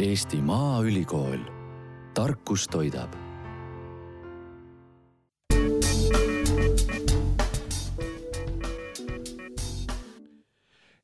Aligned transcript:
Eesti 0.00 0.38
Maaülikool, 0.40 1.42
tarkus 2.16 2.64
toidab 2.72 3.12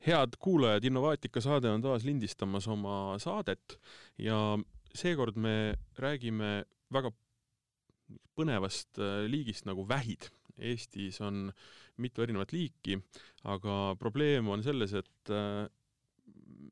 head 0.09 0.38
kuulajad, 0.40 0.85
Innovaatika 0.88 1.40
saade 1.45 1.69
on 1.69 1.85
taas 1.85 2.06
lindistamas 2.09 2.64
oma 2.72 3.19
saadet 3.21 3.77
ja 4.16 4.56
seekord 4.96 5.36
me 5.36 5.77
räägime 6.00 6.64
väga 6.89 7.12
põnevast 8.41 8.96
äh, 8.96 9.27
liigist 9.29 9.68
nagu 9.68 9.84
vähid. 9.89 10.30
Eestis 10.59 11.20
on 11.20 11.52
mitu 12.00 12.25
erinevat 12.25 12.57
liiki, 12.57 12.96
aga 13.45 13.98
probleem 14.00 14.48
on 14.48 14.64
selles, 14.64 14.96
et 14.96 15.30
äh, 15.30 15.68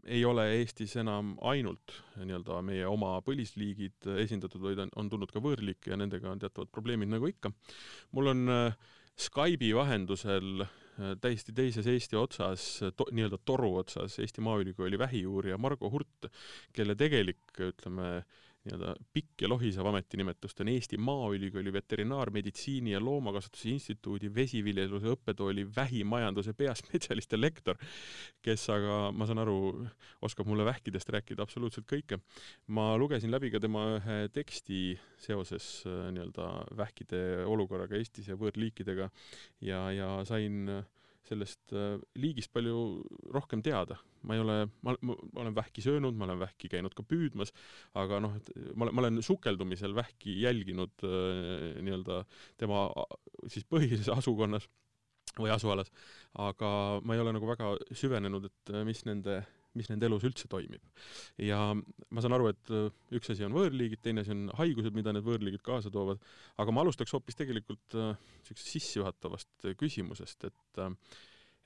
ei 0.07 0.25
ole 0.25 0.47
Eestis 0.59 0.97
enam 1.03 1.35
ainult 1.51 1.97
nii-öelda 2.21 2.61
meie 2.67 2.87
oma 2.89 3.17
põlisliigid 3.27 4.09
esindatud, 4.23 4.63
vaid 4.63 4.85
on, 4.87 4.93
on 4.97 5.11
tulnud 5.13 5.33
ka 5.33 5.43
võõrliike 5.43 5.93
ja 5.93 5.99
nendega 6.01 6.31
on 6.31 6.43
teatavad 6.43 6.71
probleemid 6.73 7.11
nagu 7.13 7.29
ikka. 7.31 7.53
mul 8.17 8.33
on 8.35 8.49
äh, 8.53 8.77
Skype'i 9.17 9.73
vahendusel 9.75 10.67
täiesti 11.21 11.53
teises 11.57 11.87
Eesti 11.91 12.17
otsas 12.17 12.65
to,, 12.97 13.07
nii-öelda 13.13 13.39
toru 13.45 13.75
otsas 13.81 14.19
Eesti 14.23 14.45
Maaülikooli 14.45 14.99
vähiuurija 14.99 15.59
Margo 15.59 15.91
Hurt, 15.93 16.29
kelle 16.73 16.97
tegelik, 16.97 17.43
ütleme, 17.61 18.23
nii-öelda 18.67 18.95
pikk 19.15 19.45
ja 19.45 19.51
lohisev 19.51 19.87
ametinimetus, 19.87 20.55
ta 20.55 20.65
on 20.65 20.71
Eesti 20.73 20.99
Maaülikooli 20.99 21.73
Veterinaarmeditsiini 21.73 22.95
ja 22.95 23.01
Loomakasvatuse 23.01 23.71
Instituudi 23.71 24.31
vesiviljeluse 24.35 25.13
õppetooli 25.15 25.67
vähimajanduse 25.77 26.55
peaspetsialist 26.59 27.33
ja 27.33 27.41
lektor, 27.41 27.79
kes 28.43 28.67
aga, 28.75 28.99
ma 29.15 29.29
saan 29.29 29.43
aru, 29.45 29.59
oskab 30.27 30.51
mulle 30.51 30.67
vähkidest 30.67 31.11
rääkida 31.15 31.47
absoluutselt 31.47 31.87
kõike. 31.91 32.21
ma 32.67 32.97
lugesin 32.99 33.31
läbi 33.31 33.51
ka 33.55 33.61
tema 33.63 33.87
ühe 33.97 34.19
teksti 34.35 34.99
seoses 35.23 35.85
äh, 35.87 36.11
nii-öelda 36.13 36.51
vähkide 36.77 37.23
olukorraga 37.47 37.97
Eestis 37.97 38.29
ja 38.29 38.37
võõrliikidega 38.37 39.11
ja, 39.65 39.87
ja 39.95 40.11
sain 40.29 40.67
sellest 41.29 41.75
äh, 41.75 41.97
liigist 42.19 42.53
palju 42.55 43.03
rohkem 43.35 43.63
teada. 43.65 43.99
ma 44.27 44.35
ei 44.35 44.41
ole, 44.43 44.55
ma, 44.83 44.95
ma 45.07 45.15
olen 45.39 45.55
vähki 45.55 45.85
söönud, 45.85 46.17
ma 46.19 46.27
olen 46.27 46.41
vähki 46.41 46.71
käinud 46.73 46.97
ka 46.99 47.05
püüdmas, 47.07 47.53
aga 47.95 48.19
noh, 48.25 48.35
et 48.41 48.49
ma, 48.75 48.89
ma 48.91 49.05
olen 49.05 49.23
sukeldumisel 49.23 49.95
vähki 49.95 50.41
jälginud 50.43 51.07
äh, 51.07 51.77
nii-öelda 51.87 52.25
tema 52.59 52.89
siis 53.47 53.69
põhilises 53.71 54.11
asukonnas 54.11 54.67
või 55.37 55.53
asualas, 55.53 55.93
aga 56.43 56.71
ma 57.05 57.15
ei 57.15 57.23
ole 57.23 57.37
nagu 57.37 57.49
väga 57.49 57.75
süvenenud, 57.95 58.49
et 58.49 58.75
äh, 58.75 58.83
mis 58.89 59.05
nende 59.07 59.43
mis 59.77 59.91
nende 59.91 60.09
elus 60.09 60.25
üldse 60.27 60.49
toimib. 60.51 60.83
ja 61.43 61.61
ma 61.75 62.25
saan 62.25 62.37
aru, 62.37 62.51
et 62.53 62.73
äh, 62.75 62.89
üks 63.19 63.33
asi 63.33 63.47
on 63.47 63.57
võõrliigid, 63.57 64.03
teine 64.05 64.25
asi 64.25 64.35
on 64.35 64.47
haigused, 64.61 64.95
mida 64.97 65.15
need 65.15 65.27
võõrliigid 65.27 65.65
kaasa 65.67 65.93
toovad, 65.93 66.23
aga 66.63 66.75
ma 66.75 66.85
alustaks 66.85 67.15
hoopis 67.17 67.39
tegelikult 67.39 67.97
niisugusest 67.97 68.67
äh, 68.67 68.73
sissejuhatavast 68.77 69.69
äh, 69.71 69.77
küsimusest, 69.79 70.49
et 70.51 70.83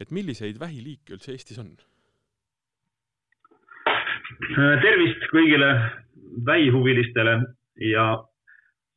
et 0.01 0.13
milliseid 0.17 0.57
vähiliike 0.61 1.17
üldse 1.17 1.35
Eestis 1.35 1.59
on? 1.61 1.75
tervist 4.81 5.25
kõigile 5.33 5.69
vähihuvilistele 6.47 7.35
ja 7.91 8.05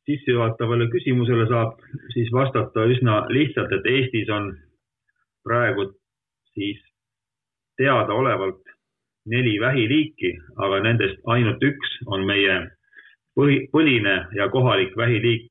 sissejuhatavale 0.08 0.86
küsimusele 0.92 1.46
saab 1.50 1.82
siis 2.14 2.30
vastata 2.32 2.86
üsna 2.92 3.18
lihtsalt, 3.32 3.72
et 3.72 3.88
Eestis 3.90 4.30
on 4.32 4.50
praegu 5.44 5.88
siis 6.54 6.80
teadaolevalt 7.80 8.73
neli 9.30 9.60
vähiliiki, 9.60 10.32
aga 10.56 10.80
nendest 10.84 11.20
ainult 11.32 11.62
üks 11.64 11.92
on 12.06 12.26
meie 12.28 12.56
põhi, 13.38 13.64
põline 13.72 14.16
ja 14.36 14.48
kohalik 14.52 14.96
vähiliik, 14.96 15.48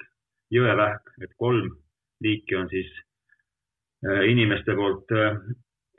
jõevähk, 0.53 1.15
et 1.25 1.33
kolm 1.41 1.71
liiki 2.23 2.57
on 2.59 2.69
siis 2.69 2.91
äh, 4.05 4.23
inimeste 4.29 4.75
poolt 4.77 5.11
äh, 5.17 5.39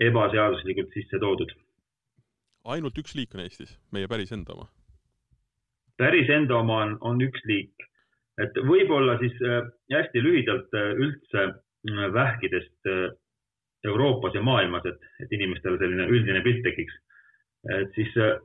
ebaseaduslikult 0.07 0.95
sisse 0.95 1.19
toodud. 1.21 1.51
ainult 2.65 2.99
üks 2.99 3.15
liik 3.19 3.35
on 3.35 3.43
Eestis, 3.45 3.75
meie 3.93 4.09
päris 4.09 4.33
enda 4.33 4.55
oma? 4.55 4.71
päris 5.99 6.31
enda 6.31 6.57
oma 6.63 6.81
on, 6.87 6.97
on 7.01 7.21
üks 7.27 7.43
liik, 7.51 7.75
et 8.39 8.57
võib-olla 8.71 9.19
siis 9.19 9.35
äh, 9.43 9.61
hästi 9.93 10.23
lühidalt 10.23 10.81
üldse 10.95 11.51
vähkidest 12.15 12.87
Euroopas 13.85 14.33
ja 14.33 14.41
maailmas, 14.41 14.87
et, 14.89 15.03
et 15.21 15.33
inimestele 15.37 15.77
selline 15.77 16.07
üldine 16.09 16.41
pilt 16.41 16.63
tekiks 16.65 16.95
et 17.73 17.95
siis 17.95 18.17
äh, 18.21 18.39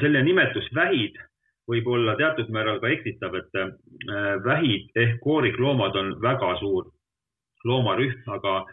selline 0.00 0.22
nimetus 0.24 0.68
vähid 0.74 1.18
võib 1.68 1.86
olla 1.88 2.14
teatud 2.16 2.50
määral 2.52 2.80
ka 2.80 2.90
eksitav, 2.92 3.34
et 3.38 3.58
äh, 3.60 3.72
vähid 4.44 4.90
ehk 5.00 5.20
koorikloomad 5.24 5.96
on 5.96 6.14
väga 6.22 6.54
suur 6.60 6.90
loomarühm, 7.64 8.24
aga, 8.36 8.64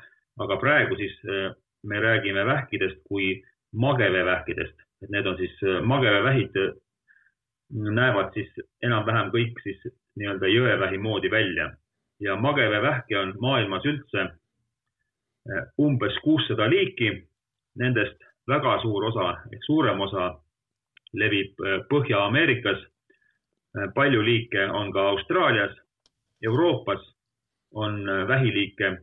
aga 0.43 0.57
praegu 0.59 0.97
siis 0.99 1.15
äh, 1.27 1.51
me 1.83 1.99
räägime 1.99 2.45
vähkidest 2.45 3.01
kui 3.09 3.41
mageveevähkidest, 3.73 4.75
et 5.01 5.09
need 5.09 5.25
on 5.25 5.37
siis 5.39 5.53
mageveevähid, 5.87 6.57
näevad 7.71 8.33
siis 8.35 8.49
enam-vähem 8.83 9.31
kõik 9.31 9.61
siis 9.63 9.79
nii-öelda 10.19 10.49
jõevähi 10.51 10.99
moodi 10.99 11.31
välja 11.31 11.69
ja 12.19 12.35
mageveevähke 12.35 13.17
on 13.17 13.31
maailmas 13.39 13.87
üldse 13.87 14.27
umbes 15.79 16.19
kuussada 16.21 16.67
liiki. 16.69 17.13
Nendest 17.79 18.19
väga 18.51 18.79
suur 18.83 19.05
osa 19.09 19.27
ehk 19.53 19.63
suurem 19.65 20.01
osa 20.01 20.31
levib 21.13 21.59
äh, 21.59 21.79
Põhja-Ameerikas. 21.91 22.83
Äh, 23.77 23.87
palju 23.95 24.21
liike 24.21 24.67
on 24.71 24.91
ka 24.93 25.07
Austraalias. 25.13 25.75
Euroopas 26.43 27.01
on 27.71 28.09
äh, 28.09 28.27
vähiliike 28.27 28.97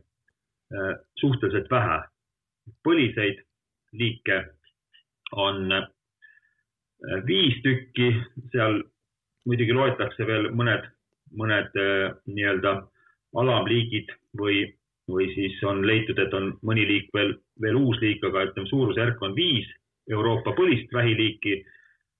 suhteliselt 1.17 1.71
vähe. 1.71 2.01
põliseid 2.85 3.39
liike 3.97 4.35
on 5.31 5.71
viis 7.25 7.55
tükki, 7.63 8.11
seal 8.51 8.83
muidugi 9.49 9.73
loetakse 9.73 10.27
veel 10.29 10.51
mõned, 10.53 10.85
mõned 11.33 11.73
nii-öelda 12.29 12.75
alamliigid 13.41 14.13
või 14.37 14.67
või 15.09 15.27
siis 15.33 15.57
on 15.67 15.81
leitud, 15.87 16.19
et 16.21 16.33
on 16.37 16.51
mõni 16.65 16.85
liik 16.87 17.09
veel, 17.13 17.33
veel 17.61 17.77
uus 17.79 17.99
liik, 18.01 18.23
aga 18.27 18.45
ütleme, 18.49 18.69
suurusjärk 18.69 19.21
on 19.25 19.35
viis 19.35 19.67
Euroopa 20.09 20.53
põlist 20.57 20.93
vähiliiki 20.93 21.59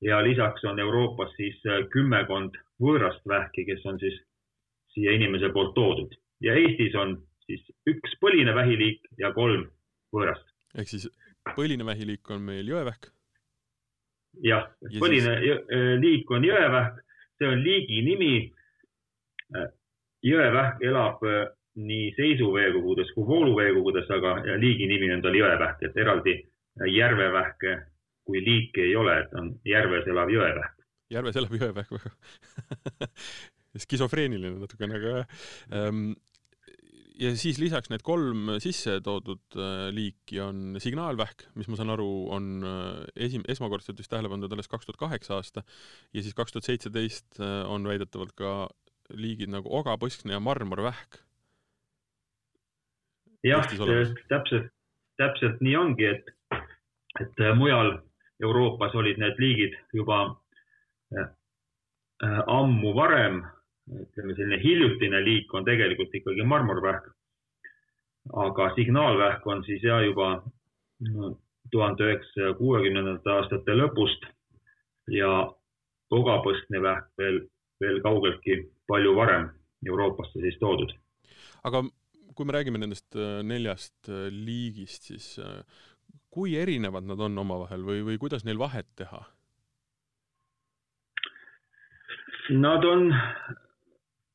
ja 0.05 0.21
lisaks 0.23 0.63
on 0.65 0.79
Euroopas 0.79 1.31
siis 1.37 1.59
äh, 1.67 1.83
kümmekond 1.93 2.57
võõrast 2.81 3.25
vähki, 3.27 3.65
kes 3.67 3.85
on 3.89 3.99
siis 4.01 4.17
siia 4.93 5.13
inimese 5.17 5.51
poolt 5.53 5.75
toodud 5.75 6.15
ja 6.43 6.55
Eestis 6.57 6.95
on 6.95 7.17
siis 7.45 7.65
üks 7.89 8.15
põline 8.21 8.53
vähiliik 8.55 9.05
ja 9.19 9.33
kolm 9.35 9.67
võõrast. 10.15 10.45
ehk 10.77 10.89
siis 10.91 11.09
põline 11.55 11.85
vähiliik 11.85 12.29
on 12.31 12.45
meil 12.45 12.67
jõevähk? 12.69 13.11
jah, 14.45 14.69
põline 14.99 15.35
siis... 15.41 15.67
Äh, 15.73 15.93
liik 16.01 16.31
on 16.31 16.45
jõevähk, 16.45 17.03
see 17.37 17.49
on 17.49 17.63
liigi 17.65 18.01
nimi. 18.05 18.33
Äh, 19.55 19.71
jõevähk 20.23 20.83
elab 20.83 21.23
nii 21.75 22.13
seisuveekogudes 22.17 23.11
kui 23.15 23.27
vooluveekogudes, 23.27 24.09
aga 24.15 24.35
liigi 24.61 24.87
nimi 24.89 25.11
on 25.13 25.21
tal 25.23 25.37
jõevähk, 25.37 25.83
et 25.85 25.97
eraldi 25.97 26.35
järvevähke 26.89 27.75
kui 28.29 28.41
liiki 28.45 28.83
ei 28.85 28.95
ole, 28.95 29.15
et 29.23 29.35
on 29.37 29.53
järves 29.67 30.07
elav 30.07 30.31
jõevähk. 30.33 30.87
järves 31.09 31.37
elab 31.41 31.53
jõevähk 31.57 31.93
skisofreeniline 33.83 34.57
natukene, 34.59 34.97
aga 34.97 35.13
ähm, 35.73 36.11
ja 37.19 37.31
siis 37.37 37.59
lisaks 37.61 37.91
need 37.91 38.03
kolm 38.05 38.55
sisse 38.63 38.99
toodud 39.05 39.57
äh, 39.57 39.87
liiki 39.95 40.39
on 40.43 40.79
signaalvähk, 40.81 41.49
mis 41.59 41.69
ma 41.71 41.79
saan 41.79 41.93
aru, 41.93 42.09
on 42.35 42.51
äh, 42.65 43.07
esim-, 43.27 43.45
esmakordselt 43.51 43.99
vist 43.99 44.11
tähele 44.13 44.31
pandud 44.31 44.53
alles 44.53 44.71
kaks 44.71 44.87
tuhat 44.87 45.01
kaheksa 45.01 45.39
aasta. 45.39 45.65
Ja 46.13 46.23
siis 46.23 46.37
kaks 46.37 46.55
tuhat 46.55 46.69
seitseteist 46.69 47.41
äh, 47.41 47.63
on 47.69 47.87
väidetavalt 47.89 48.35
ka 48.37 48.53
liigid 49.17 49.49
nagu 49.51 49.71
ogapõskne 49.73 50.35
ja 50.35 50.43
marmorvähk 50.43 51.23
jah, 53.43 53.65
täpselt, 54.27 54.71
täpselt 55.17 55.61
nii 55.61 55.75
ongi, 55.77 56.05
et, 56.05 56.31
et 57.21 57.43
äh, 57.43 57.55
mujal 57.57 57.97
Euroopas 58.43 58.95
olid 58.95 59.19
need 59.19 59.39
liigid 59.39 59.75
juba 59.93 60.19
äh, 61.15 61.29
äh, 62.23 62.41
ammu 62.47 62.93
varem, 62.95 63.43
ütleme 63.89 64.35
selline 64.37 64.59
hiljutine 64.61 65.21
liik 65.25 65.53
on 65.53 65.65
tegelikult 65.65 66.13
ikkagi 66.15 66.45
marmorvähk. 66.45 67.09
aga 68.33 68.73
signaalvähk 68.75 69.47
on 69.47 69.63
siis 69.65 69.83
ja 69.83 70.01
juba 70.01 70.43
tuhande 71.71 72.03
üheksasaja 72.03 72.53
kuuekümnendate 72.53 73.31
aastate 73.31 73.73
lõpust 73.73 74.27
ja 75.09 75.29
ogapõstne 76.11 76.81
vähk 76.81 77.07
veel, 77.17 77.39
veel 77.81 78.01
kaugeltki 78.01 78.59
palju 78.87 79.15
varem 79.15 79.49
Euroopasse 79.87 80.41
siis 80.43 80.59
toodud. 80.59 80.93
aga 81.63 81.83
kui 82.39 82.47
me 82.47 82.55
räägime 82.55 82.79
nendest 82.79 83.17
äh, 83.19 83.41
neljast 83.43 84.07
äh, 84.07 84.29
liigist, 84.31 85.09
siis 85.09 85.33
äh, 85.43 85.59
kui 86.31 86.53
erinevad 86.55 87.03
nad 87.03 87.19
on 87.19 87.35
omavahel 87.41 87.83
või, 87.83 88.03
või 88.07 88.19
kuidas 88.21 88.45
neil 88.47 88.61
vahet 88.61 88.87
teha? 88.95 89.19
Nad 92.55 92.85
on, 92.87 93.09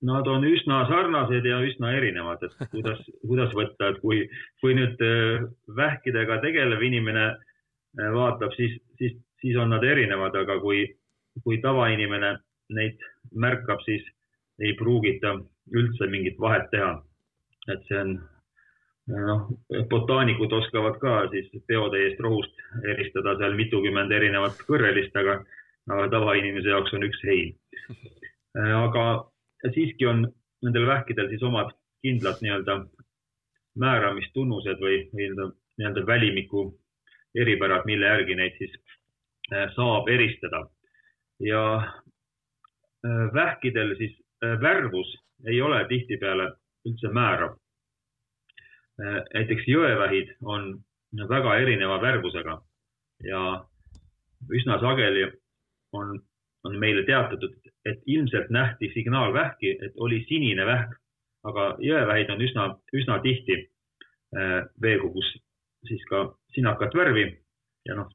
nad 0.04 0.28
on 0.30 0.44
üsna 0.46 0.82
sarnased 0.90 1.48
ja 1.48 1.62
üsna 1.64 1.94
erinevad, 1.96 2.44
et 2.44 2.68
kuidas, 2.74 3.00
kuidas 3.24 3.56
võtta, 3.56 3.88
et 3.94 4.02
kui, 4.04 4.20
kui 4.60 4.76
nüüd 4.76 5.00
äh, 5.00 5.48
vähkidega 5.80 6.42
tegelev 6.44 6.84
inimene 6.84 7.30
vaatab, 8.12 8.52
siis, 8.58 8.76
siis, 9.00 9.16
siis 9.40 9.56
on 9.56 9.72
nad 9.72 9.84
erinevad, 9.86 10.36
aga 10.44 10.58
kui, 10.60 10.84
kui 11.40 11.56
tavainimene 11.64 12.36
neid 12.76 13.00
märkab, 13.32 13.80
siis 13.88 14.04
ei 14.60 14.76
pruugita 14.76 15.38
üldse 15.72 16.12
mingit 16.12 16.36
vahet 16.42 16.68
teha. 16.74 16.98
Et 17.72 17.84
see 17.88 17.98
on, 18.00 18.14
noh, 19.08 19.44
botaanikud 19.90 20.52
oskavad 20.52 20.98
ka 21.02 21.14
siis 21.32 21.50
peotäiest 21.68 22.20
rohust 22.20 22.64
eristada 22.92 23.36
seal 23.40 23.56
mitukümmend 23.58 24.12
erinevat 24.12 24.60
kõrrelist, 24.68 25.16
aga, 25.16 25.38
aga 25.90 26.08
tavainimese 26.16 26.72
jaoks 26.72 26.96
on 26.96 27.06
üks 27.08 27.24
hein. 27.28 27.54
aga 28.54 29.04
siiski 29.72 30.06
on 30.06 30.26
nendel 30.64 30.86
vähkidel 30.86 31.28
siis 31.32 31.42
omad 31.42 31.72
kindlad 32.04 32.40
nii-öelda 32.44 32.78
määramistunnused 33.80 34.80
või 34.80 35.00
nii-öelda 35.16 36.06
välimiku 36.06 36.68
eripärad, 37.34 37.86
mille 37.88 38.06
järgi 38.06 38.36
neid 38.38 38.56
siis 38.58 38.74
äh, 39.52 39.68
saab 39.76 40.08
eristada. 40.08 40.66
ja 41.40 41.62
äh, 41.76 43.34
vähkidel 43.34 43.96
siis 43.98 44.12
äh, 44.44 44.60
värvus 44.60 45.16
ei 45.46 45.60
ole 45.60 45.84
tihtipeale 45.88 46.52
üldse 46.88 47.12
määrav. 47.12 47.56
näiteks 49.34 49.64
jõevähid 49.66 50.36
on 50.42 50.84
väga 51.28 51.56
erineva 51.58 52.00
värvusega 52.02 52.60
ja 53.26 53.40
üsna 54.52 54.78
sageli 54.80 55.24
on, 55.92 56.20
on 56.64 56.76
meile 56.78 57.02
teatatud, 57.06 57.56
et 57.84 58.02
ilmselt 58.06 58.50
nähti 58.50 58.90
signaalvähki, 58.94 59.78
et 59.82 59.92
oli 59.96 60.24
sinine 60.28 60.66
vähk, 60.66 60.94
aga 61.44 61.74
jõevähid 61.82 62.30
on 62.30 62.44
üsna, 62.46 62.66
üsna 62.94 63.18
tihti 63.22 63.58
äh, 63.58 64.62
veekogus 64.82 65.34
siis 65.88 66.04
ka 66.08 66.26
sinakat 66.54 66.94
värvi 66.96 67.26
ja 67.88 67.96
noh, 67.98 68.08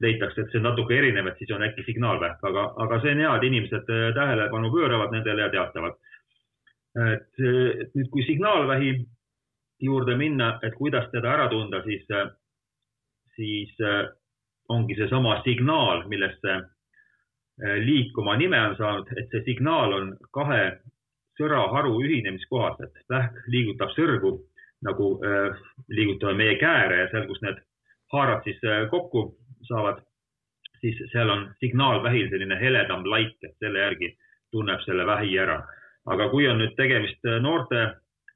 leitakse, 0.00 0.40
et 0.40 0.52
see 0.52 0.60
on 0.60 0.68
natuke 0.70 0.96
erinev, 0.96 1.28
et 1.28 1.38
siis 1.40 1.52
on 1.54 1.62
äkki 1.62 1.84
signaalvähk, 1.86 2.40
aga, 2.48 2.64
aga 2.86 3.00
see 3.02 3.12
on 3.14 3.22
hea, 3.24 3.34
et 3.36 3.46
inimesed 3.50 3.92
äh, 3.92 4.08
tähelepanu 4.16 4.72
pööravad 4.74 5.14
nendele 5.14 5.46
ja 5.46 5.52
teatavad 5.52 6.00
et 6.94 7.40
nüüd, 7.40 8.08
kui 8.12 8.22
signaalvähi 8.22 8.90
juurde 9.82 10.14
minna, 10.16 10.58
et 10.62 10.76
kuidas 10.78 11.08
teda 11.10 11.32
ära 11.32 11.48
tunda, 11.50 11.80
siis, 11.82 12.04
siis 13.34 13.72
ongi 14.68 14.96
seesama 14.96 15.40
signaal, 15.44 16.04
millest 16.08 16.40
see 16.44 16.56
äh, 16.56 17.76
liik 17.84 18.16
oma 18.18 18.36
nime 18.40 18.60
on 18.70 18.76
saanud, 18.78 19.12
et 19.18 19.30
see 19.32 19.44
signaal 19.50 19.92
on 19.98 20.10
kahe 20.32 20.62
sõraharu 21.38 21.98
ühinemiskohas, 22.04 22.80
et 22.86 23.04
vähk 23.10 23.44
liigutab 23.52 23.92
sõrgu 23.96 24.36
nagu 24.84 25.14
äh, 25.24 25.60
liigutame 25.88 26.38
meie 26.40 26.58
kääre 26.60 27.04
ja 27.04 27.12
seal, 27.12 27.28
kus 27.28 27.42
need 27.44 27.60
haarad 28.14 28.44
siis 28.48 28.60
äh, 28.64 28.84
kokku 28.90 29.26
saavad, 29.68 30.02
siis 30.80 31.00
seal 31.12 31.32
on 31.32 31.48
signaalvähil 31.60 32.30
selline 32.32 32.58
heledam 32.60 33.04
laik, 33.08 33.36
et 33.42 33.56
selle 33.60 33.84
järgi 33.84 34.14
tunneb 34.52 34.80
selle 34.86 35.06
vähi 35.06 35.36
ära 35.40 35.62
aga 36.10 36.28
kui 36.32 36.48
on 36.48 36.60
nüüd 36.60 36.74
tegemist 36.78 37.28
äh, 37.28 37.40
noorte 37.42 37.84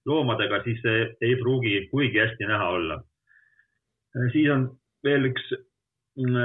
loomadega, 0.09 0.63
siis 0.65 0.81
see 0.85 1.07
ei 1.25 1.37
pruugi 1.41 1.89
kuigi 1.93 2.21
hästi 2.23 2.49
näha 2.49 2.69
olla. 2.77 3.01
Äh, 4.17 4.31
siis 4.33 4.51
on 4.55 4.69
veel 5.05 5.29
üks 5.31 5.51
mm, 6.19 6.39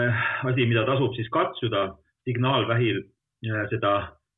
asi, 0.50 0.68
mida 0.68 0.86
tasub 0.90 1.16
siis 1.18 1.30
katsuda 1.34 1.86
signaalvähil 2.28 3.04
äh, 3.04 3.64
seda 3.72 3.94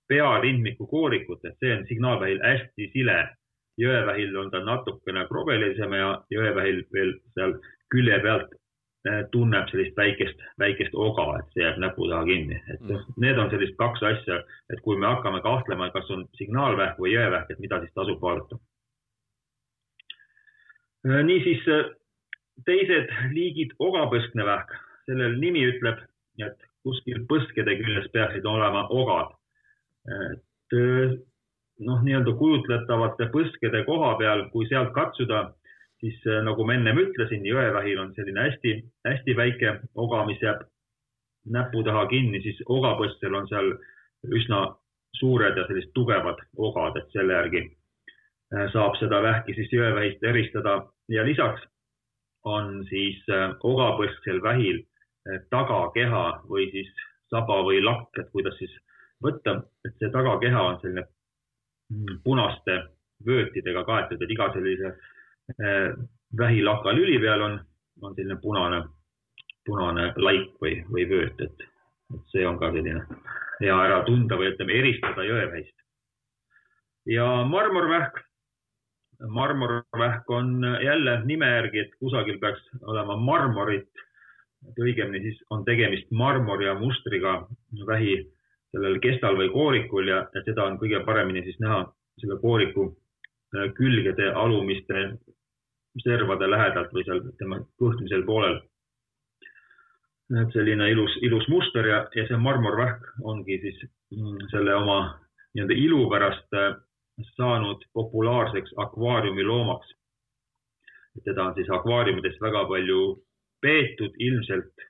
pearindmiku 0.09 0.85
koorikut, 0.87 1.41
et 1.45 1.57
see 1.59 1.73
on 1.73 1.87
signaalvähil 1.89 2.43
hästi 2.43 2.91
sile. 2.93 3.23
jõevähil 3.75 4.37
on 4.39 4.47
ta 4.51 4.61
natukene 4.63 5.25
krobelisem 5.27 5.91
ja 5.97 6.11
jõevähil 6.31 6.77
veel 6.95 7.09
seal 7.35 7.57
külje 7.91 8.19
pealt 8.23 8.53
tunneb 9.31 9.69
sellist 9.69 9.97
väikest, 9.97 10.39
väikest 10.59 10.95
oga, 10.97 11.27
et 11.39 11.51
see 11.53 11.61
jääb 11.61 11.81
näpu 11.83 12.07
taha 12.09 12.25
kinni, 12.25 12.57
et 12.73 12.81
mm. 12.81 13.17
need 13.21 13.37
on 13.41 13.51
sellised 13.51 13.75
kaks 13.77 14.01
asja, 14.09 14.39
et 14.73 14.81
kui 14.85 14.97
me 14.97 15.07
hakkame 15.11 15.41
kahtlema, 15.45 15.91
kas 15.93 16.09
on 16.15 16.25
signaalvähk 16.39 16.97
või 17.01 17.13
jõevähk, 17.13 17.51
et 17.53 17.61
mida 17.61 17.79
siis 17.83 17.93
tasub 17.97 18.21
vaadata. 18.21 18.57
Eh, 21.05 21.21
niisiis 21.29 21.67
eh, 21.69 21.91
teised 22.65 23.13
liigid 23.35 23.75
ogapõskne 23.79 24.47
vähk, 24.47 24.73
sellel 25.05 25.37
nimi 25.41 25.67
ütleb, 25.69 26.01
et 26.41 26.69
kuskil 26.85 27.21
põskede 27.29 27.77
küljes 27.81 28.09
peaksid 28.13 28.45
olema 28.45 28.87
ogad. 28.89 29.33
et 30.05 30.75
noh, 31.81 32.01
nii-öelda 32.05 32.33
kujutletavate 32.37 33.29
põskede 33.33 33.81
koha 33.87 34.11
peal, 34.19 34.43
kui 34.53 34.67
sealt 34.69 34.91
katsuda 34.93 35.47
siis 35.99 36.21
äh, 36.27 36.41
nagu 36.43 36.65
ma 36.65 36.75
ennem 36.75 36.99
ütlesin, 37.05 37.45
jõevähil 37.47 37.99
on 38.01 38.13
selline 38.15 38.47
hästi-hästi 38.47 39.35
väike 39.37 39.75
oga, 39.95 40.23
mis 40.29 40.41
jääb 40.43 40.65
näpu 41.55 41.83
taha 41.85 42.05
kinni, 42.11 42.41
siis 42.41 42.61
ogapõstel 42.65 43.35
on 43.37 43.47
seal 43.51 43.71
üsna 44.33 44.65
suured 45.19 45.57
ja 45.57 45.67
sellised 45.67 45.93
tugevad 45.95 46.41
ogad, 46.57 46.97
et 46.99 47.13
selle 47.15 47.37
järgi 47.37 47.63
äh, 47.65 48.67
saab 48.73 48.97
seda 49.01 49.21
vähki 49.23 49.55
siis 49.57 49.71
jõevähist 49.73 50.23
eristada. 50.23 50.81
Ja 51.09 51.23
lisaks 51.25 51.61
on 52.45 52.83
siis 52.89 53.21
äh, 53.29 53.53
ogapõstsel 53.63 54.43
vähil 54.43 54.83
tagakeha 55.49 56.25
või 56.45 56.67
siis 56.69 56.89
saba 57.33 57.55
või 57.65 57.79
lakk, 57.81 58.11
et 58.21 58.27
kuidas 58.29 58.53
siis 58.59 58.73
võtta, 59.25 59.55
et 59.87 59.95
see 59.97 60.11
tagakeha 60.13 60.61
on 60.61 60.77
selline 60.83 61.01
mm, 61.89 62.19
punaste 62.23 62.75
vöötidega 63.25 63.81
kaetud, 63.87 64.21
et 64.21 64.33
iga 64.35 64.51
sellise 64.53 64.91
vähilaka 66.37 66.95
lüli 66.95 67.19
peal 67.19 67.41
on, 67.41 67.59
on 68.01 68.15
selline 68.15 68.37
punane, 68.41 68.83
punane 69.65 70.11
laik 70.17 70.53
või, 70.61 70.79
või 70.91 71.07
vööt, 71.09 71.41
et, 71.41 71.65
et 72.13 72.31
see 72.33 72.45
on 72.47 72.59
ka 72.59 72.71
selline 72.73 73.03
hea 73.61 73.75
ära 73.87 74.01
tunda 74.07 74.37
või 74.39 74.51
ütleme, 74.53 74.79
eristada 74.81 75.23
jõevähist. 75.23 75.75
ja 77.05 77.27
marmorvähk, 77.47 78.19
marmorvähk 79.27 80.29
on 80.29 80.65
jälle 80.83 81.19
nime 81.25 81.49
järgi, 81.49 81.85
et 81.85 81.95
kusagil 81.99 82.39
peaks 82.39 82.65
olema 82.81 83.15
marmorit, 83.15 83.89
et 84.67 84.81
õigemini 84.81 85.21
siis 85.21 85.41
on 85.49 85.65
tegemist 85.65 86.11
marmori 86.11 86.65
ja 86.65 86.73
mustriga 86.79 87.45
vähi 87.87 88.17
sellel 88.73 88.99
kestal 88.99 89.37
või 89.37 89.51
koorikul 89.53 90.07
ja, 90.09 90.25
ja 90.33 90.43
seda 90.43 90.65
on 90.65 90.79
kõige 90.81 90.99
paremini 91.05 91.45
siis 91.45 91.59
näha 91.63 91.85
selle 92.19 92.39
kooriku 92.41 92.89
äh, 92.89 93.04
külgede 93.77 94.31
alumiste 94.33 95.03
servade 96.03 96.47
lähedalt 96.49 96.93
või 96.93 97.03
seal 97.07 97.21
tema 97.39 97.59
kõhtmisel 97.79 98.25
poolel. 98.27 98.61
et 100.41 100.53
selline 100.53 100.89
ilus, 100.89 101.13
ilus 101.21 101.45
muster 101.53 101.85
ja, 101.85 101.99
ja 102.15 102.25
see 102.27 102.37
marmorvähk 102.37 103.03
ongi 103.21 103.59
siis 103.61 103.83
mm, 104.09 104.47
selle 104.51 104.73
oma 104.75 104.97
nii-öelda 105.53 105.77
ilu 105.77 105.99
pärast 106.09 106.57
äh, 106.57 106.73
saanud 107.35 107.85
populaarseks 107.93 108.73
akvaariumiloomaks. 108.77 109.93
teda 111.23 111.43
on 111.43 111.53
siis 111.55 111.69
akvaariumides 111.69 112.41
väga 112.41 112.65
palju 112.67 113.23
peetud, 113.61 114.17
ilmselt 114.19 114.83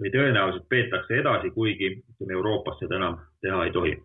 või 0.00 0.10
tõenäoliselt 0.14 0.68
peetakse 0.68 1.18
edasi, 1.18 1.50
kuigi 1.50 1.88
ütleme 1.96 2.36
Euroopas 2.38 2.78
seda 2.78 2.96
enam 3.00 3.18
teha 3.40 3.64
ei 3.64 3.72
tohi. 3.72 3.96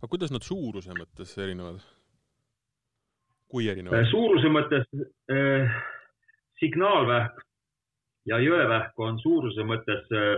aga 0.00 0.08
kuidas 0.10 0.32
nad 0.34 0.42
suuruse 0.42 0.96
mõttes 0.98 1.38
erinevad? 1.38 1.84
Kui 3.54 3.68
erinevad? 3.70 4.02
Äh, 4.02 4.10
suuruse 4.10 4.50
mõttes 4.50 4.88
äh, 5.30 5.74
signaalvähk 6.62 7.42
ja 8.30 8.40
jõevähk 8.42 8.98
on 9.06 9.20
suuruse 9.22 9.66
mõttes 9.68 10.10
äh, 10.10 10.34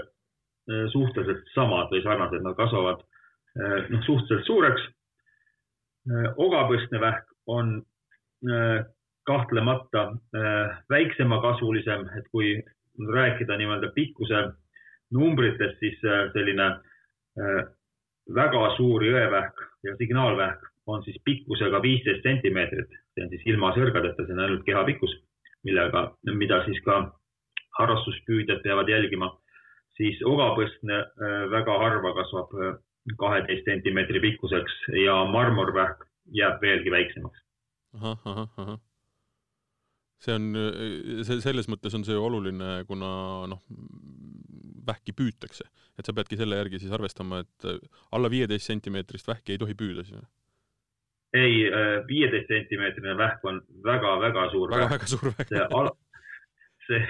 suhteliselt 0.92 1.46
samad 1.54 1.92
või 1.94 2.02
sarnased, 2.04 2.42
nad 2.44 2.56
kasvavad 2.58 3.00
äh, 3.00 3.86
noh, 3.92 4.04
suhteliselt 4.04 4.46
suureks 4.48 4.84
äh,. 4.86 6.28
ogapõstne 6.36 7.00
vähk 7.00 7.32
on 7.46 7.78
äh, 8.50 8.84
kahtlemata 9.26 10.02
äh, 10.12 10.76
väiksemakasvulisem, 10.90 12.06
et 12.18 12.28
kui 12.30 12.56
rääkida 13.12 13.56
nii-öelda 13.58 13.90
pikkuse 13.94 14.42
numbritest, 15.14 15.80
siis 15.80 16.04
äh, 16.04 16.28
selline 16.34 16.68
äh, 16.74 17.64
väga 18.34 18.68
suur 18.76 19.04
jõevähk 19.06 19.66
ja 19.86 19.96
signaalvähk 19.98 20.70
on 20.86 21.02
siis 21.04 21.18
pikkusega 21.24 21.82
viisteist 21.82 22.22
sentimeetrit, 22.26 22.94
see 23.16 23.24
on 23.24 23.32
siis 23.32 23.46
ilma 23.52 23.72
sõrgadeta, 23.76 24.26
see 24.26 24.36
on 24.36 24.44
ainult 24.44 24.64
keha 24.68 24.84
pikkus, 24.88 25.14
millega, 25.66 26.10
mida 26.36 26.60
siis 26.68 26.80
ka 26.84 26.98
harrastuspüüdjad 27.80 28.62
peavad 28.64 28.90
jälgima, 28.92 29.30
siis 29.96 30.20
ogapõstne 30.28 31.00
äh, 31.00 31.38
väga 31.52 31.78
harva 31.80 32.12
kasvab 32.20 32.52
äh, 32.60 32.76
kaheteist 33.20 33.68
sentimeetri 33.68 34.20
pikkuseks 34.24 34.76
ja 35.00 35.22
marmorvähk 35.30 36.04
jääb 36.36 36.60
veelgi 36.62 36.92
väiksemaks. 36.92 37.42
see 40.26 40.34
on, 40.34 40.46
see 41.28 41.40
selles 41.44 41.68
mõttes 41.70 41.94
on 41.96 42.04
see 42.04 42.16
oluline, 42.18 42.82
kuna 42.88 43.10
noh, 43.52 43.62
vähki 44.86 45.14
püütakse. 45.16 45.64
et 45.98 46.06
sa 46.06 46.12
peadki 46.12 46.36
selle 46.36 46.58
järgi 46.58 46.80
siis 46.82 46.92
arvestama, 46.92 47.44
et 47.44 47.68
alla 48.12 48.30
viieteist 48.32 48.68
sentimeetrist 48.68 49.28
vähki 49.28 49.54
ei 49.54 49.62
tohi 49.62 49.74
püüda 49.78 50.04
siis 50.04 50.18
või? 50.18 50.26
Ei, 51.36 51.70
viieteist 52.08 52.50
sentimeetrine 52.52 53.16
vähk 53.18 53.44
on 53.44 53.60
väga-väga 53.84 54.50
suur 54.52 54.70
väga, 54.70 54.84
vähk. 54.84 54.92
väga 54.92 55.06
suur 55.12 55.32
vähk. 55.32 55.48
see 55.48 55.64
ala, 55.78 55.92
see 56.86 57.00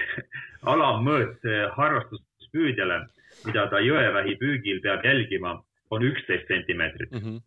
alammõõt 0.73 1.47
harrastuspüüdjale, 1.77 3.01
mida 3.45 3.67
ta 3.71 3.81
jõevähi 3.83 4.37
püügil 4.41 4.81
peab 4.85 5.05
jälgima, 5.05 5.57
on 5.91 6.03
üksteist 6.03 6.47
sentimeetrit 6.51 7.11
mm. 7.11 7.19
-hmm. 7.19 7.37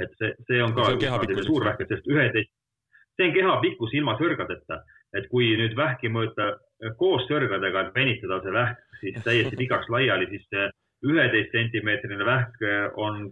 et 0.00 0.12
see, 0.18 0.34
see 0.46 0.62
on 0.62 0.74
ka 0.74 0.90
see 1.00 1.10
on 1.10 1.44
suur 1.46 1.64
vähk, 1.64 1.86
sest 1.88 2.06
üheteist, 2.06 2.52
see 3.16 3.28
on 3.28 3.34
keha 3.34 3.56
pikkus 3.64 3.94
ilma 3.94 4.18
sõrgadeta, 4.20 4.82
et 5.14 5.28
kui 5.30 5.54
nüüd 5.58 5.76
vähki 5.76 6.10
mõõta 6.12 6.54
koos 6.98 7.26
sõrgadega, 7.30 7.86
et 7.88 7.94
venitada 7.94 8.40
see 8.42 8.52
vähk 8.52 9.00
siis 9.00 9.22
täiesti 9.24 9.56
pikaks 9.62 9.88
laiali, 9.90 10.28
siis 10.30 10.46
see 10.50 10.68
üheteist 11.04 11.52
sentimeetrine 11.52 12.24
vähk 12.24 12.62
on 12.96 13.26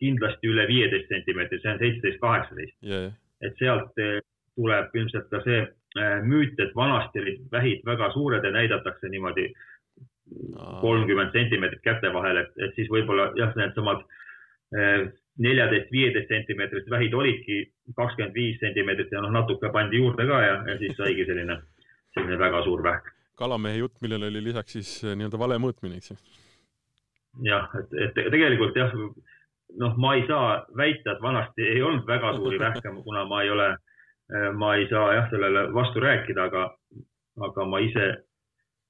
kindlasti 0.00 0.50
üle 0.50 0.66
viieteist 0.68 1.08
sentimeetri, 1.12 1.60
see 1.62 1.72
on 1.72 1.78
seitseteist, 1.80 2.20
kaheksateist 2.20 3.16
et 3.44 3.58
sealt 3.60 3.98
eh, 4.00 4.20
tuleb 4.56 4.94
ilmselt 4.96 5.28
ka 5.32 5.42
see 5.44 5.60
eh, 5.62 6.18
müüt, 6.24 6.58
et 6.62 6.74
vanasti 6.76 7.22
olid 7.22 7.42
vähid 7.52 7.84
väga 7.88 8.10
suured 8.14 8.44
ja 8.44 8.52
näidatakse 8.54 9.10
niimoodi 9.12 9.50
kolmkümmend 10.80 11.30
sentimeetrit 11.36 11.84
käte 11.84 12.10
vahel, 12.14 12.40
et, 12.40 12.54
et 12.58 12.74
siis 12.74 12.88
võib-olla 12.90 13.28
jah, 13.38 13.52
needsamad 13.58 14.02
eh, 14.74 15.04
neljateist, 15.42 15.92
viieteist 15.92 16.32
sentimeetrised 16.32 16.90
vähid 16.90 17.14
olidki 17.14 17.60
kakskümmend 17.96 18.34
viis 18.34 18.58
sentimeetrit 18.62 19.12
ja 19.12 19.22
noh, 19.22 19.34
natuke 19.34 19.70
pandi 19.72 20.00
juurde 20.00 20.26
ka 20.26 20.40
ja, 20.42 20.56
ja 20.70 20.78
siis 20.80 20.96
saigi 20.98 21.28
selline, 21.28 21.60
selline 22.16 22.40
väga 22.40 22.64
suur 22.64 22.82
vähk. 22.82 23.12
kalamehe 23.36 23.84
jutt, 23.84 24.00
millel 24.00 24.30
oli 24.30 24.42
lisaks 24.48 24.78
siis 24.78 24.90
nii-öelda 25.06 25.38
vale 25.38 25.60
mõõtmine, 25.62 26.00
eks 26.00 26.14
ju? 26.14 26.20
jah, 27.44 27.68
et, 27.76 27.92
et 28.00 28.30
tegelikult 28.32 28.78
jah, 28.80 28.94
noh, 29.80 29.96
ma 29.96 30.14
ei 30.14 30.26
saa 30.26 30.66
väita, 30.76 31.12
et 31.12 31.22
vanasti 31.22 31.62
ei 31.62 31.82
olnud 31.82 32.06
väga 32.06 32.34
suuri 32.36 32.58
vähke, 32.66 32.92
kuna 33.04 33.24
ma 33.24 33.42
ei 33.42 33.50
ole, 33.50 33.68
ma 34.54 34.74
ei 34.74 34.88
saa 34.90 35.14
jah, 35.14 35.30
sellele 35.30 35.66
vastu 35.74 36.00
rääkida, 36.00 36.44
aga, 36.50 36.68
aga 37.48 37.64
ma 37.64 37.78
ise 37.78 38.06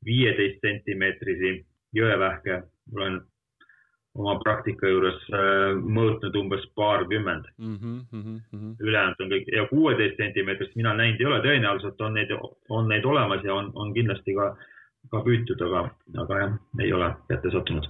viieteist 0.04 0.60
sentimeetrisi 0.62 1.58
jõevähke 1.96 2.62
olen 2.94 3.20
oma 4.16 4.36
praktika 4.40 4.88
juures 4.88 5.18
äh, 5.34 5.74
mõõtnud 5.76 6.36
umbes 6.40 6.64
paarkümmend 6.78 7.48
mm. 7.58 7.74
-hmm, 7.76 7.98
mm 8.12 8.22
-hmm. 8.22 8.72
ülejäänud 8.80 9.20
on 9.20 9.32
kõik 9.32 9.50
ja 9.56 9.66
kuueteist 9.68 10.16
sentimeetrist 10.16 10.76
mina 10.76 10.94
näinud 10.94 11.20
ei 11.20 11.26
ole, 11.26 11.42
tõenäoliselt 11.44 12.00
on 12.00 12.14
neid, 12.14 12.32
on 12.68 12.88
neid 12.88 13.04
olemas 13.04 13.44
ja 13.44 13.54
on, 13.54 13.70
on 13.74 13.92
kindlasti 13.94 14.34
ka, 14.34 14.56
ka 15.10 15.22
püütud, 15.26 15.60
aga, 15.68 15.88
aga 16.24 16.40
jah, 16.40 16.58
ei 16.80 16.92
ole 16.92 17.12
kätte 17.28 17.52
sattunud 17.52 17.88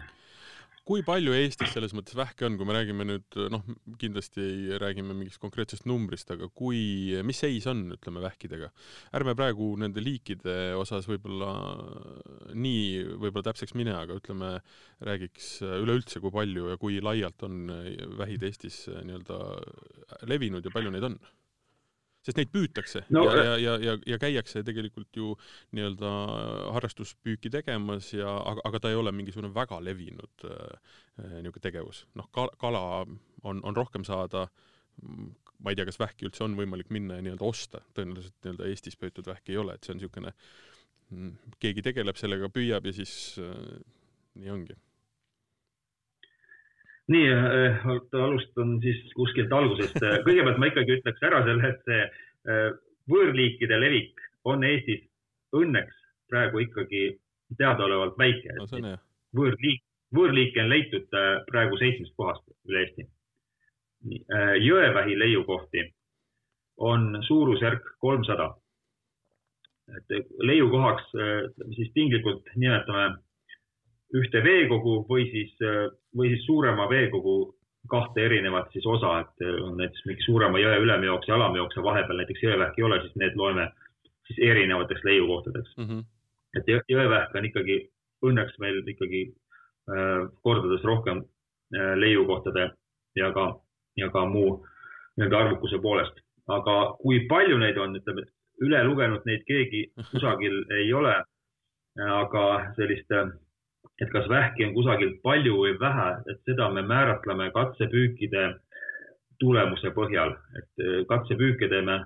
kui 0.87 1.03
palju 1.07 1.35
Eestis 1.35 1.73
selles 1.75 1.93
mõttes 1.97 2.15
vähki 2.19 2.47
on, 2.47 2.57
kui 2.59 2.67
me 2.69 2.77
räägime 2.77 3.07
nüüd 3.09 3.39
noh, 3.51 3.65
kindlasti 4.01 4.43
ei 4.43 4.79
räägime 4.81 5.17
mingist 5.19 5.41
konkreetsest 5.43 5.87
numbrist, 5.91 6.31
aga 6.31 6.47
kui, 6.55 6.79
mis 7.27 7.41
seis 7.43 7.67
on, 7.71 7.83
ütleme, 7.97 8.23
vähkidega? 8.23 8.71
ärme 9.19 9.35
praegu 9.39 9.73
nende 9.83 10.03
liikide 10.05 10.77
osas 10.79 11.09
võib-olla 11.11 11.51
nii 12.55 13.17
võib-olla 13.17 13.49
täpseks 13.49 13.75
mine, 13.79 13.97
aga 13.99 14.19
ütleme, 14.21 14.53
räägiks 15.07 15.57
üleüldse, 15.67 16.23
kui 16.23 16.35
palju 16.35 16.71
ja 16.71 16.79
kui 16.81 17.01
laialt 17.03 17.43
on 17.49 17.67
vähid 18.21 18.47
Eestis 18.47 18.85
nii-öelda 18.87 19.43
levinud 20.31 20.65
ja 20.65 20.75
palju 20.75 20.95
neid 20.95 21.11
on? 21.11 21.19
Sest 22.27 22.41
neid 22.41 22.53
püütakse 22.55 23.05
no, 23.15 23.25
ja, 23.31 23.43
ja, 23.43 23.57
ja, 23.63 23.75
ja, 23.83 23.97
ja 24.13 24.19
käiakse 24.23 24.63
tegelikult 24.67 25.19
ju 25.19 25.33
nii-öelda 25.77 26.13
harrastuspüüki 26.75 27.53
tegemas 27.55 28.11
ja 28.15 28.33
aga, 28.53 28.65
aga 28.71 28.83
ta 28.83 28.93
ei 28.93 28.99
ole 28.99 29.13
mingisugune 29.15 29.53
väga 29.55 29.79
levinud 29.85 30.47
äh, 30.51 30.95
niisugune 31.17 31.65
tegevus. 31.69 32.05
noh, 32.19 32.31
kala 32.35 32.83
on, 33.47 33.63
on 33.63 33.77
rohkem 33.77 34.05
saada, 34.05 34.47
ma 35.63 35.73
ei 35.73 35.79
tea, 35.79 35.87
kas 35.89 36.01
vähki 36.03 36.29
üldse 36.29 36.45
on 36.45 36.57
võimalik 36.59 36.91
minna 36.95 37.21
ja 37.21 37.27
nii-öelda 37.27 37.47
osta, 37.47 37.83
tõenäoliselt 37.97 38.37
nii-öelda 38.43 38.73
Eestis 38.73 38.99
püütud 39.01 39.29
vähki 39.31 39.55
ei 39.55 39.63
ole, 39.63 39.77
et 39.77 39.87
see 39.87 39.95
on 39.95 40.01
niisugune, 40.01 40.33
mm, 41.13 41.55
keegi 41.63 41.87
tegeleb 41.87 42.19
sellega, 42.21 42.51
püüab 42.53 42.91
ja 42.91 42.97
siis 42.97 43.15
äh, 43.43 43.55
nii 44.43 44.53
ongi 44.53 44.77
nii 47.13 47.27
äh,, 47.33 47.87
alustan 48.23 48.81
siis 48.83 49.03
kuskilt 49.15 49.53
algusest. 49.53 49.99
kõigepealt 50.27 50.59
ma 50.59 50.71
ikkagi 50.71 50.99
ütleks 50.99 51.27
ära 51.29 51.43
selle, 51.47 51.73
et 51.73 51.85
see 51.89 52.01
äh, 52.03 52.71
võõrliikide 53.11 53.79
levik 53.81 54.23
on 54.47 54.65
Eestis 54.67 55.05
õnneks 55.57 55.95
praegu 56.31 56.65
ikkagi 56.65 57.05
teadaolevalt 57.59 58.19
väike 58.19 58.57
no,. 58.59 58.97
võõrliik, 59.37 59.85
võõrliike 60.15 60.65
on 60.65 60.73
leitud 60.73 61.19
äh, 61.19 61.31
praegu 61.51 61.79
seitsmest 61.83 62.17
kohast 62.19 62.45
üle 62.67 62.83
Eesti. 62.85 63.07
Äh, 64.35 64.57
jõevähi 64.63 65.19
leiukohti 65.19 65.87
on 66.77 67.23
suurusjärk 67.25 67.95
kolmsada. 68.05 68.55
et 69.97 70.27
leiukohaks 70.43 71.13
siis 71.77 71.93
tinglikult 71.95 72.49
nimetame 72.59 73.05
ühte 74.15 74.43
veekogu 74.45 75.01
või 75.09 75.27
siis, 75.31 75.55
või 76.17 76.31
siis 76.31 76.45
suurema 76.47 76.87
veekogu 76.91 77.57
kahte 77.91 78.25
erinevat 78.27 78.71
siis 78.73 78.87
osa, 78.87 79.21
et 79.21 79.47
on 79.63 79.77
näiteks 79.79 80.05
mingi 80.07 80.25
suurema 80.27 80.59
jõe 80.59 80.79
ülemjooks 80.83 81.29
ja 81.29 81.35
alamjooks 81.35 81.77
ja 81.77 81.83
vahepeal 81.83 82.23
näiteks 82.23 82.43
jõevähk 82.43 82.79
ei 82.79 82.85
ole, 82.87 83.01
siis 83.03 83.19
need 83.23 83.37
loeme 83.39 83.67
siis 84.27 84.39
erinevateks 84.51 85.05
leiukohtadeks 85.05 85.77
mm. 85.77 85.85
-hmm. 85.85 86.05
et 86.59 86.91
jõevähk 86.91 87.35
on 87.35 87.45
ikkagi 87.45 87.79
õnneks 88.27 88.59
meil 88.59 88.83
ikkagi 88.89 89.23
äh, 89.27 90.29
kordades 90.43 90.85
rohkem 90.85 91.23
äh, 91.23 91.95
leiukohtade 91.97 92.71
ja 93.17 93.33
ka, 93.33 93.47
ja 93.97 94.11
ka 94.11 94.25
muu 94.27 94.67
nii-öelda 95.17 95.39
arvukuse 95.39 95.79
poolest. 95.79 96.23
aga 96.49 96.97
kui 97.03 97.21
palju 97.29 97.59
neid 97.59 97.79
on, 97.83 97.97
ütleme 97.97 98.23
üle 98.63 98.85
lugenud 98.85 99.25
neid 99.27 99.43
keegi 99.47 99.87
kusagil 100.11 100.65
ei 100.71 100.93
ole. 100.93 101.15
aga 101.97 102.43
sellist 102.77 103.13
äh, 103.13 103.31
et 104.01 104.11
kas 104.13 104.29
vähki 104.29 104.67
on 104.67 104.75
kusagilt 104.75 105.21
palju 105.23 105.57
või 105.63 105.77
vähe, 105.81 106.09
et 106.31 106.41
seda 106.49 106.69
me 106.73 106.83
määratleme 106.85 107.51
katsepüükide 107.55 108.47
tulemuse 109.41 109.93
põhjal, 109.97 110.35
et 110.59 110.85
äh, 110.85 111.05
katsepüüke 111.09 111.69
teeme 111.73 112.01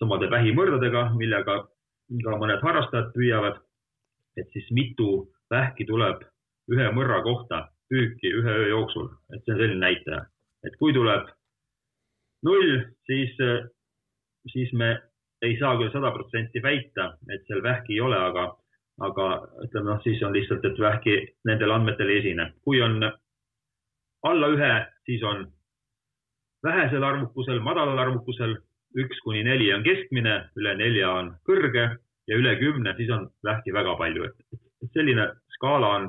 samade 0.00 0.30
vähimõrdadega, 0.30 1.10
millega 1.18 1.56
ka 2.24 2.36
mõned 2.38 2.62
harrastajad 2.62 3.12
püüavad. 3.14 3.62
et 4.36 4.50
siis 4.52 4.66
mitu 4.70 5.32
vähki 5.50 5.86
tuleb 5.88 6.20
ühe 6.68 6.88
mõrra 6.92 7.22
kohta 7.24 7.70
püüki 7.88 8.28
ühe 8.36 8.52
öö 8.52 8.66
jooksul, 8.68 9.06
et 9.32 9.40
see 9.44 9.54
on 9.54 9.60
selline 9.62 9.80
näitaja, 9.80 10.26
et 10.66 10.76
kui 10.76 10.92
tuleb 10.92 11.30
null, 12.44 12.82
siis, 13.06 13.32
äh, 13.40 13.64
siis 14.52 14.72
me 14.72 14.90
ei 15.42 15.56
saa 15.60 15.76
küll 15.78 15.92
sada 15.92 16.10
protsenti 16.12 16.62
väita, 16.62 17.14
et 17.32 17.46
seal 17.48 17.62
vähki 17.62 17.96
ei 17.96 18.00
ole, 18.00 18.18
aga 18.18 18.50
aga 19.04 19.26
ütleme 19.64 19.90
noh, 19.90 20.00
siis 20.04 20.22
on 20.24 20.32
lihtsalt, 20.36 20.64
et 20.64 20.78
vähki 20.80 21.16
nendel 21.48 21.74
andmetel 21.74 22.10
ei 22.10 22.22
esine. 22.22 22.52
kui 22.64 22.80
on 22.82 23.02
alla 24.22 24.48
ühe, 24.54 24.72
siis 25.04 25.22
on 25.22 25.46
vähesel 26.64 27.04
arvukusel, 27.04 27.60
madalal 27.60 27.98
arvukusel, 27.98 28.56
üks 28.96 29.20
kuni 29.24 29.44
neli 29.44 29.68
on 29.74 29.84
keskmine, 29.84 30.36
üle 30.56 30.74
nelja 30.80 31.10
on 31.12 31.34
kõrge 31.48 31.84
ja 32.26 32.38
üle 32.38 32.56
kümne, 32.58 32.94
siis 32.96 33.10
on 33.12 33.28
vähki 33.44 33.74
väga 33.76 33.96
palju, 34.00 34.24
et 34.24 34.92
selline 34.96 35.28
skaala 35.58 35.92
on, 35.98 36.08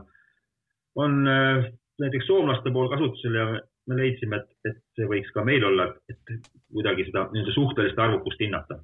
on 0.95 1.17
äh, 1.27 1.67
näiteks 1.99 2.29
soomlaste 2.29 2.71
pool 2.71 2.89
kasutusel 2.93 3.35
ja 3.35 3.47
me 3.87 3.97
leidsime, 3.99 4.39
et, 4.39 4.71
et 4.71 4.79
see 4.95 5.07
võiks 5.09 5.29
ka 5.35 5.43
meil 5.47 5.65
olla, 5.67 5.91
et 6.09 6.37
kuidagi 6.73 7.09
seda 7.09 7.27
nii-öelda 7.33 7.53
suhtelist 7.55 7.99
arvukust 7.99 8.39
hinnata. 8.39 8.79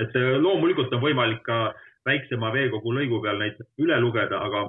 et 0.00 0.16
äh, 0.16 0.36
loomulikult 0.40 0.94
on 0.94 1.02
võimalik 1.02 1.42
ka 1.46 1.58
äh, 1.70 1.91
väiksema 2.08 2.52
veekogu 2.54 2.94
lõigu 2.96 3.20
peal 3.22 3.38
neid 3.42 3.60
üle 3.82 3.98
lugeda, 4.02 4.40
aga, 4.46 4.64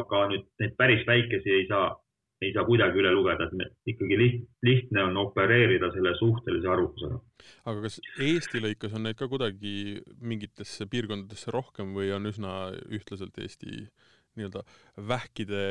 aga 0.00 0.22
nüüd 0.32 0.46
neid 0.62 0.76
päris 0.78 1.02
väikesi 1.08 1.52
ei 1.56 1.66
saa, 1.68 1.90
ei 2.40 2.52
saa 2.54 2.64
kuidagi 2.68 3.02
üle 3.02 3.12
lugeda, 3.14 3.48
et 3.48 3.56
me, 3.58 3.66
ikkagi 3.92 4.18
liht, 4.20 4.46
lihtne 4.66 5.04
on 5.08 5.18
opereerida 5.24 5.90
selle 5.94 6.14
suhtelise 6.18 6.70
arvukusega. 6.72 7.20
aga 7.72 7.84
kas 7.86 8.00
Eesti 8.30 8.62
lõikes 8.64 8.96
on 8.96 9.06
neid 9.08 9.18
ka 9.18 9.28
kuidagi 9.30 9.74
mingitesse 10.20 10.88
piirkondadesse 10.90 11.54
rohkem 11.54 11.94
või 11.96 12.12
on 12.16 12.30
üsna 12.30 12.56
ühtlaselt 12.88 13.38
Eesti 13.42 13.84
nii-öelda 14.38 14.64
vähkide 15.10 15.62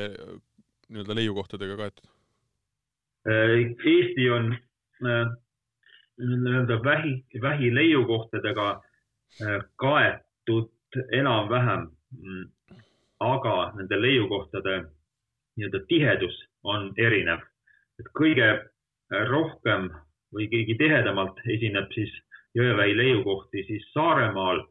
nii-öelda 0.89 1.15
leiukohtadega 1.15 1.77
kaetud? 1.79 2.09
Eesti 3.29 4.29
on 4.33 4.51
äh, 5.05 5.31
nii-öelda 6.17 6.83
vähi, 6.83 7.13
vähi 7.41 7.75
leiukohtadega 7.75 8.69
äh, 8.73 9.63
kaetud 9.75 10.69
enam-vähem, 11.11 11.89
mm, 12.17 12.45
aga 13.19 13.55
nende 13.77 14.01
leiukohtade 14.01 14.75
nii-öelda 15.57 15.79
tihedus 15.87 16.35
on 16.63 16.93
erinev. 16.97 17.39
et 17.99 18.07
kõige 18.15 18.49
rohkem 19.27 19.89
või 20.31 20.47
kõige 20.47 20.77
tihedamalt 20.79 21.39
esineb 21.55 21.91
siis 21.91 22.11
jõeväi 22.55 22.97
leiukohti 22.97 23.63
siis 23.67 23.91
Saaremaal. 23.93 24.63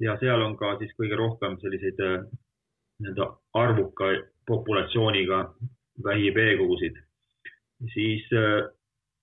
ja 0.00 0.16
seal 0.20 0.42
on 0.42 0.56
ka 0.56 0.78
siis 0.78 0.92
kõige 0.98 1.16
rohkem 1.16 1.58
selliseid 1.60 1.98
nii-öelda 2.00 3.26
arvuka 3.54 4.04
populatsiooniga 4.46 5.54
vähiveekogusid, 6.04 6.96
siis 7.94 8.24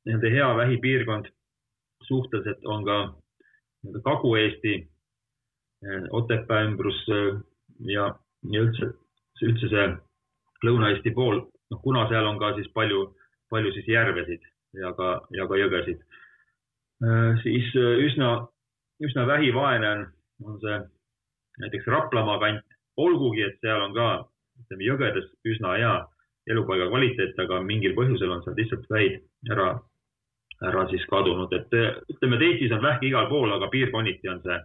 nende 0.05 0.29
hea 0.31 0.49
vähipiirkond 0.57 1.25
suhteliselt 2.03 2.65
on 2.65 2.85
ka 2.85 2.97
nii-öelda 3.07 4.01
Kagu-Eesti, 4.05 4.87
Otepää 6.09 6.63
ümbrus 6.65 7.03
ja, 7.85 8.07
ja 8.51 8.61
üldse, 8.65 8.91
üldse 9.45 9.69
see 9.69 9.87
Lõuna-Eesti 10.65 11.13
pool, 11.13 11.43
noh, 11.69 11.81
kuna 11.83 12.07
seal 12.09 12.25
on 12.25 12.39
ka 12.41 12.55
siis 12.57 12.69
palju, 12.73 13.03
palju 13.53 13.73
siis 13.75 13.89
järvesid 13.91 14.41
ja 14.81 14.89
ka, 14.97 15.11
ja 15.37 15.45
ka 15.45 15.59
jõgesid, 15.59 15.99
siis 17.43 17.67
üsna, 17.77 18.31
üsna 19.05 19.27
vähivaene 19.29 19.91
on, 19.91 20.05
on 20.49 20.57
see 20.63 20.79
näiteks 21.61 21.87
Raplamaa 21.93 22.39
kant, 22.41 22.77
olgugi 22.97 23.45
et 23.45 23.61
seal 23.61 23.85
on 23.85 23.93
ka 23.93 24.07
ütleme 24.63 24.87
jõgedes 24.87 25.29
üsna 25.45 25.75
hea 25.77 25.93
elupaiga 26.49 26.87
kvaliteet, 26.89 27.37
aga 27.43 27.59
mingil 27.61 27.93
põhjusel 27.97 28.31
on 28.33 28.41
sealt 28.43 28.57
lihtsalt 28.57 28.89
väid 28.89 29.19
ära, 29.51 29.67
ära 30.65 30.87
siis 30.91 31.05
kadunud, 31.11 31.53
et 31.53 31.73
ütleme, 32.09 32.39
et 32.39 32.45
Eestis 32.47 32.73
on 32.73 32.83
vähki 32.85 33.11
igal 33.11 33.27
pool, 33.29 33.51
aga 33.53 33.69
piirkonniti 33.73 34.31
on 34.31 34.41
see, 34.45 34.57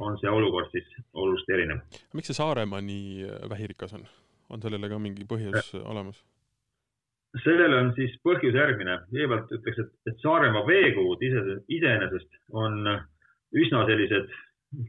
on 0.00 0.18
see 0.20 0.32
olukord 0.32 0.70
siis 0.72 0.88
oluliselt 1.12 1.54
erinev. 1.56 1.84
miks 2.16 2.30
see 2.30 2.38
Saaremaa 2.38 2.80
nii 2.84 3.30
vähirikas 3.52 3.94
on? 3.98 4.04
on 4.50 4.62
sellele 4.62 4.88
ka 4.90 4.98
mingi 4.98 5.26
põhjus 5.30 5.74
ja. 5.74 5.82
olemas? 5.92 6.22
sellele 7.44 7.78
on 7.84 7.92
siis 7.98 8.16
põhjus 8.26 8.56
järgmine. 8.58 8.98
kõigepealt 9.12 9.56
ütleks, 9.58 9.82
et, 9.84 9.92
et 10.12 10.22
Saaremaa 10.24 10.66
veekogud 10.66 11.22
ise, 11.26 11.58
iseenesest 11.68 12.40
on 12.64 12.80
üsna 13.56 13.84
sellised 13.86 14.30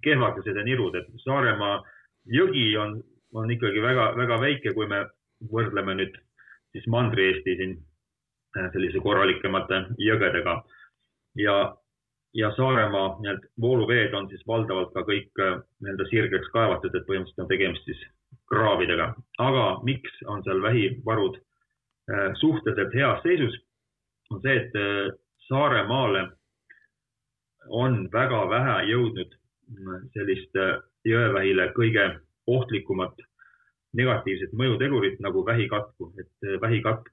kehvakesed 0.06 0.58
ja 0.58 0.66
nirud, 0.66 0.96
et 0.98 1.10
Saaremaa 1.26 1.82
jõgi 2.30 2.68
on, 2.78 3.00
on 3.34 3.52
ikkagi 3.52 3.82
väga-väga 3.82 4.40
väike, 4.42 4.74
kui 4.78 4.88
me 4.90 5.06
võrdleme 5.52 5.96
nüüd 5.98 6.18
siis 6.76 6.86
Mandri-Eesti 6.88 7.56
siin 7.60 7.78
äh, 8.58 8.70
sellise 8.74 9.02
korralikemate 9.04 9.86
jõgedega 10.02 10.62
ja, 11.42 11.56
ja 12.34 12.54
Saaremaa 12.56 13.18
nii-öelda 13.20 13.48
vooluveed 13.62 14.14
on 14.14 14.30
siis 14.30 14.44
valdavalt 14.48 14.94
ka 14.94 15.06
kõik 15.08 15.44
äh, 15.44 15.58
nii-öelda 15.84 16.10
sirgeks 16.10 16.52
kaevatud, 16.54 16.96
et 16.96 17.08
põhimõtteliselt 17.08 17.46
on 17.46 17.52
tegemist 17.52 17.90
siis 17.90 18.04
kraavidega. 18.52 19.14
aga 19.38 19.66
miks 19.84 20.22
on 20.26 20.44
seal 20.44 20.62
vähivarud 20.62 21.38
äh, 21.38 22.32
suhteliselt 22.40 22.94
heas 22.94 23.24
seisus, 23.24 23.60
on 24.32 24.42
see, 24.42 24.56
et 24.56 25.20
Saaremaale 25.52 26.30
on 27.70 28.08
väga 28.12 28.50
vähe 28.50 28.78
jõudnud 28.92 29.36
sellist 30.16 30.56
äh, 30.56 30.80
jõevähile 31.08 31.72
kõige 31.76 32.06
ohtlikumat 32.48 33.22
negatiivset 33.98 34.54
mõjutegurit 34.58 35.20
nagu 35.20 35.46
vähikatku, 35.46 36.14
et 36.20 36.48
äh, 36.48 36.58
vähikatk 36.62 37.10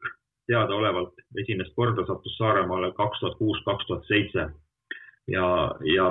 teadaolevalt 0.49 1.21
esimest 1.43 1.75
korda 1.77 2.07
sattus 2.07 2.37
Saaremaale 2.39 2.93
kaks 2.97 3.21
tuhat 3.21 3.39
kuus, 3.39 3.61
kaks 3.65 3.87
tuhat 3.87 4.07
seitse 4.09 4.49
ja, 5.28 5.49
ja 5.94 6.08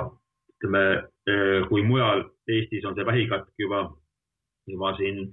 ütleme, 0.56 0.84
äh, 1.30 1.68
kui 1.68 1.84
mujal 1.86 2.26
Eestis 2.48 2.86
on 2.88 2.96
see 2.96 3.06
vähikatk 3.06 3.50
juba, 3.60 3.84
juba 4.66 4.94
siin 4.96 5.28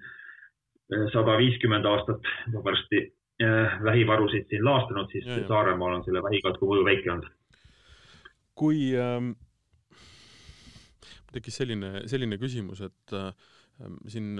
sada 1.14 1.38
viiskümmend 1.40 1.86
aastat 1.90 2.28
varsti 2.64 3.08
vähivarusid 3.84 4.46
siin 4.52 4.62
laastunud, 4.64 5.10
siis 5.12 5.26
ja, 5.26 5.40
ja. 5.42 5.48
Saaremaal 5.48 5.96
on 5.98 6.04
selle 6.06 6.22
vähikatku 6.24 6.68
mõju 6.70 6.84
väike 6.86 7.10
olnud. 7.12 7.32
kui 8.56 8.94
ähm 8.96 9.34
tekkis 11.36 11.60
selline, 11.62 11.92
selline 12.10 12.40
küsimus, 12.42 12.82
et 12.86 13.16
äh, 13.16 13.32
siin 14.08 14.40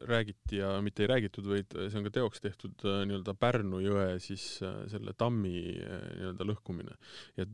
räägiti 0.00 0.56
ja 0.56 0.82
mitte 0.82 1.02
ei 1.02 1.08
räägitud, 1.08 1.46
vaid 1.48 1.72
see 1.72 1.98
on 1.98 2.04
ka 2.04 2.12
teoks 2.18 2.42
tehtud 2.44 2.84
äh, 2.84 3.00
nii-öelda 3.08 3.34
Pärnu 3.40 3.80
jõe 3.80 4.18
siis 4.22 4.44
äh, 4.64 4.82
selle 4.92 5.14
tammi 5.16 5.54
äh, 5.80 6.04
nii-öelda 6.18 6.46
lõhkumine. 6.50 6.96
ja 7.36 7.46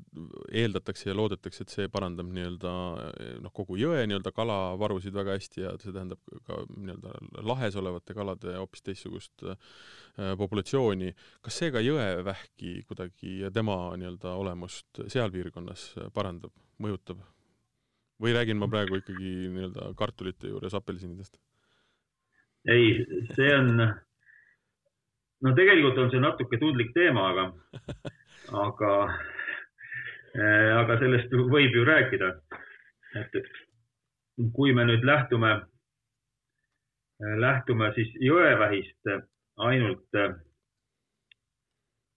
eeldatakse 0.63 1.11
ja 1.11 1.17
loodetakse, 1.17 1.65
et 1.65 1.75
see 1.75 1.89
parandab 1.93 2.33
nii-öelda 2.35 2.75
noh, 3.45 3.55
kogu 3.55 3.79
jõe 3.79 4.03
nii-öelda 4.11 4.35
kalavarusid 4.35 5.15
väga 5.15 5.39
hästi 5.39 5.67
ja 5.67 5.75
see 5.79 5.95
tähendab 5.95 6.23
ka 6.49 6.63
nii-öelda 6.75 7.15
lahes 7.47 7.79
olevate 7.79 8.17
kalade 8.17 8.57
hoopis 8.59 8.83
teistsugust 8.91 9.47
populatsiooni. 10.39 11.15
kas 11.47 11.63
see 11.63 11.71
ka 11.71 11.83
jõevähki 11.85 12.81
kuidagi 12.89 13.41
ja 13.45 13.55
tema 13.55 13.79
nii-öelda 14.01 14.35
olemust 14.35 15.05
seal 15.07 15.31
piirkonnas 15.31 15.93
parandab, 16.15 16.55
mõjutab? 16.83 17.23
Või 18.21 18.35
räägin 18.37 18.61
ma 18.61 18.69
praegu 18.69 19.01
ikkagi 19.01 19.33
nii-öelda 19.55 19.93
kartulite 19.97 20.53
juures 20.53 20.75
apelsinidest? 20.77 21.41
ei, 22.69 23.07
see 23.37 23.55
on, 23.57 23.71
no 25.45 25.55
tegelikult 25.57 25.99
on 26.03 26.11
see 26.13 26.21
natuke 26.21 26.61
tundlik 26.61 26.93
teema, 26.97 27.31
aga, 27.33 27.47
aga, 28.67 28.93
aga 30.83 30.99
sellest 31.01 31.33
võib 31.33 31.79
ju 31.79 31.87
rääkida. 31.89 32.35
et 33.21 33.41
kui 34.55 34.73
me 34.77 34.85
nüüd 34.89 35.05
lähtume, 35.05 35.51
äh, 37.25 37.35
lähtume 37.41 37.91
siis 37.97 38.13
jõevähist 38.21 39.11
ainult 39.57 40.21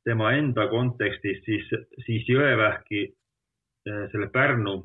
tema 0.03 0.31
enda 0.35 0.67
kontekstis, 0.67 1.41
siis, 1.47 1.71
siis 2.05 2.27
jõevähki 2.29 3.07
selle 3.83 4.29
Pärnu 4.31 4.77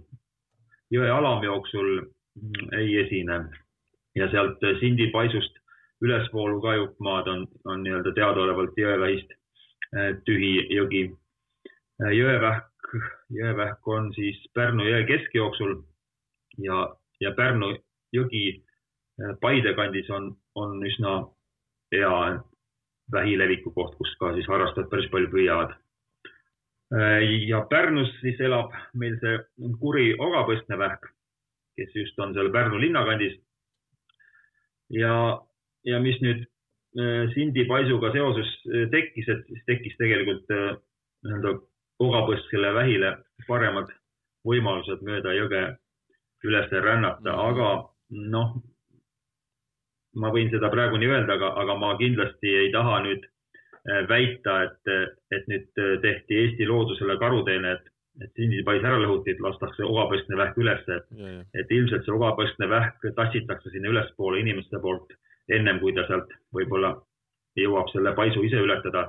jõe 0.94 1.10
alamjooksul 1.10 1.88
mm, 2.00 2.68
ei 2.78 2.96
esine 3.04 3.38
ja 4.16 4.28
sealt 4.32 4.62
Sindi 4.80 5.10
paisust 5.12 5.58
ülesvoolu 6.02 6.60
kajupmaad 6.62 7.28
on, 7.28 7.46
on 7.64 7.82
nii-öelda 7.82 8.12
teadaolevalt 8.14 8.78
jõevähist 8.78 9.32
äh, 9.34 10.12
tühi 10.26 10.52
jõgi. 10.74 11.04
Äh, 12.02 12.14
jõevähk, 12.14 12.92
jõevähk 13.40 13.90
on 13.94 14.12
siis 14.14 14.38
Pärnu 14.54 14.86
jõe 14.86 15.02
keskjooksul 15.10 15.74
ja, 16.64 16.84
ja 17.20 17.34
Pärnu 17.36 17.74
jõgi 18.14 18.44
äh, 18.54 19.34
Paide 19.40 19.74
kandis 19.74 20.10
on, 20.10 20.30
on 20.54 20.78
üsna 20.86 21.18
hea 21.92 22.38
vähileviku 23.12 23.72
koht, 23.74 23.96
kus 23.98 24.14
ka 24.20 24.34
siis 24.36 24.48
harrastajad 24.48 24.90
päris 24.92 25.10
palju 25.10 25.30
püüavad 25.32 25.74
Äh, 25.74 25.87
ja 27.48 27.60
Pärnus 27.70 28.08
siis 28.20 28.40
elab 28.40 28.72
meil 28.94 29.18
see 29.20 29.38
kuri 29.80 30.14
ogapõstnevähk, 30.18 31.10
kes 31.76 31.94
just 31.94 32.18
on 32.18 32.32
seal 32.34 32.50
Pärnu 32.52 32.80
linnakandis. 32.80 33.34
ja, 34.90 35.40
ja 35.84 35.98
mis 36.00 36.20
nüüd 36.24 36.46
äh, 36.96 37.28
Sindi 37.34 37.66
paisuga 37.68 38.12
seoses 38.12 38.48
äh, 38.66 38.88
tekkis, 38.90 39.28
et 39.28 39.44
siis 39.46 39.64
tekkis 39.66 39.98
tegelikult 40.00 40.48
nii-öelda 40.48 41.58
ogapõstkele 42.00 42.72
vähile 42.74 43.16
paremad 43.46 43.92
võimalused 44.46 45.02
mööda 45.02 45.34
jõge 45.34 45.62
üles 46.46 46.70
rännata, 46.70 47.34
aga 47.34 47.70
noh, 48.32 48.54
ma 50.14 50.30
võin 50.32 50.48
seda 50.50 50.70
praegu 50.70 50.96
nii 50.96 51.10
öelda, 51.10 51.34
aga, 51.34 51.52
aga 51.60 51.74
ma 51.76 51.96
kindlasti 51.98 52.54
ei 52.62 52.72
taha 52.72 53.02
nüüd 53.04 53.26
Äh, 53.26 53.37
väita, 54.08 54.62
et, 54.66 55.14
et 55.32 55.46
nüüd 55.50 55.80
äh, 55.82 55.94
tehti 56.02 56.42
Eesti 56.42 56.66
loodusele 56.68 57.18
karuteene, 57.20 57.76
et, 57.76 57.92
et 58.24 58.32
sindipais 58.40 58.82
ära 58.82 58.98
lõhuti, 59.02 59.34
et 59.34 59.40
lastakse 59.44 59.86
ogapõskne 59.86 60.36
vähk 60.40 60.58
ülesse, 60.58 61.00
et, 61.00 61.46
et 61.62 61.72
ilmselt 61.76 62.06
see 62.06 62.16
ogapõskne 62.16 62.68
vähk 62.70 63.08
tassitakse 63.16 63.70
sinna 63.70 63.92
ülespoole 63.94 64.40
inimeste 64.42 64.80
poolt 64.82 65.14
ennem 65.48 65.80
kui 65.80 65.94
ta 65.96 66.04
sealt 66.08 66.32
võib-olla 66.54 66.92
jõuab 67.58 67.90
selle 67.92 68.12
paisu 68.18 68.44
ise 68.46 68.60
ületada. 68.62 69.08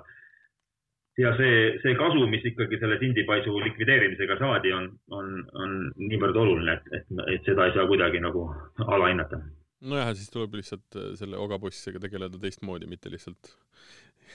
ja 1.20 1.34
see, 1.36 1.80
see 1.84 1.96
kasu, 2.00 2.22
mis 2.32 2.46
ikkagi 2.48 2.78
selle 2.80 2.96
sindipaisu 3.02 3.52
likvideerimisega 3.60 4.38
saadi, 4.40 4.72
on, 4.72 4.86
on, 5.12 5.34
on 5.54 5.74
niivõrd 6.00 6.38
oluline, 6.40 6.78
et, 6.78 6.94
et, 6.96 7.10
et 7.34 7.50
seda 7.50 7.68
ei 7.68 7.74
saa 7.76 7.88
kuidagi 7.90 8.22
nagu 8.24 8.46
alahinnata 8.86 9.42
nojah, 9.80 10.14
siis 10.16 10.32
tuleb 10.32 10.58
lihtsalt 10.60 11.00
äh, 11.00 11.12
selle 11.20 11.40
ogapossiga 11.40 12.02
tegeleda 12.04 12.40
teistmoodi, 12.40 12.88
mitte 12.90 13.12
lihtsalt 13.12 13.54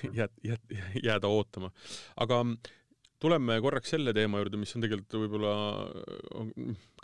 jääd, 0.18 0.32
jääd, 0.44 0.78
jääda 1.02 1.30
ootama. 1.30 1.70
aga 2.20 2.42
tuleme 3.22 3.58
korraks 3.64 3.94
selle 3.94 4.12
teema 4.16 4.40
juurde, 4.42 4.60
mis 4.60 4.74
on 4.76 4.84
tegelikult 4.84 5.20
võib-olla 5.24 5.52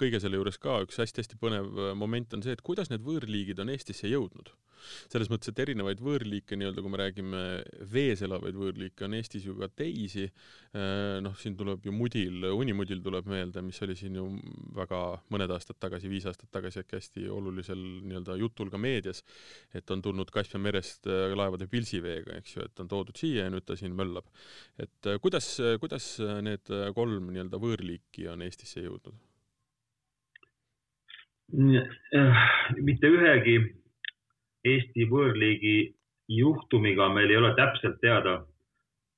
kõige 0.00 0.20
selle 0.20 0.40
juures 0.40 0.58
ka 0.60 0.80
üks 0.84 1.00
hästi-hästi 1.00 1.38
põnev 1.40 1.94
moment 1.98 2.36
on 2.36 2.44
see, 2.44 2.56
et 2.56 2.64
kuidas 2.66 2.92
need 2.92 3.04
võõrliigid 3.06 3.62
on 3.62 3.72
Eestisse 3.72 4.10
jõudnud 4.10 4.52
selles 5.10 5.30
mõttes, 5.32 5.52
et 5.52 5.62
erinevaid 5.64 6.00
võõrliike 6.04 6.58
nii-öelda, 6.58 6.82
kui 6.84 6.92
me 6.92 7.00
räägime 7.00 7.42
vees 7.92 8.22
elavaid 8.26 8.56
võõrliike, 8.56 9.06
on 9.06 9.16
Eestis 9.18 9.46
ju 9.48 9.56
ka 9.58 9.70
teisi. 9.80 10.26
Äh, 10.74 11.18
noh, 11.24 11.36
siin 11.40 11.56
tuleb 11.58 11.86
ju 11.86 11.94
mudil, 11.94 12.46
unimudil 12.54 13.02
tuleb 13.04 13.28
meelde, 13.30 13.62
mis 13.66 13.80
oli 13.84 13.96
siin 13.98 14.18
ju 14.18 14.26
väga 14.76 15.00
mõned 15.32 15.54
aastad 15.54 15.80
tagasi, 15.82 16.10
viis 16.12 16.28
aastat 16.30 16.50
tagasi 16.54 16.82
äkki 16.84 16.98
hästi 16.98 17.26
olulisel 17.32 17.80
nii-öelda 18.04 18.38
jutul 18.40 18.70
ka 18.72 18.80
meedias, 18.80 19.24
et 19.74 19.90
on 19.90 20.02
tulnud 20.04 20.30
Kaspia 20.34 20.60
merest 20.62 21.08
äh, 21.10 21.30
laevade 21.36 21.66
pilsiveega, 21.70 22.38
eks 22.40 22.56
ju, 22.56 22.68
et 22.68 22.84
on 22.84 22.90
toodud 22.90 23.18
siia 23.18 23.48
ja 23.48 23.54
nüüd 23.54 23.66
ta 23.66 23.76
siin 23.78 23.96
möllab. 23.98 24.28
et 24.78 25.10
äh, 25.10 25.18
kuidas, 25.22 25.56
kuidas 25.82 26.12
need 26.44 26.70
kolm 26.94 27.32
nii-öelda 27.34 27.60
võõrliiki 27.60 28.28
on 28.30 28.46
Eestisse 28.46 28.84
jõudnud? 28.84 29.18
mitte 31.50 33.10
ühegi 33.10 33.56
Eesti 34.64 35.06
võõrliigi 35.08 35.76
juhtumiga 36.30 37.08
meil 37.12 37.30
ei 37.30 37.38
ole 37.40 37.54
täpselt 37.58 37.98
teada, 38.02 38.40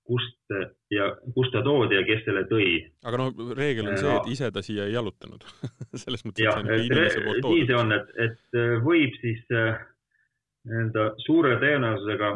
kust 0.06 0.54
ja 0.90 1.08
kust 1.34 1.52
ta 1.54 1.62
toodi 1.64 1.96
ja 1.96 2.04
kes 2.06 2.24
selle 2.26 2.42
tõi. 2.50 2.68
aga 3.06 3.20
noh, 3.20 3.52
reegel 3.56 3.90
on 3.92 3.98
see, 4.00 4.14
et 4.16 4.30
ise 4.34 4.50
ta 4.54 4.62
siia 4.64 4.86
ei 4.88 4.96
jalutanud 4.96 5.44
selles 6.02 6.24
mõttes, 6.26 6.42
et 6.42 6.48
see 6.48 6.58
on 6.58 6.66
ikka 6.66 6.78
inimese 6.86 7.24
poolt 7.26 7.42
toodud. 7.44 7.58
nii 7.58 7.68
see 7.68 7.78
on, 7.78 7.94
et, 7.98 8.10
et 8.26 8.58
võib 8.86 9.20
siis 9.22 9.44
nii-öelda 9.52 11.06
suure 11.26 11.54
tõenäosusega 11.62 12.32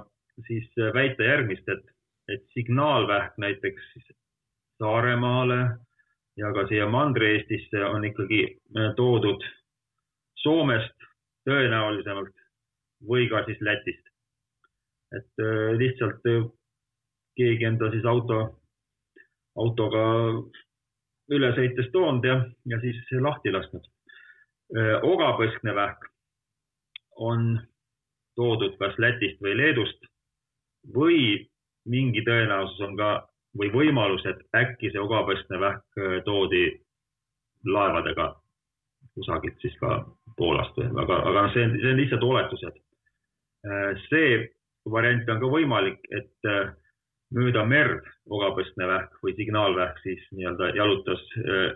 siis 0.47 0.71
väita 0.95 1.27
järgmist, 1.27 1.69
et, 1.69 1.85
et 2.29 2.47
signaalvähk 2.55 3.37
näiteks 3.43 3.93
Saaremaale 4.77 5.61
ja 6.37 6.51
ka 6.53 6.67
siia 6.69 6.87
Mandri-Eestisse 6.93 7.85
on 7.89 8.05
ikkagi 8.05 8.43
toodud 8.97 9.45
Soomest 10.43 11.07
tõenäolisemalt 11.49 12.35
või 13.05 13.29
ka 13.29 13.45
siis 13.47 13.61
Lätist. 13.61 14.05
et 15.15 15.41
äh, 15.41 15.77
lihtsalt 15.79 16.25
äh, 16.27 16.47
keegi 17.39 17.65
enda 17.65 17.91
siis 17.93 18.05
auto, 18.05 18.39
autoga 19.57 20.03
üle 21.31 21.51
sõites 21.55 21.91
toonud 21.93 22.25
ja, 22.27 22.41
ja 22.67 22.81
siis 22.81 22.99
lahti 23.23 23.53
lasknud. 23.55 23.87
Äh, 24.77 24.97
ogapõskne 25.03 25.75
vähk 25.75 26.09
on 27.17 27.61
toodud 28.37 28.75
kas 28.79 28.99
Lätist 28.99 29.41
või 29.41 29.55
Leedust 29.57 30.11
või 30.95 31.21
mingi 31.87 32.25
tõenäosus 32.27 32.83
on 32.83 32.97
ka 32.99 33.11
või 33.57 33.71
võimalus, 33.73 34.27
et 34.27 34.43
äkki 34.57 34.91
see 34.91 35.01
ogapõskne 35.01 35.61
vähk 35.61 36.03
toodi 36.27 36.67
laevadega 37.65 38.35
kusagilt 39.17 39.61
siis 39.61 39.77
ka 39.81 40.03
Poolast 40.37 40.77
või, 40.77 40.91
aga, 41.01 41.23
aga 41.31 41.47
see 41.55 41.65
on, 41.65 41.79
see 41.81 41.93
on 41.95 42.01
lihtsalt 42.03 42.25
oletused. 42.27 42.83
Äh, 43.67 43.97
see 44.07 44.47
variant 44.87 45.27
on 45.33 45.41
ka 45.43 45.49
võimalik, 45.51 46.05
et 46.15 46.47
äh, 46.47 46.69
mööda 47.35 47.65
merd 47.67 48.05
ogapõstne 48.31 48.87
vähk 48.87 49.17
või 49.25 49.35
signaalvähk 49.39 49.99
siis 50.05 50.23
nii-öelda 50.39 50.69
jalutas 50.77 51.25
äh, 51.43 51.73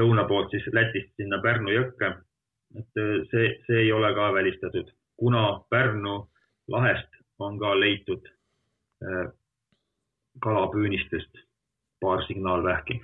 lõuna 0.00 0.24
poolt 0.30 0.54
siis 0.54 0.64
Lätist 0.72 1.12
sinna 1.20 1.42
Pärnu 1.44 1.74
jõkke. 1.74 2.14
et 2.80 3.00
see, 3.28 3.48
see 3.66 3.80
ei 3.82 3.92
ole 3.92 4.14
ka 4.16 4.30
välistatud, 4.32 4.88
kuna 5.20 5.60
Pärnu 5.68 6.14
lahest 6.72 7.20
on 7.38 7.58
ka 7.60 7.74
leitud 7.76 8.28
kalapüünistest 10.40 11.42
paar 12.00 12.24
signaalvähki. 12.24 13.02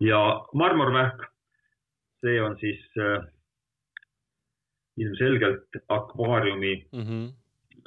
ja 0.00 0.18
marmorvähk 0.52 1.22
see 2.24 2.42
on 2.42 2.58
siis 2.58 2.82
ilmselgelt 4.96 5.78
akvaariumi 5.88 6.86
mm, 6.92 7.02
-hmm. 7.02 7.32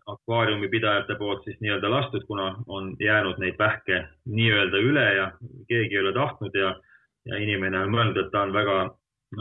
akvaariumipidajate 0.06 1.16
poolt 1.16 1.44
siis 1.44 1.60
nii-öelda 1.60 1.92
lastud, 1.92 2.26
kuna 2.28 2.56
on 2.68 2.96
jäänud 3.00 3.38
neid 3.40 3.58
vähke 3.60 4.08
nii-öelda 4.26 4.78
üle 4.78 5.06
ja 5.16 5.32
keegi 5.68 5.96
ei 5.96 6.02
ole 6.02 6.14
tahtnud 6.14 6.56
ja, 6.56 6.76
ja 7.26 7.38
inimene 7.38 7.80
on 7.80 7.94
mõelnud, 7.94 8.18
et 8.22 8.32
ta 8.32 8.42
on 8.42 8.54
väga 8.54 8.78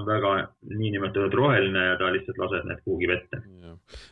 väga 0.07 0.31
niinimetatud 0.71 1.35
roheline 1.37 1.85
ja 1.87 1.95
ta 2.01 2.11
lihtsalt 2.13 2.39
laseb 2.41 2.67
need 2.69 2.83
kuhugi 2.85 3.09
vette. 3.11 3.41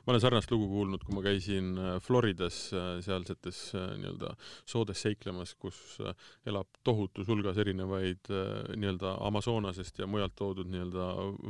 ma 0.05 0.12
olen 0.12 0.21
sarnast 0.21 0.51
lugu 0.51 0.68
kuulnud, 0.71 1.03
kui 1.05 1.14
ma 1.16 1.23
käisin 1.25 1.73
äh, 1.79 1.99
Floridas 2.03 2.59
äh, 2.75 2.88
sealsetes 3.05 3.61
äh, 3.75 3.92
nii-öelda 4.01 4.35
soodes 4.68 5.03
seiklemas, 5.03 5.55
kus 5.55 5.99
elab 6.47 6.68
tohutus 6.85 7.29
hulgas 7.29 7.59
erinevaid 7.62 8.31
nii-öelda 8.77 9.16
Amazonasest 9.29 10.03
ja 10.03 10.09
mujalt 10.11 10.37
toodud 10.38 10.71
nii-öelda 10.73 11.09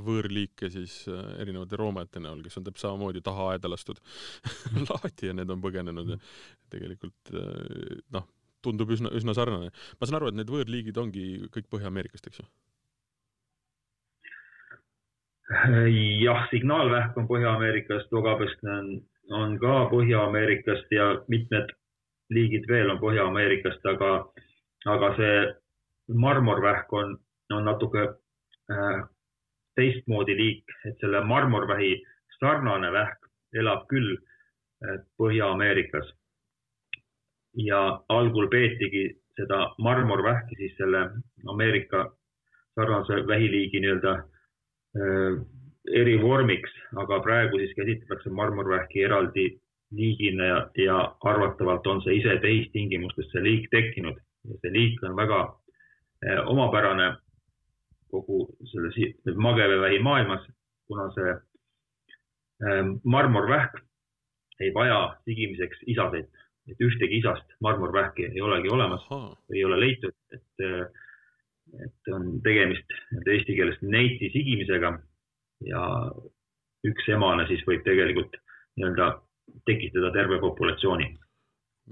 võõrliike 0.08 0.70
siis 0.72 1.02
erinevate 1.38 1.80
roomajate 1.80 2.22
näol, 2.22 2.42
kes 2.44 2.60
on 2.60 2.68
täpselt 2.68 2.88
samamoodi 2.88 3.24
taha 3.24 3.52
aeda 3.54 3.70
lastud 3.70 4.00
lahti 4.90 5.30
ja 5.30 5.36
need 5.36 5.50
on 5.50 5.64
põgenenud 5.64 6.14
ja 6.14 6.20
tegelikult 6.72 7.34
noh, 8.12 8.28
tundub 8.62 8.92
üsna, 8.94 9.12
üsna 9.16 9.34
sarnane. 9.36 9.72
ma 9.98 10.08
saan 10.08 10.20
aru, 10.20 10.30
et 10.30 10.38
need 10.38 10.52
võõrliigid 10.52 10.98
ongi 11.02 11.26
kõik 11.52 11.68
Põhja-Ameerikast, 11.72 12.28
eks 12.30 12.42
ju? 12.42 12.48
jah, 16.24 16.46
signaalvähk 16.50 17.16
on 17.18 17.26
Põhja-Ameerikast, 17.28 18.12
ogapõskne 18.16 18.72
on, 18.72 18.90
on 19.36 19.56
ka 19.60 19.74
Põhja-Ameerikast 19.92 20.92
ja 20.94 21.08
mitmed 21.32 21.72
liigid 22.32 22.68
veel 22.70 22.92
on 22.92 23.00
Põhja-Ameerikast, 23.02 23.84
aga, 23.92 24.12
aga 24.88 25.12
see 25.18 25.34
marmorvähk 26.24 26.92
on, 26.96 27.16
on 27.52 27.68
natuke 27.68 28.06
äh, 28.72 29.02
teistmoodi 29.76 30.36
liik, 30.38 30.76
et 30.88 30.96
selle 31.04 31.22
marmorvähi 31.28 31.94
sarnane 32.38 32.92
vähk 32.92 33.28
elab 33.60 33.86
küll 33.92 34.16
äh, 34.16 34.98
Põhja-Ameerikas. 35.20 36.14
ja 37.60 37.78
algul 38.08 38.46
peetigi 38.48 39.10
seda 39.36 39.74
marmorvähki 39.78 40.56
siis 40.56 40.76
selle 40.76 41.10
Ameerika 41.52 42.06
sarnase 42.74 43.26
vähiliigi 43.28 43.80
nii-öelda 43.80 44.14
Äh, 44.92 45.40
eri 45.90 46.16
vormiks, 46.22 46.72
aga 47.00 47.18
praegu 47.24 47.58
siis 47.58 47.72
käsitletakse 47.74 48.30
marmorvähki 48.30 49.02
eraldi 49.02 49.46
liigina 49.92 50.44
ja, 50.44 50.58
ja 50.78 50.98
arvatavalt 51.20 51.86
on 51.86 52.02
see 52.04 52.18
ise 52.20 52.36
tehistingimustes 52.42 53.30
see 53.32 53.42
liik 53.44 53.68
tekkinud. 53.72 54.20
Ja 54.48 54.58
see 54.62 54.72
liik 54.74 55.02
on 55.06 55.16
väga 55.16 55.40
eh, 56.24 56.40
omapärane 56.50 57.12
kogu 58.12 58.44
selles 58.70 58.96
mageveevähi 59.36 59.98
maailmas, 60.04 60.46
kuna 60.88 61.08
see 61.16 61.34
eh, 61.34 62.84
marmorvähk 63.04 63.78
ei 64.60 64.72
vaja 64.74 65.00
sigimiseks 65.26 65.84
isaseid, 65.90 66.28
et 66.70 66.82
ühtegi 66.84 67.18
isast 67.18 67.56
marmorvähki 67.60 68.28
ei 68.30 68.40
olegi 68.40 68.70
olemas, 68.70 69.06
ei 69.54 69.64
ole 69.64 69.80
leitud, 69.80 70.14
et 70.32 70.66
eh, 70.66 70.84
et 71.80 72.12
on 72.12 72.28
tegemist 72.44 72.94
eesti 73.22 73.56
keeles 73.56 73.80
neiti 73.82 74.30
sigimisega 74.34 74.92
ja 75.68 75.82
üks 76.88 77.08
emane 77.14 77.46
siis 77.50 77.62
võib 77.68 77.84
tegelikult 77.86 78.36
nii-öelda 78.76 79.12
tekitada 79.68 80.12
terve 80.14 80.40
populatsiooni. 80.42 81.10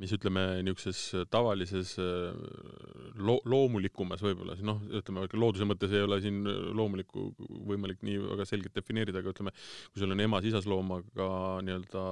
mis 0.00 0.12
ütleme, 0.14 0.42
niisuguses 0.62 1.26
tavalises 1.35 1.96
lo-, 1.98 3.40
loomulikumas 3.50 4.22
võib-olla, 4.22 4.54
noh, 4.64 4.78
ütleme 5.00 5.24
looduse 5.35 5.66
mõttes 5.66 5.90
ei 5.92 6.04
ole 6.06 6.20
siin 6.22 6.44
loomulikku 6.78 7.24
võimalik 7.66 8.04
nii 8.06 8.20
väga 8.22 8.46
selgelt 8.46 8.76
defineerida, 8.78 9.18
aga 9.18 9.35
ütleme, 9.35 9.52
kui 9.90 10.02
sul 10.02 10.14
on 10.14 10.22
emas-isasloomaga 10.26 11.28
nii-öelda 11.66 12.04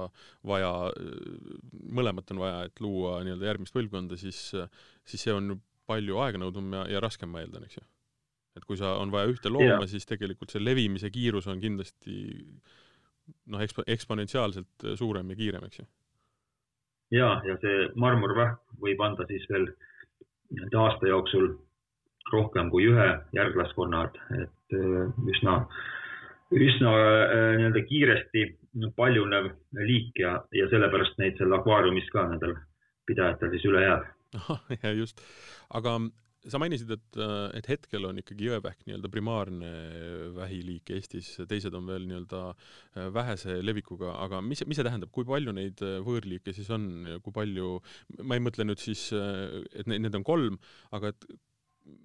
vaja, 0.51 0.73
mõlemat 1.99 2.35
on 2.35 2.43
vaja, 2.43 2.67
et 2.67 2.83
luua 2.83 3.21
nii-öelda 3.23 3.47
järgmist 3.47 3.77
põlvkonda, 3.79 4.19
siis, 4.19 4.43
siis 5.07 5.25
see 5.25 5.33
on 5.33 5.55
palju 5.89 6.19
aeganõudvam 6.23 6.75
ja, 6.77 6.83
ja 6.95 7.01
raskem, 7.03 7.31
ma 7.33 7.43
eeldan, 7.43 7.65
eks 7.67 7.79
ju? 7.79 7.85
et 8.57 8.65
kui 8.67 8.79
sa, 8.79 8.95
on 8.99 9.11
vaja 9.13 9.29
ühte 9.31 9.51
looma, 9.51 9.85
siis 9.87 10.07
tegelikult 10.09 10.51
see 10.51 10.61
levimise 10.61 11.11
kiirus 11.13 11.47
on 11.47 11.61
kindlasti 11.61 12.17
noh, 13.53 13.61
ekspo-, 13.63 13.85
eksponentsiaalselt 13.87 14.89
suurem 14.99 15.29
ja 15.31 15.39
kiirem, 15.39 15.67
eks 15.69 15.81
ju? 15.81 15.87
ja, 17.15 17.29
ja 17.45 17.57
see 17.63 17.87
marmorvähk 17.99 18.79
võib 18.83 19.01
anda 19.05 19.27
siis 19.29 19.45
veel 19.51 19.69
nii-öelda 19.69 20.81
aasta 20.81 21.09
jooksul 21.09 21.49
rohkem 22.33 22.69
kui 22.73 22.85
ühe 22.89 23.07
järglaskonna, 23.33 24.03
et 24.41 24.77
äh, 24.77 25.29
üsna, 25.33 25.55
üsna 26.53 26.93
äh, 26.99 27.57
nii-öelda 27.57 27.85
kiiresti 27.89 28.45
paljunev 28.97 29.51
liik 29.81 30.19
ja, 30.21 30.37
ja 30.53 30.69
sellepärast 30.69 31.17
neid 31.21 31.37
seal 31.39 31.53
akvaariumis 31.57 32.09
ka 32.13 32.27
nendel 32.29 32.57
pidajatel 33.09 33.53
siis 33.55 33.65
üle 33.69 33.81
jääb 33.85 34.05
ja 34.83 34.93
just, 34.93 35.21
aga 35.69 35.97
sa 36.47 36.59
mainisid, 36.61 36.91
et, 36.95 37.17
et 37.57 37.67
hetkel 37.67 38.05
on 38.07 38.19
ikkagi 38.21 38.47
jõevähk 38.47 38.85
nii-öelda 38.87 39.11
primaarne 39.11 39.71
vähiliik 40.37 40.91
Eestis, 40.95 41.33
teised 41.49 41.75
on 41.75 41.89
veel 41.89 42.05
nii-öelda 42.07 42.43
äh, 42.53 43.09
vähese 43.15 43.57
levikuga, 43.65 44.13
aga 44.23 44.39
mis, 44.45 44.63
mis 44.69 44.79
see 44.79 44.87
tähendab, 44.87 45.11
kui 45.15 45.27
palju 45.27 45.53
neid 45.55 45.83
äh, 45.85 45.97
võõrliike 46.05 46.53
siis 46.55 46.69
on 46.75 46.87
ja 47.11 47.19
kui 47.23 47.35
palju, 47.35 47.73
ma 48.23 48.37
ei 48.37 48.43
mõtle 48.45 48.67
nüüd 48.67 48.79
siis, 48.81 49.09
äh, 49.15 49.59
et 49.73 49.89
neid, 49.91 50.05
need 50.05 50.15
on 50.15 50.25
kolm, 50.27 50.59
aga 50.95 51.11
et 51.11 51.27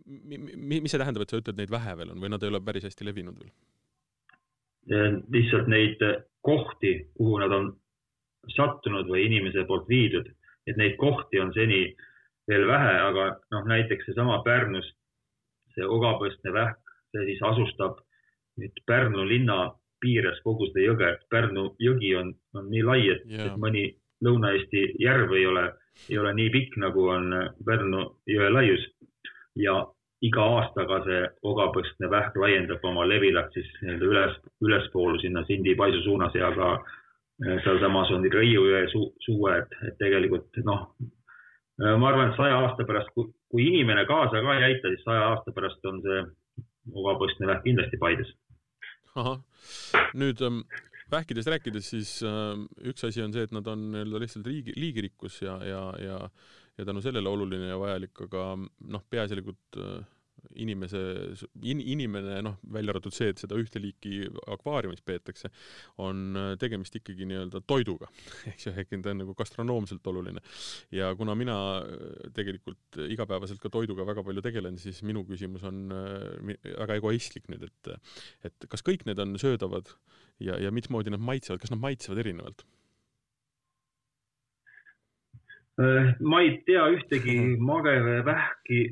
mi, 0.09 0.41
mis 0.59 0.91
see 0.91 0.99
tähendab, 1.01 1.23
et 1.25 1.35
sa 1.35 1.39
ütled, 1.39 1.61
neid 1.61 1.73
vähe 1.73 1.95
veel 2.01 2.15
on 2.15 2.25
või 2.25 2.33
nad 2.35 2.43
ei 2.43 2.51
ole 2.51 2.63
päris 2.65 2.89
hästi 2.89 3.07
levinud 3.11 3.39
veel? 3.43 3.55
lihtsalt 5.33 5.71
neid 5.73 6.03
kohti, 6.45 6.91
kuhu 7.17 7.39
nad 7.41 7.55
on 7.57 7.71
sattunud 8.53 9.09
või 9.09 9.23
inimese 9.25 9.63
poolt 9.65 9.87
viidud, 9.89 10.27
et 10.69 10.77
neid 10.77 10.99
kohti 11.01 11.41
on 11.41 11.55
seni 11.57 11.87
äh, 11.87 12.11
veel 12.49 12.67
vähe, 12.69 12.95
aga 13.09 13.29
noh, 13.55 13.65
näiteks 13.71 14.09
seesama 14.09 14.41
Pärnus, 14.45 14.91
see 15.75 15.87
Ogapõstne 15.87 16.53
vähk, 16.55 16.95
see 17.13 17.25
siis 17.31 17.43
asustab 17.43 18.01
nüüd 18.61 18.85
Pärnu 18.87 19.25
linna 19.29 19.59
piires 20.05 20.41
kogu 20.45 20.69
seda 20.71 20.85
jõge, 20.85 21.11
et 21.15 21.25
Pärnu 21.33 21.71
jõgi 21.83 22.13
on, 22.21 22.35
on 22.55 22.69
nii 22.71 22.83
lai, 22.85 23.01
et 23.15 23.25
yeah., 23.31 23.57
mõni 23.61 23.89
Lõuna-Eesti 24.25 24.85
järv 25.03 25.33
ei 25.37 25.47
ole, 25.47 25.65
ei 26.09 26.19
ole 26.21 26.33
nii 26.37 26.53
pikk, 26.55 26.79
nagu 26.81 27.09
on 27.13 27.33
Pärnu 27.67 28.05
jõe 28.31 28.51
laius. 28.53 28.85
ja, 29.57 29.75
iga 30.25 30.45
aastaga 30.57 31.01
see 31.05 31.25
ogapõstne 31.51 32.09
vähk 32.11 32.37
laiendab 32.41 32.85
oma 32.89 33.05
levilat 33.07 33.53
siis 33.55 33.67
nii-öelda 33.83 34.07
üles, 34.13 34.39
ülespoolu 34.65 35.21
sinna 35.21 35.45
Sindi 35.49 35.75
paisu 35.77 36.01
suunas 36.05 36.35
ja 36.35 36.51
ka 36.55 36.71
äh, 36.79 37.59
sealsamas 37.67 38.13
on 38.15 38.25
Rõiu 38.33 38.65
jõe 38.71 38.87
su, 38.93 39.05
suue, 39.27 39.59
et, 39.61 39.77
et 39.89 39.99
tegelikult 40.01 40.63
noh, 40.65 40.87
ma 41.83 42.09
arvan, 42.09 42.31
et 42.31 42.39
saja 42.39 42.61
aasta 42.63 42.87
pärast, 42.87 43.13
kui 43.15 43.67
inimene 43.67 44.07
kaasa 44.07 44.43
ka 44.45 44.57
ei 44.59 44.67
aita, 44.71 44.93
siis 44.93 45.05
saja 45.07 45.29
aasta 45.33 45.55
pärast 45.57 45.87
on 45.91 46.01
see 46.05 46.25
ogapõstne 46.95 47.49
vähk 47.51 47.65
kindlasti 47.67 48.01
Paides. 48.01 48.35
ahah, 49.15 49.39
nüüd 50.15 50.43
ähm, 50.43 50.65
vähkidest 51.11 51.51
rääkides, 51.51 51.89
siis 51.95 52.17
äh, 52.27 52.59
üks 52.91 53.07
asi 53.07 53.23
on 53.23 53.35
see, 53.35 53.47
et 53.47 53.55
nad 53.55 53.67
on 53.71 53.89
nii-öelda 53.93 54.23
lihtsalt 54.23 54.47
riigi, 54.51 54.75
liigirikkus 54.77 55.43
ja, 55.43 55.59
ja, 55.67 55.87
ja 56.03 56.21
ja 56.79 56.85
tänu 56.85 57.01
sellele 57.01 57.29
oluline 57.29 57.69
ja 57.69 57.79
vajalik, 57.79 58.21
aga 58.27 58.45
noh, 58.59 59.03
peaasjalikult 59.11 59.79
äh, 59.79 60.01
inimese 60.61 61.01
in,, 61.63 61.81
inimene 61.81 62.41
noh, 62.45 62.59
välja 62.77 62.95
arvatud 62.95 63.15
see, 63.15 63.31
et 63.33 63.43
seda 63.43 63.59
ühte 63.61 63.83
liiki 63.83 64.25
akvaariumis 64.55 65.05
peetakse, 65.07 65.51
on 66.05 66.39
äh, 66.41 66.51
tegemist 66.61 66.97
ikkagi 67.01 67.29
nii-öelda 67.31 67.63
toiduga, 67.69 68.11
eks 68.53 68.69
ju, 68.69 68.75
ehk 68.75 68.95
ta 68.95 69.15
on 69.15 69.23
nagu 69.25 69.37
gastronoomselt 69.39 70.07
oluline. 70.13 70.43
ja 70.95 71.13
kuna 71.19 71.37
mina 71.39 71.59
äh, 71.81 72.31
tegelikult 72.37 73.01
igapäevaselt 73.09 73.63
ka 73.63 73.73
toiduga 73.73 74.07
väga 74.07 74.25
palju 74.27 74.45
tegelen, 74.45 74.79
siis 74.79 75.03
minu 75.07 75.25
küsimus 75.29 75.65
on 75.67 75.89
väga 76.45 77.01
egoistlik 77.01 77.49
nüüd, 77.53 77.67
et 77.69 77.95
et 78.45 78.69
kas 78.71 78.85
kõik 78.85 79.05
need 79.09 79.19
on 79.23 79.37
söödavad 79.41 79.91
ja, 80.41 80.59
ja 80.61 80.73
mismoodi 80.75 81.13
nad 81.15 81.23
maitsevad, 81.23 81.61
kas 81.63 81.73
nad 81.73 81.83
maitsevad 81.83 82.21
erinevalt? 82.25 82.65
Äh, 85.75 86.15
ma 86.23 86.41
ei 86.45 86.61
tea 86.67 86.85
ühtegi 86.95 87.39
magevähki 87.71 88.83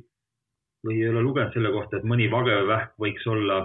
või 0.86 0.98
ei 0.98 1.08
ole 1.08 1.22
lugenud 1.22 1.54
selle 1.54 1.70
kohta, 1.74 1.98
et 1.98 2.08
mõni 2.08 2.28
magevähk 2.32 2.96
võiks 3.00 3.26
olla 3.30 3.58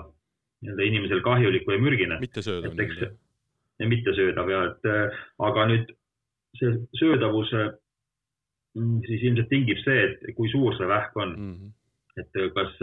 nii-öelda 0.62 0.90
inimesel 0.90 1.22
kahjulik 1.26 1.68
või 1.70 1.80
mürgine. 1.82 2.20
mittesöödav. 2.22 2.76
mittesöödav 3.94 4.50
ja 4.50 4.64
et 4.72 4.90
äh, 4.90 5.18
aga 5.50 5.66
nüüd 5.72 5.92
see 6.58 6.74
söödavuse 6.98 7.64
mm, 8.78 9.02
siis 9.06 9.26
ilmselt 9.30 9.50
tingib 9.50 9.82
see, 9.84 10.04
et 10.08 10.36
kui 10.38 10.50
suur 10.50 10.78
see 10.78 10.90
vähk 10.90 11.18
on 11.18 11.34
mm. 11.38 11.54
-hmm. 11.54 11.72
et 12.22 12.42
äh, 12.42 12.52
kas, 12.54 12.78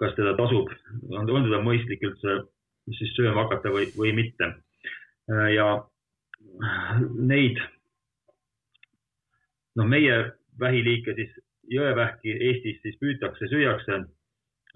kas 0.00 0.16
teda 0.16 0.36
tasub, 0.36 0.72
on, 1.10 1.30
on 1.30 1.48
teda 1.48 1.62
mõistlik 1.64 2.04
üldse 2.04 2.40
siis 2.96 3.14
sööma 3.16 3.44
hakata 3.44 3.70
või, 3.70 3.86
või 3.96 4.12
mitte. 4.16 4.54
ja 5.54 5.66
neid 7.14 7.60
noh, 9.76 9.86
meie 9.86 10.32
vähiliike 10.60 11.14
siis 11.14 11.36
jõevähki 11.70 12.34
Eestis 12.48 12.80
siis 12.82 12.98
püütakse, 13.00 13.48
süüakse, 13.50 14.00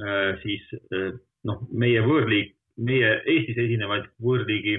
äh, 0.00 0.30
siis 0.42 0.68
äh, 0.92 1.10
noh, 1.48 1.64
meie 1.72 2.02
võõrliik, 2.06 2.54
meie 2.76 3.16
Eestis 3.30 3.58
esinevaid 3.66 4.08
võõrliigi 4.22 4.78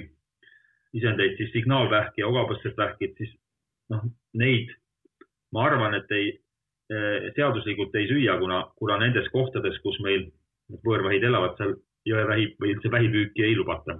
isendeid, 0.96 1.36
siis 1.40 1.52
signaalvähk 1.56 2.18
ja 2.20 2.30
ogapõstsed 2.32 2.78
vähkid, 2.80 3.16
siis 3.20 3.36
noh, 3.92 4.08
neid 4.34 4.72
ma 5.56 5.68
arvan, 5.70 5.96
et 6.00 6.12
ei, 6.16 6.32
äh, 6.92 7.30
seaduslikult 7.38 7.96
ei 8.00 8.10
süüa, 8.12 8.40
kuna, 8.42 8.64
kuna 8.80 9.00
nendes 9.04 9.30
kohtades, 9.36 9.78
kus 9.84 10.00
meil 10.04 10.30
võõrvähid 10.88 11.28
elavad, 11.28 11.56
seal 11.60 11.78
jõevähi 12.06 12.52
või 12.62 12.76
üldse 12.76 12.92
vähipüüki 12.94 13.46
ei 13.46 13.56
lubata 13.58 14.00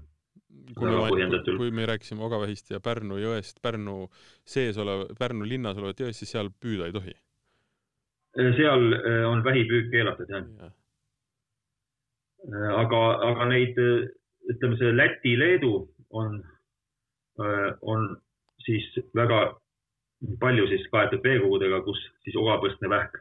kui 0.76 0.90
me, 0.90 1.42
kui 1.58 1.72
me 1.72 1.86
rääkisime 1.86 2.24
Ogavähist 2.26 2.72
ja 2.74 2.80
Pärnu 2.84 3.20
jõest, 3.22 3.60
Pärnu 3.62 4.08
sees 4.48 4.78
olev, 4.82 5.08
Pärnu 5.20 5.48
linnas 5.48 5.78
olevat 5.78 6.02
jõest, 6.02 6.24
siis 6.24 6.34
seal 6.36 6.50
püüda 6.62 6.90
ei 6.90 6.96
tohi? 6.96 7.14
Seal 8.36 8.94
äh, 8.94 9.26
on 9.30 9.44
vähipüük 9.44 9.92
keelatud, 9.92 10.30
jah. 10.30 10.46
Ja.. 10.60 10.72
Äh, 12.46 12.72
aga, 12.80 13.02
aga 13.32 13.46
neid, 13.50 13.78
äh, 13.80 14.08
ütleme, 14.52 14.78
see 14.78 14.92
Läti-Leedu 14.96 15.74
on, 16.10 16.44
on 17.82 18.04
siis 18.64 18.86
väga 19.16 19.40
palju 20.40 20.68
siis 20.68 20.86
kaetud 20.92 21.24
veekogudega, 21.24 21.82
kus 21.84 22.00
siis 22.24 22.38
ogapõstne 22.40 22.90
vähk 22.90 23.18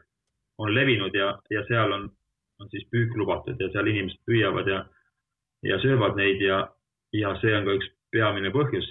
on 0.57 0.71
levinud 0.75 1.15
ja, 1.15 1.33
ja 1.51 1.63
seal 1.67 1.91
on, 1.91 2.05
on 2.61 2.69
siis 2.71 2.85
püük 2.91 3.15
lubatud 3.19 3.59
ja 3.59 3.67
seal 3.73 3.89
inimesed 3.91 4.21
püüavad 4.29 4.69
ja, 4.71 4.83
ja 5.67 5.79
söövad 5.83 6.15
neid 6.19 6.41
ja, 6.41 6.61
ja 7.13 7.33
see 7.41 7.55
on 7.57 7.67
ka 7.67 7.75
üks 7.79 7.89
peamine 8.15 8.53
põhjus, 8.55 8.87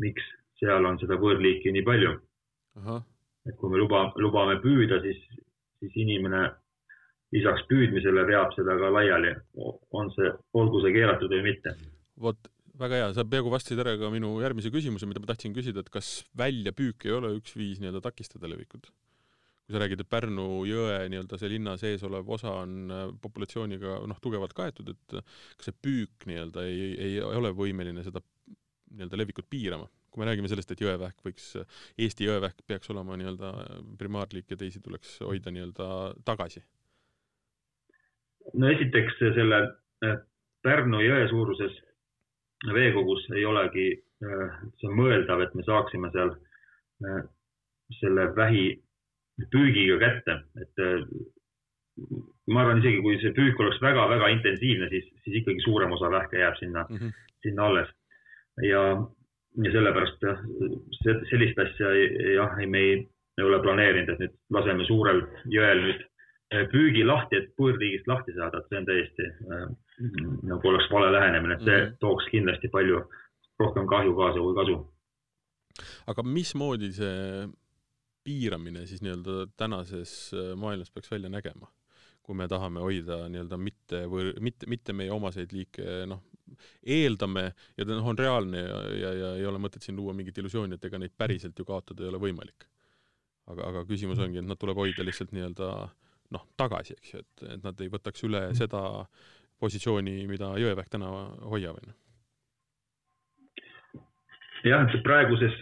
miks 0.00 0.24
seal 0.62 0.86
on 0.88 0.98
seda 1.02 1.18
võõrliiki 1.20 1.74
nii 1.74 1.84
palju. 1.84 2.14
et 3.44 3.56
kui 3.60 3.70
me 3.70 3.78
luba, 3.78 4.06
lubame 4.16 4.56
püüda, 4.62 5.02
siis, 5.04 5.20
siis 5.84 6.00
inimene 6.04 6.48
lisaks 7.34 7.64
püüdmisele 7.70 8.24
veab 8.28 8.52
seda 8.56 8.76
ka 8.78 8.90
laiali, 8.94 9.32
on 9.98 10.10
see, 10.14 10.32
olgu 10.60 10.82
see 10.84 10.94
keelatud 10.94 11.32
või 11.34 11.46
mitte. 11.48 11.74
vot, 12.26 12.50
väga 12.78 13.00
hea, 13.00 13.08
sa 13.16 13.24
peaaegu 13.28 13.52
vastasid 13.52 13.80
ära 13.82 13.96
ka 14.00 14.10
minu 14.12 14.36
järgmise 14.42 14.70
küsimuse, 14.74 15.08
mida 15.10 15.22
ma 15.22 15.30
tahtsin 15.32 15.54
küsida, 15.56 15.82
et 15.82 15.90
kas 15.94 16.20
väljapüük 16.38 17.08
ei 17.08 17.16
ole 17.16 17.34
üks 17.38 17.56
viis 17.58 17.82
nii-öelda 17.82 18.04
takistada 18.04 18.50
levikut? 18.50 18.90
kui 19.64 19.72
sa 19.72 19.80
räägid, 19.80 20.02
et 20.04 20.08
Pärnu 20.12 20.44
jõe 20.68 20.96
nii-öelda 21.08 21.38
see 21.40 21.48
linna 21.54 21.78
sees 21.80 22.02
olev 22.04 22.28
osa 22.36 22.50
on 22.60 22.90
äh, 22.92 23.06
populatsiooniga 23.24 23.94
noh, 24.10 24.18
tugevalt 24.20 24.52
kaetud, 24.52 24.90
et 24.92 25.14
kas 25.56 25.70
see 25.70 25.78
püük 25.86 26.26
nii-öelda 26.28 26.66
ei, 26.68 26.90
ei, 26.92 27.14
ei 27.16 27.38
ole 27.40 27.54
võimeline 27.56 28.04
seda 28.04 28.20
nii-öelda 28.92 29.22
levikut 29.22 29.48
piirama? 29.48 29.88
Kui 30.14 30.22
me 30.22 30.28
räägime 30.30 30.50
sellest, 30.50 30.70
et 30.70 30.84
jõevähk 30.84 31.26
võiks, 31.26 31.48
Eesti 31.98 32.28
jõevähk 32.28 32.62
peaks 32.70 32.90
olema 32.94 33.18
nii-öelda 33.18 33.50
primaarliik 33.98 34.54
ja 34.54 34.60
teisi 34.60 34.82
tuleks 34.84 35.18
hoida 35.26 35.50
nii-öelda 35.54 35.88
tagasi? 36.24 36.62
no 38.54 38.70
esiteks 38.70 39.18
selle 39.34 39.60
äh, 40.06 40.18
Pärnu 40.64 41.00
jõe 41.02 41.26
suuruses 41.28 41.74
veekogus 42.72 43.26
ei 43.36 43.44
olegi, 43.44 43.90
see 44.80 44.88
on 44.88 44.94
mõeldav, 44.96 45.42
et 45.44 45.54
me 45.58 45.64
saaksime 45.66 46.08
seal 46.14 46.30
selle 47.98 48.30
vähi 48.36 48.64
püügiga 49.52 49.98
kätte, 50.00 50.38
et 50.62 50.82
ma 52.50 52.62
arvan, 52.62 52.80
isegi 52.82 53.02
kui 53.04 53.18
see 53.22 53.34
püük 53.36 53.60
oleks 53.62 53.80
väga-väga 53.82 54.30
intensiivne, 54.34 54.88
siis, 54.92 55.10
siis 55.24 55.42
ikkagi 55.42 55.62
suurem 55.64 55.92
osa 55.96 56.10
vähke 56.12 56.40
jääb 56.40 56.56
sinna 56.58 56.86
mm, 56.88 56.96
-hmm. 56.96 57.12
sinna 57.42 57.66
alles. 57.66 57.92
ja, 58.62 58.82
ja 59.62 59.72
sellepärast 59.74 60.24
sellist 61.30 61.60
asja 61.62 61.92
jah, 62.34 62.56
ei, 62.58 62.66
me 62.66 62.80
ei, 62.82 62.96
ei 63.38 63.44
ole 63.46 63.60
planeerinud, 63.62 64.14
et 64.14 64.24
nüüd 64.24 64.34
laseme 64.56 64.86
suurel 64.88 65.22
jõel 65.52 65.82
nüüd 65.84 66.00
äh, 66.02 66.64
püügi 66.72 67.04
lahti, 67.06 67.38
et 67.38 67.52
põõrliigist 67.58 68.08
lahti 68.10 68.34
saada, 68.36 68.60
et 68.60 68.72
see 68.72 68.80
on 68.80 68.88
täiesti 68.88 69.28
äh, 69.28 69.68
nagu 70.50 70.72
oleks 70.72 70.90
vale 70.92 71.12
lähenemine, 71.14 71.58
et 71.58 71.66
see 71.68 71.78
-hmm. 71.78 72.00
tooks 72.02 72.26
kindlasti 72.32 72.72
palju 72.72 73.04
rohkem 73.62 73.86
kahju 73.86 74.16
kaasa 74.16 74.42
kui 74.42 74.56
kasu. 74.58 74.80
aga 76.06 76.22
mismoodi 76.22 76.92
see 76.92 77.48
piiramine 78.24 78.86
siis 78.86 79.02
nii-öelda 79.02 79.46
tänases 79.56 80.34
äh, 80.34 80.56
maailmas 80.56 80.90
peaks 80.90 81.10
välja 81.10 81.28
nägema? 81.28 81.70
kui 82.24 82.34
me 82.34 82.48
tahame 82.48 82.80
hoida 82.80 83.28
nii-öelda 83.28 83.56
mitte 83.60 84.06
või 84.08 84.30
mitte, 84.40 84.66
mitte 84.66 84.92
meie 84.96 85.12
omaseid 85.12 85.50
liike, 85.52 86.06
noh, 86.08 86.22
eeldame 86.82 87.44
ja 87.76 87.84
ta 87.84 87.90
noh, 87.92 88.06
on 88.12 88.18
reaalne 88.18 88.62
ja, 88.62 88.78
ja, 89.00 89.12
ja 89.20 89.32
ei 89.40 89.46
ole 89.50 89.60
mõtet 89.62 89.84
siin 89.84 89.96
luua 89.98 90.14
mingit 90.16 90.38
illusiooni, 90.38 90.78
et 90.78 90.88
ega 90.88 91.00
neid 91.00 91.14
päriselt 91.18 91.58
ju 91.58 91.66
kaotada 91.68 92.04
ei 92.04 92.12
ole 92.12 92.22
võimalik. 92.22 92.68
aga, 93.46 93.68
aga 93.68 93.84
küsimus 93.88 94.18
ongi, 94.24 94.40
et 94.40 94.48
nad 94.48 94.60
tuleb 94.60 94.78
hoida 94.80 95.04
lihtsalt 95.04 95.34
nii-öelda 95.36 95.70
noh, 96.34 96.46
tagasi, 96.56 96.96
eks 96.98 97.14
ju, 97.14 97.20
et, 97.20 97.46
et 97.56 97.64
nad 97.64 97.80
ei 97.80 97.92
võtaks 97.92 98.24
üle 98.24 98.46
seda 98.56 98.80
positsiooni, 99.60 100.24
mida 100.26 100.54
Jõevähk 100.58 100.90
täna 100.90 101.10
hoiab, 101.44 101.78
on 101.78 101.92
ju. 101.92 101.94
jah, 104.64 105.00
praeguses 105.04 105.60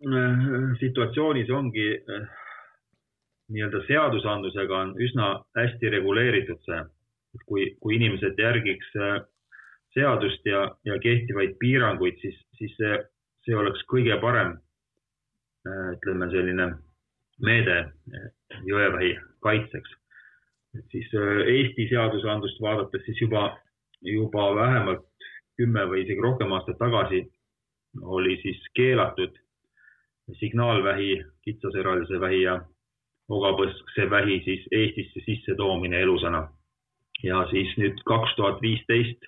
Äh, 0.00 0.78
situatsioonis 0.80 1.50
ongi 1.52 1.90
äh, 1.92 2.22
nii-öelda 3.52 3.82
seadusandlusega 3.84 4.78
on 4.78 4.94
üsna 4.96 5.26
hästi 5.58 5.90
reguleeritud 5.92 6.62
see, 6.64 6.78
et 7.36 7.42
kui, 7.44 7.66
kui 7.84 7.98
inimesed 7.98 8.40
järgiks 8.40 8.94
äh, 8.96 9.18
seadust 9.94 10.46
ja, 10.46 10.64
ja 10.84 10.98
kehtivaid 11.02 11.56
piiranguid, 11.58 12.18
siis, 12.20 12.36
siis 12.58 12.74
see, 12.78 12.98
see 13.46 13.56
oleks 13.56 13.82
kõige 13.90 14.16
parem, 14.22 14.54
ütleme 15.66 16.30
selline 16.32 16.68
meede 17.44 17.78
jõevähi 18.68 19.16
kaitseks. 19.44 19.96
et 20.78 20.86
siis 20.94 21.08
Eesti 21.54 21.88
seadusandlust 21.90 22.60
vaadates 22.62 23.04
siis 23.04 23.20
juba, 23.20 23.58
juba 24.02 24.54
vähemalt 24.54 25.06
kümme 25.58 25.84
või 25.90 26.04
isegi 26.04 26.22
rohkem 26.22 26.52
aastat 26.52 26.78
tagasi 26.78 27.24
oli 28.02 28.36
siis 28.42 28.60
keelatud 28.74 29.34
signaalvähi, 30.38 31.24
kitsaseralise 31.44 32.20
vähi 32.20 32.42
ja 32.42 32.60
ogapõskse 33.28 34.06
vähi 34.10 34.40
siis 34.44 34.66
Eestisse 34.70 35.20
sissetoomine 35.26 36.00
elusana. 36.00 36.48
ja 37.22 37.42
siis 37.50 37.72
nüüd 37.76 37.98
kaks 38.08 38.32
tuhat 38.36 38.62
viisteist 38.62 39.26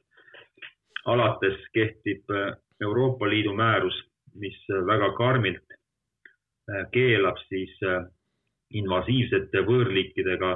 alates 1.06 1.58
kehtib 1.74 2.30
äh, 2.30 2.52
Euroopa 2.82 3.28
Liidu 3.30 3.54
määrus, 3.54 3.94
mis 4.34 4.58
väga 4.86 5.12
karmilt 5.18 5.64
äh, 5.72 6.84
keelab 6.92 7.38
siis 7.48 7.72
äh, 7.86 8.04
invasiivsete 8.72 9.66
võõrliikidega 9.68 10.52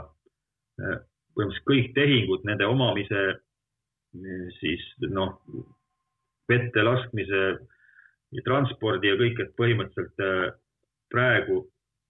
põhimõtteliselt 1.36 1.58
kõik 1.68 1.90
tehingud 1.96 2.42
nende 2.48 2.66
omamise, 2.68 3.20
siis 4.58 4.82
noh, 5.08 5.38
vette 6.48 6.82
laskmise 6.84 7.40
ja 8.34 8.44
transpordi 8.44 9.10
ja 9.10 9.18
kõik, 9.20 9.40
et 9.42 9.54
põhimõtteliselt 9.58 10.22
äh, 10.24 10.54
praegu 11.12 11.62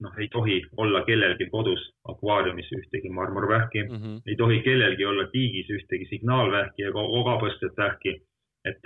noh, 0.04 0.12
ei 0.18 0.28
tohi 0.28 0.60
olla 0.76 1.02
kellelgi 1.04 1.48
kodus 1.50 1.82
akvaariumis 2.12 2.68
ühtegi 2.78 3.10
marmorvähki 3.18 3.82
mm, 3.82 3.96
-hmm. 3.96 4.20
ei 4.26 4.36
tohi 4.36 4.60
kellelgi 4.62 5.06
olla 5.06 5.26
tiigis 5.32 5.70
ühtegi 5.78 6.08
signaalvähki 6.10 6.88
ega 6.90 7.04
ogapõstset 7.20 7.76
vähki. 7.76 8.20
et 8.64 8.82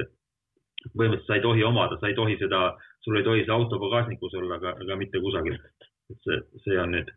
põhimõtteliselt 0.97 1.27
sa 1.27 1.37
ei 1.37 1.45
tohi 1.45 1.65
omada, 1.65 1.97
sa 2.01 2.09
ei 2.09 2.15
tohi 2.15 2.37
seda, 2.41 2.61
sul 3.05 3.17
ei 3.17 3.25
tohi 3.25 3.45
see 3.45 3.55
auto 3.55 3.79
pagasnikus 3.81 4.35
olla, 4.35 4.55
aga, 4.61 4.75
aga 4.85 4.97
mitte 4.97 5.21
kusagil. 5.21 5.59
et 6.11 6.23
see, 6.27 6.39
see 6.65 6.79
on 6.83 6.95
nüüd 6.97 7.11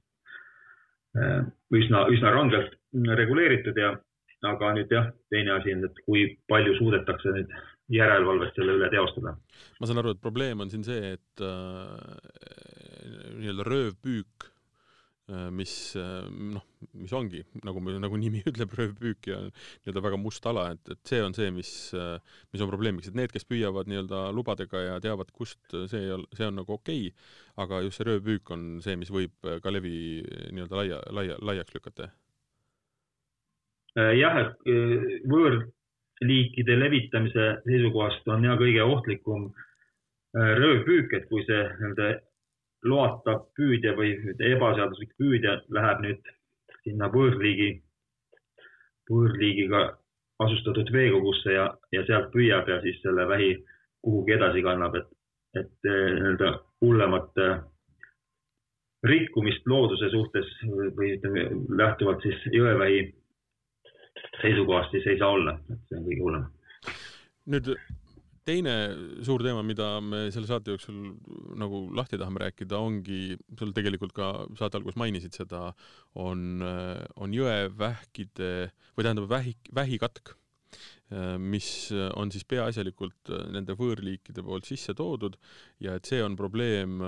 äh, 1.17 1.45
üsna, 1.79 2.07
üsna 2.13 2.33
rangelt 2.35 2.75
reguleeritud 3.21 3.77
ja, 3.77 3.93
aga 4.49 4.73
nüüd 4.77 4.91
jah, 4.91 5.11
teine 5.33 5.55
asi 5.57 5.73
on, 5.75 5.85
et 5.87 6.03
kui 6.05 6.25
palju 6.51 6.75
suudetakse 6.77 7.35
nüüd 7.37 7.55
järelevalvet 7.93 8.55
selle 8.55 8.77
üle 8.77 8.89
teostada. 8.93 9.35
ma 9.79 9.89
saan 9.89 10.03
aru, 10.03 10.15
et 10.15 10.21
probleem 10.23 10.63
on 10.63 10.71
siin 10.71 10.85
see, 10.87 11.15
et 11.17 11.43
äh, 11.43 12.82
nii-öelda 13.03 13.63
röövpüük 13.67 14.47
äh,, 15.29 15.49
mis 15.51 15.95
äh, 15.95 16.25
noh, 16.29 16.63
mis 16.93 17.13
ongi 17.15 17.43
nagu, 17.63 17.81
nagu 17.81 18.19
nimi 18.19 18.43
ütleb, 18.49 18.73
röövpüük 18.77 19.29
ja 19.31 19.39
nii-öelda 19.43 20.03
väga 20.05 20.19
must 20.19 20.45
ala, 20.49 20.69
et, 20.75 20.95
et 20.95 21.11
see 21.13 21.21
on 21.23 21.35
see, 21.37 21.51
mis 21.55 21.71
äh,, 21.97 22.17
mis 22.53 22.63
on 22.63 22.71
probleemiks, 22.71 23.09
et 23.09 23.19
need, 23.19 23.33
kes 23.33 23.47
püüavad 23.49 23.89
nii-öelda 23.91 24.25
lubadega 24.35 24.83
ja 24.87 24.97
teavad, 25.03 25.31
kust 25.35 25.61
see, 25.91 26.17
see 26.35 26.49
on 26.49 26.59
nagu 26.61 26.75
okei 26.77 27.07
okay,, 27.11 27.29
aga 27.63 27.83
just 27.85 28.01
see 28.01 28.09
röövpüük 28.09 28.51
on 28.55 28.67
see, 28.85 28.97
mis 28.99 29.13
võib 29.13 29.53
ka 29.63 29.73
levi 29.73 29.95
nii-öelda 30.51 30.81
laia, 30.81 30.99
laia, 31.11 31.39
laiaks 31.41 31.75
lükata. 31.75 32.11
Jah, 33.93 34.39
et 34.41 34.69
äh, 34.73 35.07
võõr 35.29 35.61
liikide 36.23 36.75
levitamise 36.79 37.57
seisukohast 37.65 38.27
on 38.31 38.45
ja 38.47 38.53
kõige 38.57 38.85
ohtlikum 38.85 39.51
röövpüük, 40.33 41.11
et 41.13 41.27
kui 41.29 41.43
see 41.45 41.59
nii-öelda 41.77 42.07
loata 42.83 43.37
püüdja 43.57 43.95
või 43.97 44.13
ebaseaduslik 44.53 45.13
püüdja 45.19 45.57
läheb 45.75 46.03
nüüd 46.05 46.31
sinna 46.83 47.09
võõrliigi, 47.13 47.69
võõrliigiga 49.09 49.83
asustatud 50.43 50.89
veekogusse 50.91 51.55
ja, 51.55 51.67
ja 51.95 52.03
sealt 52.07 52.31
püüab 52.33 52.69
ja 52.69 52.81
siis 52.83 52.99
selle 53.03 53.27
vähi 53.29 53.53
kuhugi 54.03 54.35
edasi 54.35 54.63
kannab, 54.65 54.97
et, 54.99 55.09
et 55.61 55.87
äh, 55.87 56.09
nii-öelda 56.17 56.51
hullemat 56.83 57.39
äh, 57.39 57.61
rikkumist 59.07 59.67
looduse 59.67 60.09
suhtes 60.11 60.49
või 60.97 61.15
ütleme 61.17 61.47
lähtuvalt 61.79 62.23
siis 62.23 62.39
jõevähi 62.55 63.03
seisukohast 64.41 64.95
siis 64.95 65.07
ei 65.11 65.19
saa 65.19 65.35
olla, 65.35 65.57
et 65.71 65.81
see 65.87 65.99
on 65.99 66.07
kõige 66.07 66.25
hullem. 66.27 66.47
nüüd 67.53 67.75
teine 68.47 68.73
suur 69.25 69.43
teema, 69.45 69.63
mida 69.65 69.97
me 70.03 70.25
selle 70.33 70.49
saate 70.49 70.73
jooksul 70.73 70.99
nagu 71.59 71.83
lahti 71.95 72.19
tahame 72.19 72.43
rääkida, 72.45 72.79
ongi, 72.79 73.37
sul 73.59 73.73
tegelikult 73.75 74.15
ka 74.15 74.29
saate 74.59 74.79
alguses 74.79 74.99
mainisid 74.99 75.35
seda, 75.37 75.69
on, 76.19 76.63
on 76.63 77.35
jõevähkide 77.35 78.53
või 78.93 79.05
tähendab 79.05 79.29
vähi, 79.31 79.55
vähikatk, 79.75 80.35
mis 81.43 81.67
on 82.17 82.31
siis 82.33 82.45
peaasjalikult 82.49 83.29
nende 83.53 83.75
võõrliikide 83.77 84.41
poolt 84.45 84.65
sisse 84.65 84.95
toodud 84.97 85.37
ja 85.83 85.99
et 85.99 86.09
see 86.09 86.23
on 86.25 86.37
probleem 86.39 87.03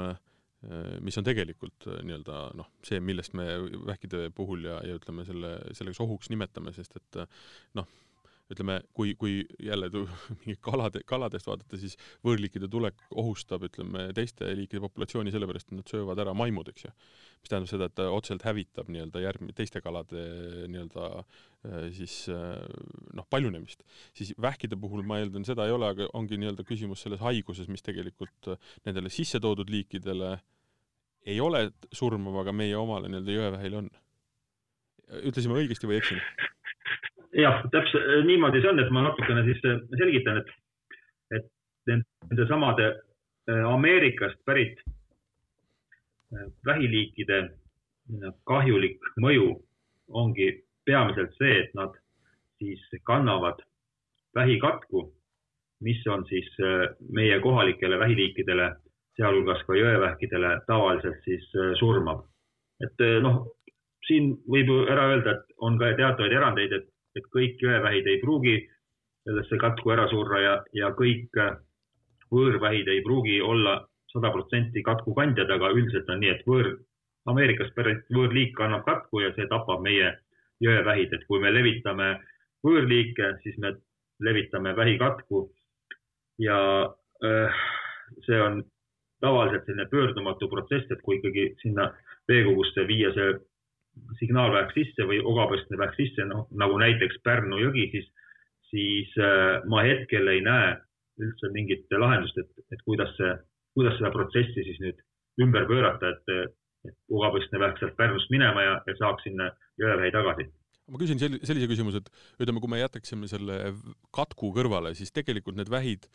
mis 1.05 1.17
on 1.19 1.25
tegelikult 1.25 1.85
nii-öelda 1.85 2.37
noh, 2.57 2.69
see, 2.85 2.97
millest 3.03 3.35
me 3.37 3.45
vähkide 3.85 4.29
puhul 4.33 4.65
ja, 4.65 4.79
ja 4.85 4.95
ütleme 4.97 5.25
selle, 5.27 5.51
selleks 5.77 5.99
ohuks 6.01 6.31
nimetame, 6.33 6.73
sest 6.73 6.97
et 6.97 7.19
noh, 7.77 7.89
ütleme, 8.51 8.79
kui, 8.93 9.15
kui 9.19 9.39
jälle 9.63 9.89
mingi 10.41 10.55
kalade, 10.63 11.01
kaladest 11.07 11.47
vaadata, 11.49 11.79
siis 11.81 11.97
võõrliikide 12.25 12.69
tulek 12.71 12.99
ohustab, 13.11 13.65
ütleme, 13.69 14.07
teiste 14.17 14.51
liikide 14.57 14.83
populatsiooni 14.85 15.33
sellepärast, 15.33 15.71
et 15.71 15.79
nad 15.79 15.91
söövad 15.91 16.21
ära 16.21 16.35
maimud, 16.37 16.69
eks 16.71 16.87
ju. 16.87 16.93
mis 17.41 17.51
tähendab 17.51 17.71
seda, 17.71 17.89
et 17.89 17.97
ta 17.97 18.09
otseselt 18.13 18.45
hävitab 18.45 18.89
nii-öelda 18.93 19.21
järg-, 19.23 19.51
teiste 19.57 19.81
kalade 19.85 20.25
nii-öelda 20.71 21.09
siis 21.95 22.27
noh, 22.29 23.25
paljunemist. 23.29 23.81
siis 24.13 24.35
vähkide 24.41 24.77
puhul 24.77 25.01
ma 25.01 25.17
eeldan, 25.21 25.45
seda 25.47 25.65
ei 25.65 25.73
ole, 25.73 25.89
aga 25.95 26.09
ongi 26.13 26.37
nii-öelda 26.37 26.65
küsimus 26.67 27.01
selles 27.01 27.23
haiguses, 27.25 27.69
mis 27.71 27.81
tegelikult 27.85 28.53
nendele 28.85 29.09
sisse 29.09 29.41
toodud 29.41 29.71
liikidele 29.73 30.35
äh, 30.35 30.43
ei 31.25 31.39
ole 31.41 31.69
surmav, 31.93 32.37
aga 32.41 32.53
meie 32.53 32.77
omale 32.77 33.09
nii-öelda 33.09 33.37
jõevähil 33.37 33.79
on. 33.81 33.89
ütlesime 35.25 35.57
õigesti 35.61 35.89
või 35.89 35.99
eksin? 36.01 36.21
Jah, 37.35 37.63
täpselt 37.71 38.25
niimoodi 38.27 38.61
see 38.61 38.71
on, 38.71 38.79
et 38.79 38.91
ma 38.93 39.03
natukene 39.05 39.43
siis 39.47 39.61
äh, 39.67 39.81
selgitan, 39.99 40.41
et, 40.41 40.53
et 41.39 41.49
nende 41.89 42.47
samade 42.49 42.87
äh, 42.91 43.65
Ameerikast 43.69 44.41
pärit 44.45 44.79
äh, 44.85 46.47
vähiliikide 46.65 47.47
kahjulik 48.45 49.01
mõju 49.17 49.47
ongi 50.13 50.51
peamiselt 50.85 51.31
see, 51.39 51.55
et 51.63 51.71
nad 51.73 51.95
siis 52.61 52.83
kannavad 53.03 53.63
vähikatku, 54.37 55.07
mis 55.81 56.03
on 56.07 56.21
siis 56.29 56.45
meie 57.09 57.39
kohalikele 57.41 57.97
vähiliikidele 57.97 58.67
sealhulgas 59.17 59.63
ka 59.65 59.73
jõevähkidele 59.73 60.51
tavaliselt 60.67 61.17
siis 61.25 61.49
surmav. 61.79 62.27
et 62.83 63.01
noh, 63.25 63.41
siin 64.05 64.35
võib 64.45 64.69
ju 64.69 64.77
ära 64.91 65.07
öelda, 65.15 65.33
et 65.39 65.57
on 65.65 65.79
ka 65.81 65.89
teatavaid 65.97 66.37
erandeid, 66.37 66.77
et, 66.77 66.87
et 67.15 67.27
kõik 67.33 67.61
jõevähid 67.63 68.07
ei 68.11 68.21
pruugi 68.21 68.55
sellesse 69.25 69.57
katku 69.61 69.91
ära 69.95 70.07
surra 70.11 70.41
ja, 70.41 70.55
ja 70.73 70.91
kõik 70.97 71.37
äh, 71.41 71.55
võõrvähid 72.31 72.89
ei 72.91 73.01
pruugi 73.05 73.39
olla 73.41 73.79
sada 74.11 74.31
protsenti 74.31 74.83
katkukandjad, 74.83 75.49
aga 75.51 75.71
üldiselt 75.75 76.09
on 76.09 76.21
nii, 76.23 76.35
et 76.35 76.45
võõr, 76.47 76.75
Ameerikast 77.25 77.73
pärit 77.73 78.03
võõrliik 78.13 78.51
kannab 78.53 78.83
katku 78.85 79.23
ja 79.23 79.31
see 79.33 79.47
tapab 79.49 79.79
meie 79.81 80.11
jõevähid, 80.61 81.13
et 81.15 81.23
kui 81.25 81.39
me 81.41 81.49
levitame 81.49 82.11
võõrliike, 82.61 83.31
siis 83.41 83.57
me 83.57 83.71
levitame 84.21 84.75
vähikatku 84.77 85.41
ja 86.45 86.59
äh, 87.25 87.63
see 88.27 88.37
on 88.41 88.61
tavaliselt 89.25 89.65
selline 89.65 89.87
pöördumatu 89.89 90.49
protsess, 90.51 90.91
et 90.91 91.01
kui 91.01 91.17
ikkagi 91.17 91.47
sinna 91.63 91.89
veekogusse 92.29 92.85
viia 92.87 93.09
see 93.17 93.33
signaalvähk 94.19 94.73
sisse 94.75 95.07
või 95.07 95.21
ogapõstne 95.23 95.79
vähk 95.79 95.95
sisse, 95.99 96.25
noh 96.27 96.47
nagu 96.59 96.77
näiteks 96.81 97.21
Pärnu 97.23 97.59
jõgi, 97.61 97.87
siis, 97.93 98.09
siis 98.71 99.15
äh, 99.21 99.63
ma 99.71 99.85
hetkel 99.87 100.27
ei 100.31 100.43
näe 100.45 100.75
üldse 101.23 101.51
mingit 101.55 101.91
lahendust, 101.95 102.37
et, 102.41 102.51
et 102.75 102.83
kuidas 102.87 103.13
see, 103.19 103.31
kuidas 103.77 103.95
seda 103.99 104.11
protsessi 104.11 104.67
siis 104.67 104.81
nüüd 104.83 104.99
ümber 105.45 105.67
pöörata, 105.69 106.11
et, 106.11 106.53
et 106.89 106.99
ogapõstne 107.11 107.59
vähk 107.61 107.79
sealt 107.79 107.97
Pärnust 107.99 108.31
minema 108.33 108.63
ja, 108.63 108.77
ja 108.87 108.99
saaks 108.99 109.27
sinna 109.27 109.51
Jõeväi 109.79 110.11
tagasi 110.15 110.49
ma 110.91 111.01
küsin 111.01 111.19
sel-, 111.21 111.39
sellise 111.41 111.69
küsimuse, 111.71 112.01
et 112.03 112.43
ütleme, 112.43 112.61
kui 112.61 112.71
me 112.71 112.81
jätaksime 112.81 113.29
selle 113.31 113.71
katku 114.13 114.51
kõrvale, 114.55 114.93
siis 114.97 115.13
tegelikult 115.15 115.57
need 115.57 115.71
vähid, 115.71 116.05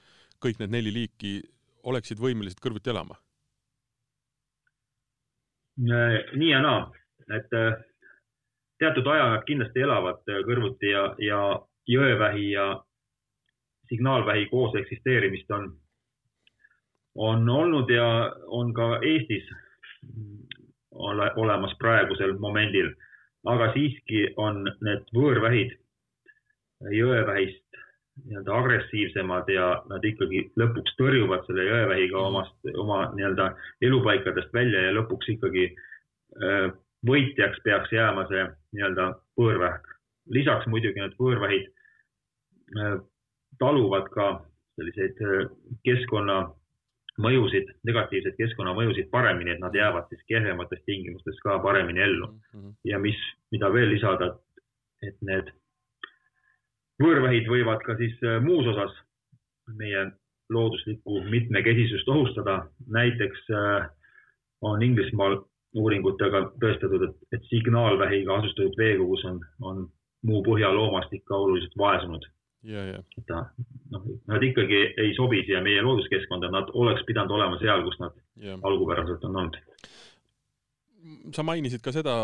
kõik 0.43 0.61
need 0.61 0.75
neli 0.77 0.93
liiki 0.95 1.41
oleksid 1.91 2.21
võimelised 2.23 2.63
kõrvuti 2.63 2.93
elama? 2.93 3.19
nii 5.81 6.51
ja 6.51 6.59
naa, 6.61 6.81
et 7.37 7.57
äh, 7.57 7.75
teatud 8.79 9.07
aja 9.07 9.29
nad 9.35 9.45
kindlasti 9.49 9.85
elavad 9.85 10.23
äh, 10.29 10.43
kõrvuti 10.49 10.93
ja, 10.93 11.05
ja 11.19 11.41
jõevähi 11.91 12.51
ja 12.53 12.67
signaalvähi 13.91 14.47
koos 14.51 14.75
eksisteerimist 14.79 15.51
on, 15.51 15.71
on 17.15 17.49
olnud 17.49 17.91
ja 17.91 18.09
on 18.47 18.75
ka 18.75 18.99
Eestis 19.03 19.49
ole, 20.91 21.31
olemas 21.37 21.75
praegusel 21.79 22.37
momendil, 22.39 22.93
aga 23.51 23.73
siiski 23.75 24.29
on 24.37 24.63
need 24.85 25.11
võõrvähid 25.17 25.75
jõevähist 26.95 27.67
nii-öelda 28.21 28.55
agressiivsemad 28.57 29.49
ja 29.53 29.67
nad 29.89 30.05
ikkagi 30.05 30.45
lõpuks 30.61 30.95
tõrjuvad 30.99 31.47
selle 31.47 31.65
jõevähiga 31.69 32.21
omast, 32.21 32.55
oma 32.77 33.03
nii-öelda 33.15 33.51
elupaikadest 33.87 34.53
välja 34.55 34.87
ja 34.87 34.95
lõpuks 34.97 35.31
ikkagi 35.35 35.67
äh, 35.71 36.71
võitjaks 37.07 37.63
peaks 37.65 37.93
jääma 37.93 38.27
see 38.29 38.45
nii-öelda 38.77 39.07
võõrvähk. 39.39 39.87
lisaks 40.31 40.67
muidugi 40.67 41.01
need 41.01 41.17
võõrvähid 41.19 41.67
äh, 42.79 42.97
taluvad 43.59 44.09
ka 44.15 44.27
selliseid 44.77 45.23
äh, 45.25 45.49
keskkonnamõjusid, 45.85 47.73
negatiivseid 47.89 48.37
keskkonnamõjusid 48.37 49.11
paremini, 49.11 49.55
et 49.55 49.65
nad 49.65 49.75
jäävad 49.75 50.09
siis 50.09 50.23
kehvemates 50.29 50.83
tingimustes 50.87 51.41
ka 51.45 51.59
paremini 51.59 52.01
ellu. 52.01 52.27
-hmm. 52.27 52.75
ja 52.85 52.99
mis, 52.99 53.19
mida 53.51 53.73
veel 53.73 53.91
lisada, 53.95 54.37
et 55.03 55.17
need 55.21 55.53
võõrvähid 57.03 57.49
võivad 57.49 57.83
ka 57.83 57.97
siis 57.97 58.17
äh, 58.23 58.43
muus 58.45 58.67
osas 58.67 58.93
meie 59.77 60.11
looduslikku 60.51 61.23
mitmekesisust 61.31 62.09
ohustada. 62.09 62.67
näiteks 62.87 63.47
on 64.61 64.83
Inglismaal 64.83 65.39
uuringutega 65.79 66.43
tõestatud, 66.63 67.07
et, 67.07 67.17
et 67.37 67.49
signaalvähiga 67.51 68.37
asustatud 68.41 68.77
veekogus 68.79 69.25
on, 69.29 69.41
on 69.63 69.83
muu 70.27 70.43
põhjaloomast 70.47 71.13
ikka 71.15 71.37
oluliselt 71.37 71.77
vaesunud. 71.79 72.27
ta, 73.29 73.45
noh, 73.95 74.07
nad 74.29 74.43
ikkagi 74.45 74.81
ei 75.01 75.15
sobi 75.17 75.45
siia 75.47 75.63
meie 75.65 75.81
looduskeskkonda, 75.83 76.51
nad 76.53 76.73
oleks 76.77 77.07
pidanud 77.09 77.33
olema 77.39 77.57
seal, 77.63 77.85
kus 77.87 77.97
nad 78.03 78.17
ja. 78.37 78.59
algupäraselt 78.69 79.25
on 79.25 79.39
olnud. 79.43 79.57
sa 81.33 81.43
mainisid 81.47 81.81
ka 81.81 81.95
seda 81.97 82.15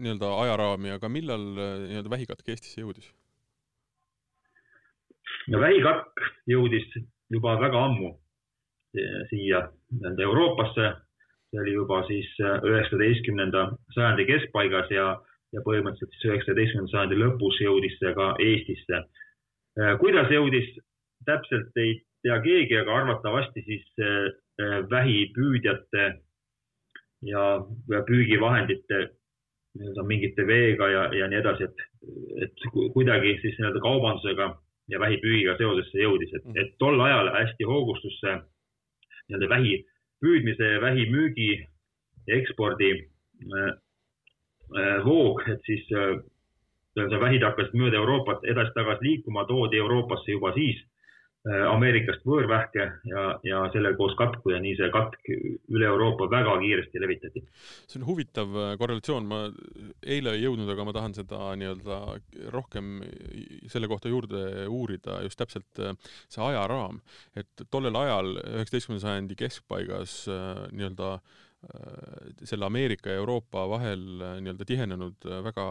nii-öelda 0.00 0.30
ajaraami, 0.46 0.94
aga 0.96 1.10
millal 1.12 1.44
nii-öelda 1.58 2.14
vähikatk 2.14 2.48
Eestisse 2.48 2.80
jõudis? 2.80 3.10
no 5.52 5.60
vähikatk 5.60 6.24
jõudis 6.48 6.88
juba 7.30 7.58
väga 7.60 7.84
ammu 7.90 8.14
siia 9.30 9.66
nii-öelda 9.92 10.22
Euroopasse, 10.24 10.94
see 11.50 11.60
oli 11.60 11.72
juba 11.74 12.04
siis 12.06 12.28
üheksateistkümnenda 12.40 13.66
sajandi 13.94 14.26
keskpaigas 14.28 14.90
ja 14.94 15.08
ja 15.54 15.62
põhimõtteliselt 15.66 16.14
siis 16.14 16.28
üheksateistkümnenda 16.30 16.92
sajandi 16.92 17.18
lõpus 17.18 17.58
jõudis 17.62 17.96
see 17.98 18.12
ka 18.14 18.30
Eestisse. 18.44 19.02
Äh, 19.80 19.94
kuidas 20.02 20.30
jõudis, 20.32 20.68
täpselt 21.26 21.76
ei 21.80 21.96
tea 22.24 22.38
keegi, 22.44 22.76
aga 22.80 22.98
arvatavasti 23.02 23.64
siis 23.66 23.86
äh, 24.02 24.30
äh, 24.62 24.76
vähipüüdjate 24.90 26.06
ja 27.26 27.44
püügivahendite 28.08 29.00
nii-öelda 29.78 30.02
mingite 30.06 30.46
veega 30.46 30.88
ja, 30.90 31.02
ja 31.14 31.28
nii 31.30 31.38
edasi, 31.38 31.66
et, 31.68 31.82
et 32.46 32.64
kuidagi 32.94 33.36
siis 33.42 33.58
nii-öelda 33.58 33.82
kaubandusega 33.84 34.48
ja 34.90 34.98
vähipüügiga 35.02 35.54
seoses 35.58 35.90
see 35.92 36.02
jõudis, 36.06 36.32
et, 36.38 36.48
et 36.62 36.72
tol 36.82 36.98
ajal 37.04 37.30
hästi 37.36 37.68
hoogustus 37.68 38.16
see 38.22 38.34
nii-öelda 38.38 39.50
vähi 39.52 39.76
püüdmise 40.20 40.74
vähimüügi 40.82 41.52
ja 42.26 42.36
ekspordi 42.36 42.90
Äh, 44.70 45.04
voog, 45.04 45.42
et 45.50 45.58
siis 45.66 45.82
äh, 45.90 46.20
see 46.94 47.18
vähid 47.18 47.42
hakkasid 47.42 47.74
mööda 47.74 47.98
Euroopat 47.98 48.44
edasi-tagasi 48.52 49.02
liikuma, 49.02 49.42
toodi 49.48 49.80
Euroopasse 49.82 50.30
juba 50.30 50.52
siis. 50.54 50.78
äh, 50.78 50.89
Ameerikast 51.48 52.20
võõrvähke 52.28 52.84
ja, 53.08 53.20
ja 53.46 53.60
sellega 53.72 53.96
koos 53.96 54.12
katku 54.18 54.52
ja 54.52 54.58
nii 54.60 54.74
see 54.76 54.90
katk 54.92 55.30
üle 55.32 55.86
Euroopa 55.88 56.26
väga 56.28 56.58
kiiresti 56.60 57.00
levitati. 57.00 57.42
see 57.88 57.96
on 57.96 58.04
huvitav 58.10 58.58
korrelatsioon, 58.80 59.28
ma 59.30 59.38
eile 60.04 60.34
ei 60.36 60.44
jõudnud, 60.44 60.68
aga 60.68 60.84
ma 60.84 60.94
tahan 60.98 61.16
seda 61.16 61.54
nii-öelda 61.56 62.00
rohkem 62.52 63.00
selle 63.72 63.88
kohta 63.88 64.12
juurde 64.12 64.66
uurida, 64.68 65.22
just 65.24 65.40
täpselt 65.40 65.80
see 66.28 66.44
ajaraam, 66.44 67.00
et 67.32 67.64
tollel 67.72 67.96
ajal, 68.02 68.34
üheksateistkümnenda 68.58 69.06
sajandi 69.06 69.40
keskpaigas 69.40 70.26
nii-öelda 70.28 71.14
äh, 71.16 71.38
Äh, 71.60 72.32
selle 72.44 72.64
Ameerika 72.64 73.10
ja 73.10 73.20
Euroopa 73.20 73.66
vahel 73.68 74.20
äh, 74.24 74.38
nii-öelda 74.40 74.64
tihenenud 74.64 75.26
äh, 75.28 75.42
väga 75.44 75.64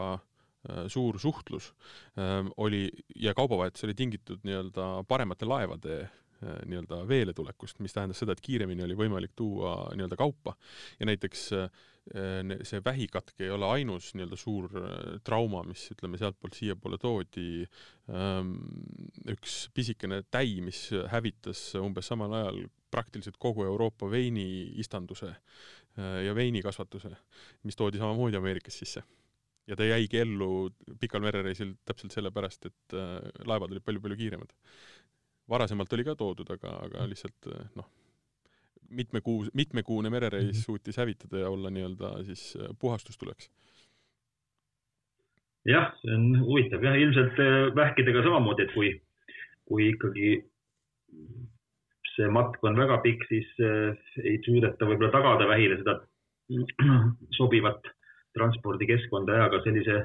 suur 0.92 1.18
suhtlus 1.20 1.70
ähm, 2.18 2.50
oli 2.60 2.90
ja 3.16 3.34
kaubavahetus 3.34 3.86
oli 3.86 3.94
tingitud 3.96 4.42
nii-öelda 4.44 5.04
paremate 5.08 5.48
laevade 5.48 6.02
nii-öelda 6.40 7.02
veele 7.04 7.34
tulekust, 7.36 7.82
mis 7.84 7.92
tähendas 7.92 8.22
seda, 8.22 8.32
et 8.32 8.40
kiiremini 8.40 8.80
oli 8.86 8.94
võimalik 8.96 9.34
tuua 9.36 9.90
nii-öelda 9.92 10.16
kaupa 10.16 10.54
ja 10.96 11.08
näiteks 11.08 11.42
see 12.64 12.80
vähikatk 12.84 13.42
ei 13.44 13.50
ole 13.52 13.68
ainus 13.68 14.14
nii-öelda 14.16 14.38
suur 14.40 14.70
trauma, 15.24 15.60
mis 15.68 15.82
ütleme 15.92 16.16
sealtpoolt 16.16 16.56
siiapoole 16.56 16.96
toodi. 16.98 17.66
Ähm, 18.08 18.54
üks 19.28 19.66
pisikene 19.76 20.22
täi, 20.32 20.62
mis 20.64 20.86
hävitas 21.12 21.74
umbes 21.76 22.08
samal 22.08 22.32
ajal 22.40 22.62
praktiliselt 22.90 23.36
kogu 23.38 23.68
Euroopa 23.68 24.08
veiniistanduse 24.10 25.34
Äh, 25.98 26.24
ja 26.26 26.34
veinikasvatuse, 26.34 27.10
mis 27.62 27.76
toodi 27.76 27.98
samamoodi 27.98 28.36
Ameerikas 28.36 28.78
sisse. 28.78 29.02
Ja 29.68 29.76
ta 29.76 29.86
jäigi 29.86 30.20
ellu 30.20 30.70
pikal 31.00 31.22
merereisil 31.24 31.74
täpselt 31.86 32.14
sellepärast, 32.14 32.66
et 32.70 32.96
äh, 32.96 33.16
laevad 33.46 33.72
olid 33.74 33.86
palju-palju 33.86 34.18
kiiremad. 34.18 34.52
varasemalt 35.50 35.92
oli 35.92 36.04
ka 36.06 36.14
toodud, 36.14 36.50
aga, 36.54 36.76
aga 36.86 37.06
lihtsalt 37.10 37.50
äh, 37.50 37.66
noh, 37.78 37.88
mitmekuu, 38.90 39.44
mitmekuune 39.54 40.10
merereis 40.10 40.46
mm 40.46 40.50
-hmm. 40.50 40.64
suutis 40.64 40.96
hävitada 40.96 41.38
ja 41.38 41.50
olla 41.50 41.70
nii-öelda 41.70 42.24
siis 42.24 42.58
puhastustuleks. 42.78 43.50
jah, 45.64 45.92
see 46.02 46.14
on 46.14 46.40
huvitav 46.46 46.84
jah, 46.84 46.96
ilmselt 46.98 47.36
vähkidega 47.74 48.22
samamoodi, 48.22 48.62
et 48.62 48.74
kui, 48.74 49.02
kui 49.64 49.88
ikkagi 49.88 50.44
see 52.16 52.28
matk 52.28 52.64
on 52.64 52.76
väga 52.76 52.98
pikk, 52.98 53.26
siis 53.28 53.48
ei 54.24 54.38
suudeta 54.44 54.86
võib-olla 54.86 55.12
tagada 55.12 55.48
vähile 55.48 55.76
seda 55.76 56.00
sobivat 57.38 57.86
transpordikeskkonda 58.36 59.38
ja 59.42 59.48
ka 59.52 59.62
sellise, 59.64 60.00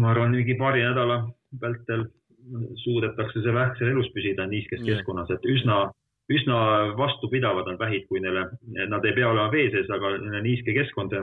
ma 0.00 0.12
arvan, 0.12 0.34
mingi 0.36 0.56
paari 0.58 0.84
nädala 0.84 1.22
vältel 1.60 2.06
suudetakse 2.84 3.42
see 3.42 3.54
vähk 3.54 3.78
seal 3.78 3.92
elus 3.94 4.08
püsida 4.14 4.46
niiskes 4.46 4.82
yeah. 4.82 4.94
keskkonnas, 4.94 5.32
et 5.34 5.48
üsna, 5.50 5.80
üsna 6.32 6.60
vastupidavad 6.98 7.68
on 7.72 7.78
vähid, 7.80 8.06
kui 8.10 8.22
neile, 8.22 8.46
nad 8.92 9.04
ei 9.04 9.16
pea 9.16 9.30
olema 9.32 9.50
vee 9.52 9.68
sees, 9.74 9.90
aga 9.90 10.14
niiske 10.44 10.74
keskkond 10.76 11.16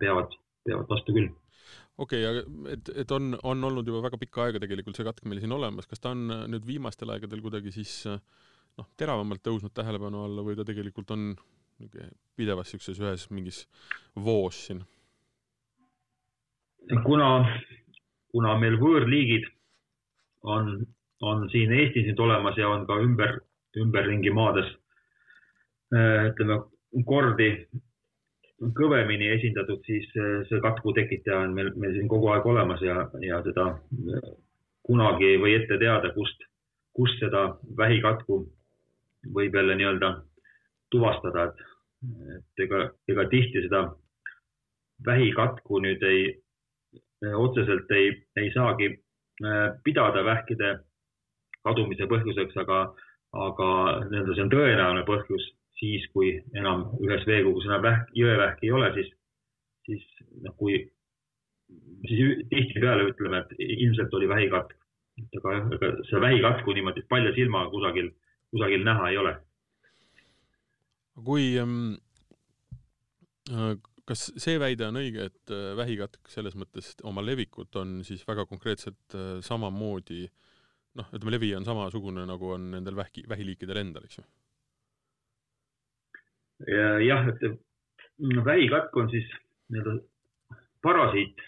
peavad, 0.00 0.34
peavad 0.66 0.90
vastu 0.90 1.14
küll 1.16 1.30
okei 2.02 2.24
okay,, 2.24 2.30
aga 2.30 2.72
et, 2.74 2.90
et 3.04 3.12
on, 3.14 3.36
on 3.46 3.68
olnud 3.70 3.86
juba 3.86 4.02
väga 4.08 4.18
pikka 4.18 4.48
aega 4.48 4.62
tegelikult 4.62 4.98
see 4.98 5.06
katk 5.06 5.28
meil 5.30 5.42
siin 5.42 5.54
olemas, 5.54 5.86
kas 5.90 6.02
ta 6.02 6.14
on 6.14 6.26
nüüd 6.50 6.66
viimastel 6.66 7.12
aegadel 7.14 7.42
kuidagi 7.44 7.74
siis 7.74 7.92
noh, 8.08 8.88
teravamalt 8.98 9.44
tõusnud 9.46 9.74
tähelepanu 9.74 10.24
alla 10.26 10.44
või 10.46 10.58
ta 10.58 10.66
tegelikult 10.66 11.14
on 11.14 11.34
niisugune 11.80 12.10
pidevas 12.36 12.72
niisuguses 12.72 13.00
ühes 13.02 13.30
mingis 13.30 13.64
voos 14.16 14.66
siin? 14.66 14.82
kuna, 17.06 17.28
kuna 18.32 18.56
meil 18.60 18.76
võõrliigid 18.80 19.48
on, 20.44 20.84
on 21.24 21.48
siin 21.52 21.72
Eestis 21.72 22.06
nüüd 22.10 22.20
olemas 22.20 22.58
ja 22.60 22.68
on 22.68 22.86
ka 22.86 22.98
ümber, 23.00 23.38
ümberringi 23.80 24.32
maades 24.34 24.68
äh, 25.94 26.30
ütleme 26.30 26.60
kordi 27.08 27.50
kõvemini 28.78 29.30
esindatud, 29.34 29.80
siis 29.86 30.06
äh, 30.18 30.42
see 30.48 30.60
katku 30.64 30.92
tekitaja 30.96 31.40
on 31.46 31.54
meil, 31.56 31.72
meil 31.80 31.96
siin 31.96 32.10
kogu 32.10 32.30
aeg 32.32 32.46
olemas 32.46 32.82
ja, 32.84 33.06
ja 33.24 33.40
seda 33.46 33.70
äh, 33.72 34.28
kunagi 34.84 35.32
ei 35.32 35.40
või 35.40 35.56
ette 35.56 35.80
teada, 35.80 36.12
kust, 36.14 36.44
kust 36.94 37.18
seda 37.22 37.46
vähikatku 37.78 38.44
võib 39.34 39.56
jälle 39.56 39.78
nii-öelda 39.80 40.12
tuvastada, 40.90 41.48
et, 41.48 41.62
et 42.36 42.64
ega, 42.66 42.88
ega 43.08 43.26
tihti 43.32 43.64
seda 43.66 43.86
vähikatku 45.06 45.80
nüüd 45.84 46.02
ei, 46.08 46.26
otseselt 47.34 47.90
ei, 47.96 48.12
ei 48.40 48.50
saagi 48.54 48.90
äh, 48.92 49.66
pidada 49.84 50.24
vähkide 50.24 50.76
kadumise 51.64 52.06
põhjuseks, 52.10 52.56
aga, 52.64 52.80
aga 53.32 53.68
nii-öelda 54.10 54.36
see 54.36 54.44
on 54.44 54.52
tõenäoline 54.52 55.04
põhjus 55.08 55.52
siis, 55.80 56.06
kui 56.14 56.32
enam 56.56 56.88
ühes 57.02 57.24
veekogus 57.28 57.66
enam 57.68 57.82
vähk, 57.84 58.12
jõevähk 58.18 58.62
ei 58.64 58.72
ole, 58.78 58.90
siis, 58.96 59.10
siis 59.88 60.04
noh, 60.44 60.54
kui, 60.60 60.78
siis 62.08 62.44
tihtipeale 62.52 63.08
ütleme, 63.10 63.42
et 63.42 63.64
ilmselt 63.64 64.14
oli 64.14 64.30
vähikatk. 64.30 64.76
aga, 65.38 65.50
aga 65.76 65.90
see 66.08 66.20
vähikatku 66.20 66.72
niimoodi 66.74 67.04
palja 67.08 67.34
silmaga 67.34 67.70
kusagil, 67.70 68.08
kusagil 68.50 68.84
näha 68.86 69.10
ei 69.10 69.18
ole. 69.18 69.34
Kui 71.14 71.52
ähm, 71.60 71.94
kas 74.08 74.26
see 74.40 74.56
väide 74.60 74.88
on 74.88 75.00
õige, 75.00 75.28
et 75.30 75.52
äh, 75.54 75.74
vähikatk 75.78 76.30
selles 76.32 76.56
mõttes 76.58 76.94
oma 77.06 77.24
levikut 77.24 77.76
on 77.80 78.00
siis 78.06 78.24
väga 78.28 78.46
konkreetselt 78.50 79.16
äh, 79.16 79.38
samamoodi 79.44 80.24
noh, 80.98 81.10
ütleme 81.14 81.34
levi 81.34 81.52
on 81.58 81.66
samasugune, 81.66 82.26
nagu 82.28 82.54
on 82.56 82.70
nendel 82.76 82.96
vähki, 82.98 83.26
vähiliikidel 83.30 83.82
endal, 83.82 84.08
eks 84.08 84.20
ju? 84.20 84.26
jah, 87.04 87.26
et 87.28 87.40
vähikatk 88.46 88.94
on 88.96 89.08
siis 89.10 89.26
nii-öelda 89.74 89.96
parasiit, 90.84 91.40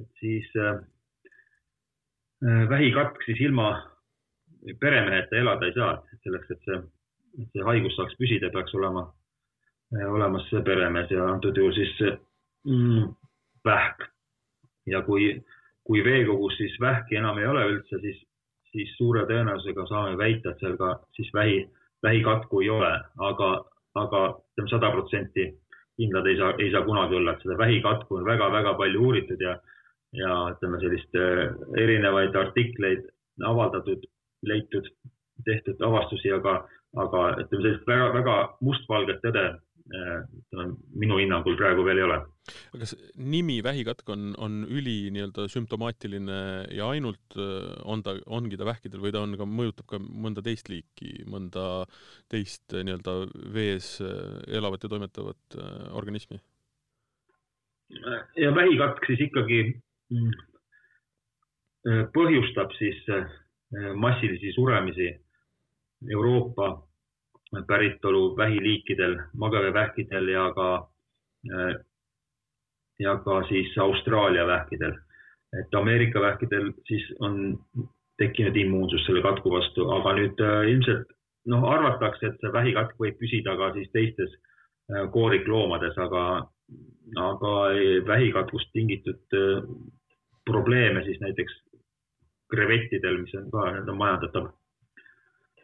et 0.00 0.22
siis 0.22 0.48
äh, 0.56 0.80
äh, 2.46 2.62
vähikatk 2.70 3.20
siis 3.26 3.42
ilma 3.48 3.68
peremeheta 4.80 5.36
elada 5.36 5.68
ei 5.68 5.76
saa, 5.76 5.92
selleks, 6.24 6.50
et 6.54 6.66
see, 6.68 6.80
et 7.38 7.48
see 7.52 7.66
haigus 7.66 7.96
saaks 7.96 8.16
püsida, 8.18 8.50
peaks 8.54 8.74
olema 8.78 9.06
äh, 9.96 10.06
olemas 10.12 10.48
see 10.50 10.62
peremees 10.66 11.10
ja 11.10 11.26
antud 11.28 11.56
juhul 11.56 11.74
siis 11.76 11.94
mm, 12.66 13.10
vähk. 13.64 14.06
ja 14.86 15.02
kui, 15.06 15.32
kui 15.84 16.04
veekogus 16.04 16.56
siis 16.58 16.76
vähki 16.80 17.20
enam 17.20 17.38
ei 17.38 17.46
ole 17.46 17.66
üldse, 17.74 18.00
siis, 18.00 18.22
siis 18.72 18.94
suure 18.96 19.26
tõenäosusega 19.28 19.86
saame 19.88 20.16
väita, 20.18 20.50
et 20.50 20.64
seal 20.64 20.78
ka 20.80 20.94
siis 21.16 21.30
vähi, 21.34 21.60
vähikatku 22.02 22.62
ei 22.64 22.70
ole, 22.70 22.94
aga 23.18 23.50
aga 23.98 24.20
ütleme 24.30 24.70
sada 24.70 24.90
protsenti 24.94 25.46
kindlad 25.98 26.26
ei 26.30 26.36
saa, 26.38 26.54
ei 26.58 26.70
saa 26.72 26.84
kunagi 26.86 27.16
olla, 27.18 27.34
et 27.34 27.44
seda 27.44 27.58
vähikatku 27.58 28.20
on 28.20 28.26
väga-väga 28.28 28.74
palju 28.78 29.06
uuritud 29.08 29.40
ja, 29.44 29.56
ja 30.16 30.36
ütleme 30.54 30.80
sellist 30.80 31.18
äh, 31.18 31.48
erinevaid 31.82 32.36
artikleid 32.36 33.08
avaldatud, 33.46 34.04
leitud, 34.46 34.86
tehtud 35.44 35.80
avastusi, 35.84 36.32
aga, 36.36 36.60
aga 36.98 37.24
ütleme 37.38 37.62
sellist 37.62 37.86
väga-väga 37.88 38.36
mustvalget 38.66 39.20
tõde 39.22 39.44
minu 39.90 41.16
hinnangul 41.18 41.56
praegu 41.58 41.82
veel 41.82 41.98
ei 41.98 42.04
ole. 42.04 42.18
kas 42.78 42.92
nimi 43.18 43.58
vähikatk 43.64 44.08
on, 44.14 44.28
on 44.38 44.60
üli 44.70 45.10
nii-öelda 45.14 45.48
sümptomaatiline 45.50 46.38
ja 46.76 46.90
ainult 46.94 47.38
on 47.84 48.02
ta, 48.06 48.14
ongi 48.26 48.58
ta 48.58 48.68
vähkidel 48.68 49.02
või 49.02 49.12
ta 49.14 49.22
on 49.24 49.34
ka, 49.38 49.46
mõjutab 49.46 49.88
ka 49.90 49.98
mõnda 49.98 50.44
teist 50.46 50.70
liiki, 50.70 51.24
mõnda 51.30 51.84
teist 52.30 52.70
nii-öelda 52.70 53.16
vees 53.54 53.96
elavat 54.46 54.86
ja 54.86 54.92
toimetavat 54.92 55.58
organismi? 55.98 56.38
ja 58.38 58.52
vähikatk 58.54 59.02
siis 59.08 59.24
ikkagi 59.26 59.62
mm, 60.14 60.30
põhjustab 62.14 62.70
siis 62.78 63.02
massilisi 63.98 64.52
suremisi 64.54 65.10
Euroopa 66.08 66.82
päritolu 67.66 68.36
vähiliikidel, 68.36 69.18
magaveevähkidel 69.36 70.28
ja 70.28 70.52
ka, 70.54 70.88
ja 72.98 73.16
ka 73.24 73.42
siis 73.48 73.78
Austraalia 73.78 74.46
vähkidel. 74.46 74.94
et 75.60 75.74
Ameerika 75.74 76.20
vähkidel 76.20 76.72
siis 76.88 77.02
on 77.18 77.58
tekkinud 78.18 78.56
immuunsus 78.56 79.04
selle 79.06 79.22
katku 79.22 79.50
vastu, 79.50 79.88
aga 79.90 80.12
nüüd 80.14 80.42
äh, 80.44 80.68
ilmselt 80.70 81.08
noh, 81.50 81.64
arvatakse, 81.66 82.28
et 82.28 82.38
see 82.38 82.52
vähikatk 82.52 82.94
võib 83.00 83.16
püsida 83.18 83.56
ka 83.58 83.72
siis 83.74 83.90
teistes 83.96 84.36
äh, 84.36 85.08
koorikloomades, 85.10 85.98
aga, 85.98 86.24
aga 87.18 87.54
vähikatkust 88.06 88.70
tingitud 88.72 89.38
probleeme 90.46 91.02
siis 91.04 91.18
näiteks 91.20 91.56
krevettidel, 92.54 93.18
mis 93.24 93.34
on 93.34 93.50
ka 93.50 93.66
nii-öelda 93.66 93.96
majandatav 93.96 94.50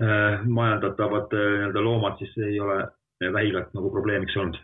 majandatavad 0.01 1.33
äh, 1.33 1.45
nii-öelda 1.57 1.83
loomad, 1.85 2.19
siis 2.21 2.35
ei 2.45 2.61
ole 2.61 2.83
vähikalt 3.33 3.73
nagu 3.75 3.91
probleemiks 3.91 4.37
olnud. 4.37 4.59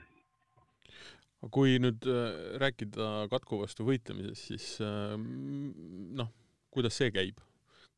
kui 1.51 1.78
nüüd 1.83 2.05
äh, 2.07 2.59
rääkida 2.61 3.28
katku 3.30 3.62
vastu 3.62 3.87
võitlemisest, 3.89 4.51
siis 4.53 4.66
noh, 6.20 6.28
kuidas 6.70 7.01
see 7.01 7.11
käib? 7.11 7.41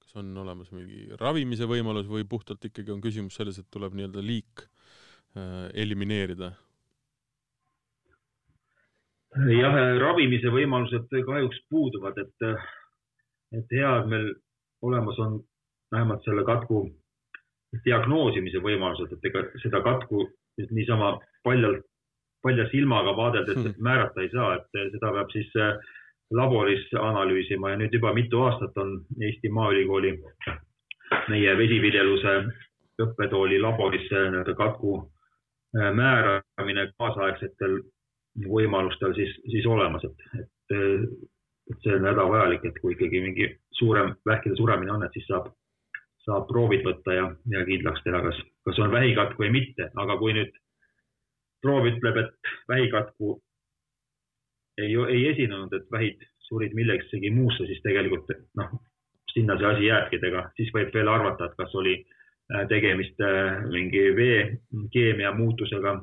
kas 0.04 0.16
on 0.20 0.30
olemas 0.38 0.70
mingi 0.72 1.08
ravimise 1.20 1.66
võimalus 1.66 2.06
või 2.08 2.24
puhtalt 2.28 2.64
ikkagi 2.64 2.92
on 2.92 3.02
küsimus 3.02 3.34
selles, 3.34 3.58
et 3.58 3.70
tuleb 3.70 3.96
nii-öelda 3.96 4.22
liik 4.22 4.68
elimineerida? 5.74 6.52
jah, 9.34 9.78
ravimise 9.98 10.52
võimalused 10.54 11.08
kahjuks 11.10 11.64
puuduvad, 11.68 12.20
et, 12.22 12.50
et 13.58 13.74
hea, 13.74 13.96
et 13.98 14.06
meil 14.12 14.28
olemas 14.86 15.18
on 15.18 15.40
vähemalt 15.90 16.22
selle 16.24 16.44
katku 16.46 16.84
diagnoosimise 17.84 18.62
võimalused, 18.62 19.12
et 19.12 19.28
ega 19.30 19.44
seda 19.62 19.80
katku 19.84 20.28
niisama 20.70 21.16
paljalt, 21.44 21.84
palja 22.42 22.68
silmaga 22.70 23.16
vaadeldes 23.16 23.56
hmm. 23.56 23.76
määrata 23.82 24.22
ei 24.22 24.30
saa, 24.32 24.54
et 24.58 24.92
seda 24.96 25.12
peab 25.16 25.30
siis 25.32 25.50
äh, 25.56 25.78
laboris 26.34 26.84
analüüsima 27.00 27.72
ja 27.72 27.80
nüüd 27.80 27.96
juba 27.96 28.12
mitu 28.16 28.42
aastat 28.44 28.76
on 28.80 28.94
Eesti 29.20 29.50
Maaülikooli 29.52 30.14
meie 31.28 31.56
vesiviljeluse 31.58 32.34
õppetooli 33.02 33.60
laboris 33.60 34.06
nii-öelda 34.12 34.54
katku 34.58 34.96
määramine 35.74 36.86
kaasaegsetel 36.98 37.80
võimalustel 38.48 39.14
siis, 39.14 39.34
siis 39.50 39.66
olemas, 39.66 40.04
et, 40.06 40.24
et, 40.40 40.74
et 41.70 41.86
see 41.86 41.96
on 41.96 42.06
hädavajalik, 42.08 42.64
et 42.66 42.78
kui 42.82 42.94
ikkagi 42.94 43.20
mingi 43.22 43.48
suurem 43.78 44.14
vähkide 44.26 44.56
suremine 44.58 44.92
on, 44.94 45.04
et 45.06 45.14
siis 45.14 45.26
saab 45.30 45.50
saab 46.24 46.46
proovid 46.48 46.84
võtta 46.86 47.16
ja, 47.16 47.24
ja 47.52 47.64
kindlaks 47.68 48.04
teha, 48.04 48.20
kas, 48.24 48.38
kas 48.68 48.78
on 48.80 48.92
vähikatk 48.94 49.40
või 49.40 49.50
mitte, 49.54 49.90
aga 50.00 50.16
kui 50.20 50.34
nüüd 50.36 50.54
proov 51.64 51.88
ütleb, 51.88 52.20
et 52.20 52.54
vähikatku 52.68 53.34
ei, 54.78 54.94
ei 54.94 55.26
esinenud, 55.32 55.72
et 55.76 55.86
vähid 55.92 56.24
surid 56.48 56.74
millegagi 56.76 57.30
muusse, 57.32 57.66
siis 57.68 57.80
tegelikult 57.84 58.32
noh, 58.60 58.74
sinna 59.32 59.56
see 59.58 59.70
asi 59.70 59.86
jääbki, 59.88 60.18
et 60.18 60.26
ega 60.30 60.48
siis 60.58 60.72
võib 60.74 60.92
veel 60.94 61.10
arvata, 61.10 61.48
et 61.48 61.56
kas 61.60 61.76
oli 61.80 61.94
äh, 62.00 62.66
tegemist 62.70 63.20
äh, 63.24 63.62
mingi 63.72 64.04
veekeemia 64.16 65.32
muutusega 65.36 65.96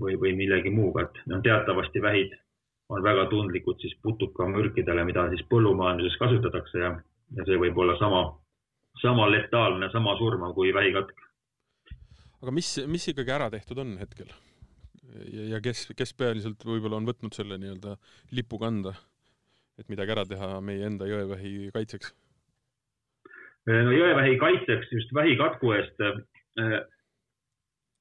või, 0.00 0.16
või 0.20 0.34
millegi 0.38 0.72
muuga, 0.72 1.06
et 1.06 1.22
noh, 1.32 1.42
teatavasti 1.44 2.02
vähid 2.02 2.36
on 2.92 3.02
väga 3.02 3.26
tundlikud 3.32 3.80
siis 3.82 3.96
putukamürkidele, 4.02 5.04
mida 5.04 5.26
siis 5.32 5.42
põllumajanduses 5.50 6.18
kasutatakse 6.20 6.82
ja, 6.84 6.92
ja 7.36 7.46
see 7.48 7.58
võib 7.58 7.78
olla 7.82 7.96
sama 7.98 8.26
sama 9.02 9.28
letaalne, 9.30 9.90
sama 9.92 10.16
surmav 10.18 10.54
kui 10.56 10.72
vähikatk. 10.74 11.24
aga 12.42 12.52
mis, 12.52 12.76
mis 12.86 13.08
ikkagi 13.12 13.32
ära 13.32 13.50
tehtud 13.50 13.78
on 13.82 13.96
hetkel? 14.00 14.32
ja, 15.50 15.60
kes, 15.64 15.86
kes 15.96 16.12
peamiselt 16.18 16.64
võib-olla 16.66 17.00
on 17.00 17.08
võtnud 17.08 17.36
selle 17.36 17.58
nii-öelda 17.60 17.96
lipu 18.36 18.58
kanda, 18.60 18.92
et 19.78 19.88
midagi 19.92 20.14
ära 20.16 20.24
teha 20.28 20.56
meie 20.64 20.86
enda 20.88 21.08
jõevähi 21.08 21.70
kaitseks? 21.74 22.12
no 23.66 23.94
jõevähi 23.94 24.36
kaitseks 24.40 24.92
just 24.92 25.14
vähikatku 25.14 25.72
eest, 25.74 26.02
eh, 26.02 26.76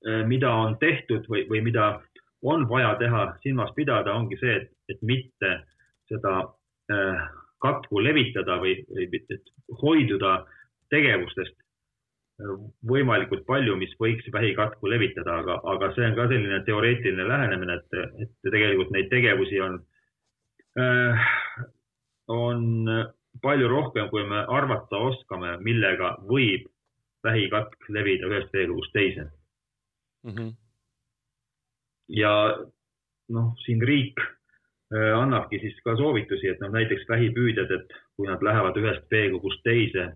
eh, 0.05 0.21
mida 0.29 0.51
on 0.53 0.77
tehtud 0.81 1.25
või, 1.31 1.45
või 1.49 1.63
mida 1.65 1.87
on 2.45 2.67
vaja 2.69 2.93
teha, 2.99 3.23
silmas 3.43 3.71
pidada, 3.77 4.13
ongi 4.13 4.37
see, 4.37 4.59
et, 4.61 4.69
et 4.93 5.01
mitte 5.01 5.55
seda 6.09 6.35
eh, 6.93 7.23
katku 7.63 8.03
levitada 8.03 8.59
või, 8.61 8.77
või 8.93 9.23
hoiduda 9.81 10.35
tegevustest 10.93 11.55
võimalikult 12.89 13.45
palju, 13.47 13.77
mis 13.79 13.93
võiks 13.99 14.27
vähikatku 14.33 14.89
levitada, 14.91 15.37
aga, 15.39 15.59
aga 15.71 15.91
see 15.95 16.07
on 16.09 16.15
ka 16.17 16.27
selline 16.27 16.59
teoreetiline 16.67 17.27
lähenemine, 17.29 17.77
et, 17.79 17.99
et 18.25 18.33
tegelikult 18.43 18.91
neid 18.91 19.07
tegevusi 19.11 19.61
on 19.63 19.77
äh,, 20.79 21.29
on 22.27 22.89
palju 23.41 23.67
rohkem, 23.71 24.09
kui 24.09 24.25
me 24.27 24.43
arvata 24.51 24.99
oskame, 25.09 25.55
millega 25.63 26.15
võib 26.27 26.67
vähikatk 27.25 27.89
levida 27.89 28.29
ühest 28.29 28.53
veekogust 28.53 28.93
teise 28.93 29.25
mm. 30.23 30.31
-hmm. 30.31 30.51
ja 32.19 32.33
noh, 33.29 33.53
siin 33.65 33.81
riik 33.81 34.19
äh, 34.19 35.13
annabki 35.17 35.59
siis 35.59 35.79
ka 35.83 35.95
soovitusi, 35.97 36.51
et 36.51 36.59
noh, 36.59 36.71
näiteks 36.75 37.07
vähipüüdjad, 37.09 37.71
et 37.71 37.97
kui 38.15 38.27
nad 38.27 38.43
lähevad 38.43 38.77
ühest 38.77 39.07
veekogust 39.11 39.63
teise 39.63 40.11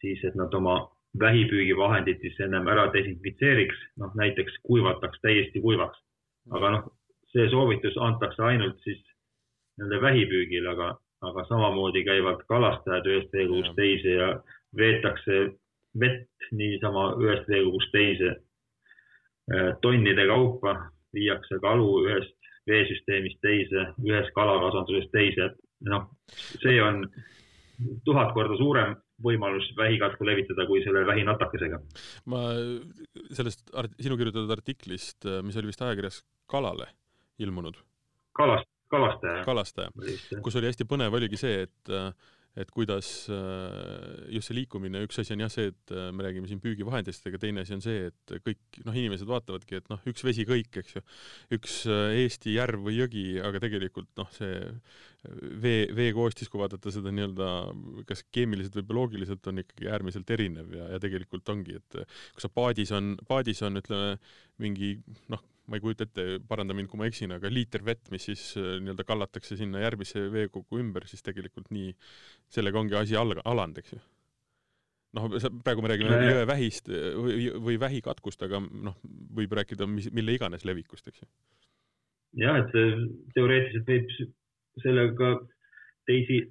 siis 0.00 0.24
et 0.24 0.34
nad 0.34 0.54
oma 0.54 0.76
vähipüügivahendid 1.20 2.20
siis 2.20 2.38
ennem 2.44 2.68
ära 2.68 2.86
desinfitseeriks, 2.92 3.76
noh 4.02 4.14
näiteks 4.14 4.58
kuivataks 4.62 5.20
täiesti 5.22 5.60
kuivaks. 5.60 5.98
aga 6.50 6.70
noh, 6.70 6.84
see 7.32 7.48
soovitus 7.50 7.96
antakse 7.98 8.42
ainult 8.42 8.78
siis 8.84 9.00
nende 9.80 10.00
vähipüügil, 10.00 10.66
aga, 10.70 10.92
aga 11.22 11.44
samamoodi 11.48 12.04
käivad 12.04 12.44
kalastajad 12.48 13.06
ühest 13.10 13.32
veekogust 13.32 13.74
teise 13.76 14.12
ja 14.14 14.28
veetakse 14.76 15.38
vett 16.00 16.50
niisama 16.52 17.08
ühest 17.22 17.48
veekogust 17.48 17.92
teise. 17.92 18.36
Äh, 19.52 19.72
tonnide 19.82 20.26
kaupa 20.26 20.76
viiakse 21.14 21.58
kalu 21.62 21.90
ühest 22.06 22.34
veesüsteemist 22.66 23.40
teise, 23.42 23.88
ühest 24.04 24.32
kalakasvandusest 24.34 25.12
teise, 25.14 25.50
et 25.50 25.90
noh, 25.90 26.08
see 26.62 26.80
on 26.82 27.04
tuhat 28.04 28.32
korda 28.34 28.56
suurem 28.58 28.96
võimalus 29.22 29.68
vähikatku 29.78 30.26
levitada 30.28 30.66
kui 30.68 30.82
selle 30.84 31.06
vähinatakesega. 31.08 31.80
ma 32.32 32.42
sellest 33.32 33.70
sinu 34.00 34.18
kirjutatud 34.20 34.52
artiklist, 34.52 35.28
mis 35.46 35.56
oli 35.56 35.72
vist 35.72 35.82
ajakirjas 35.82 36.22
Kalale 36.46 36.90
ilmunud. 37.42 37.78
kalast, 38.36 38.68
kalastaja. 38.92 39.44
kalastaja, 39.44 39.90
kus 40.42 40.56
oli 40.56 40.70
hästi 40.70 40.88
põnev, 40.88 41.16
oligi 41.16 41.40
see, 41.40 41.66
et 41.66 41.94
et 42.56 42.70
kuidas 42.72 43.08
äh, 43.32 44.28
just 44.32 44.48
see 44.48 44.56
liikumine, 44.56 45.02
üks 45.04 45.20
asi 45.20 45.34
on 45.34 45.42
jah 45.44 45.52
see, 45.52 45.70
et 45.72 45.92
äh, 45.92 46.08
me 46.16 46.24
räägime 46.24 46.48
siin 46.48 46.60
püügivahendist, 46.62 47.26
aga 47.28 47.40
teine 47.42 47.64
asi 47.64 47.76
on 47.76 47.82
see, 47.84 48.06
et 48.08 48.36
kõik 48.46 48.80
noh, 48.86 48.96
inimesed 48.96 49.28
vaatavadki, 49.28 49.80
et 49.82 49.90
noh, 49.92 50.00
üks 50.08 50.24
vesi 50.24 50.46
kõik, 50.48 50.70
eks 50.80 50.96
ju, 50.96 51.02
üks 51.58 51.82
äh, 51.90 52.20
Eesti 52.22 52.56
järv 52.56 52.86
või 52.88 52.96
jõgi, 52.96 53.26
aga 53.44 53.60
tegelikult 53.62 54.08
noh, 54.20 54.30
see 54.36 54.54
vee, 55.62 55.88
vee 55.96 56.14
koostis, 56.16 56.48
kui 56.48 56.62
vaadata 56.62 56.92
seda 56.94 57.12
nii-öelda 57.12 57.50
kas 58.08 58.24
keemiliselt 58.32 58.78
või 58.80 58.88
bioloogiliselt, 58.92 59.52
on 59.52 59.60
ikkagi 59.64 59.90
äärmiselt 59.92 60.32
erinev 60.32 60.72
ja, 60.76 60.88
ja 60.94 61.02
tegelikult 61.02 61.52
ongi, 61.52 61.76
et 61.80 62.00
kui 62.00 62.44
sa 62.44 62.52
paadis 62.52 62.94
on, 62.96 63.16
paadis 63.28 63.60
on 63.66 63.82
ütleme 63.82 64.16
mingi 64.62 64.94
noh, 65.32 65.44
ma 65.66 65.78
ei 65.78 65.82
kujuta 65.82 66.06
ette, 66.06 66.26
paranda 66.48 66.74
mind, 66.76 66.90
kui 66.90 67.00
ma 67.00 67.08
eksin, 67.10 67.32
aga 67.36 67.50
liiter 67.50 67.82
vett, 67.86 68.10
mis 68.14 68.28
siis 68.28 68.42
äh, 68.60 68.76
nii-öelda 68.82 69.06
kallatakse 69.06 69.58
sinna 69.58 69.82
järgmisse 69.82 70.26
veekogu 70.32 70.80
ümber, 70.82 71.06
siis 71.10 71.24
tegelikult 71.26 71.72
nii, 71.74 71.94
sellega 72.52 72.80
ongi 72.80 72.98
asi 72.98 73.18
al-, 73.18 73.40
alanud, 73.42 73.80
eks 73.82 73.96
ju. 73.96 74.00
noh, 75.16 75.28
praegu 75.64 75.82
me 75.82 75.90
räägime 75.92 76.20
jõevähist 76.20 76.90
või, 76.92 77.50
või 77.68 77.80
vähikatkust, 77.80 78.42
aga 78.46 78.60
noh, 78.62 78.98
võib 79.38 79.54
rääkida 79.58 79.88
mis, 79.90 80.10
mille 80.14 80.36
iganes 80.36 80.66
levikust, 80.68 81.08
eks 81.10 81.24
ju. 81.24 81.30
jah, 82.44 82.62
et 82.62 82.76
teoreetiliselt 83.34 83.90
võib 83.90 84.82
sellega 84.84 85.32
teisi 86.06 86.44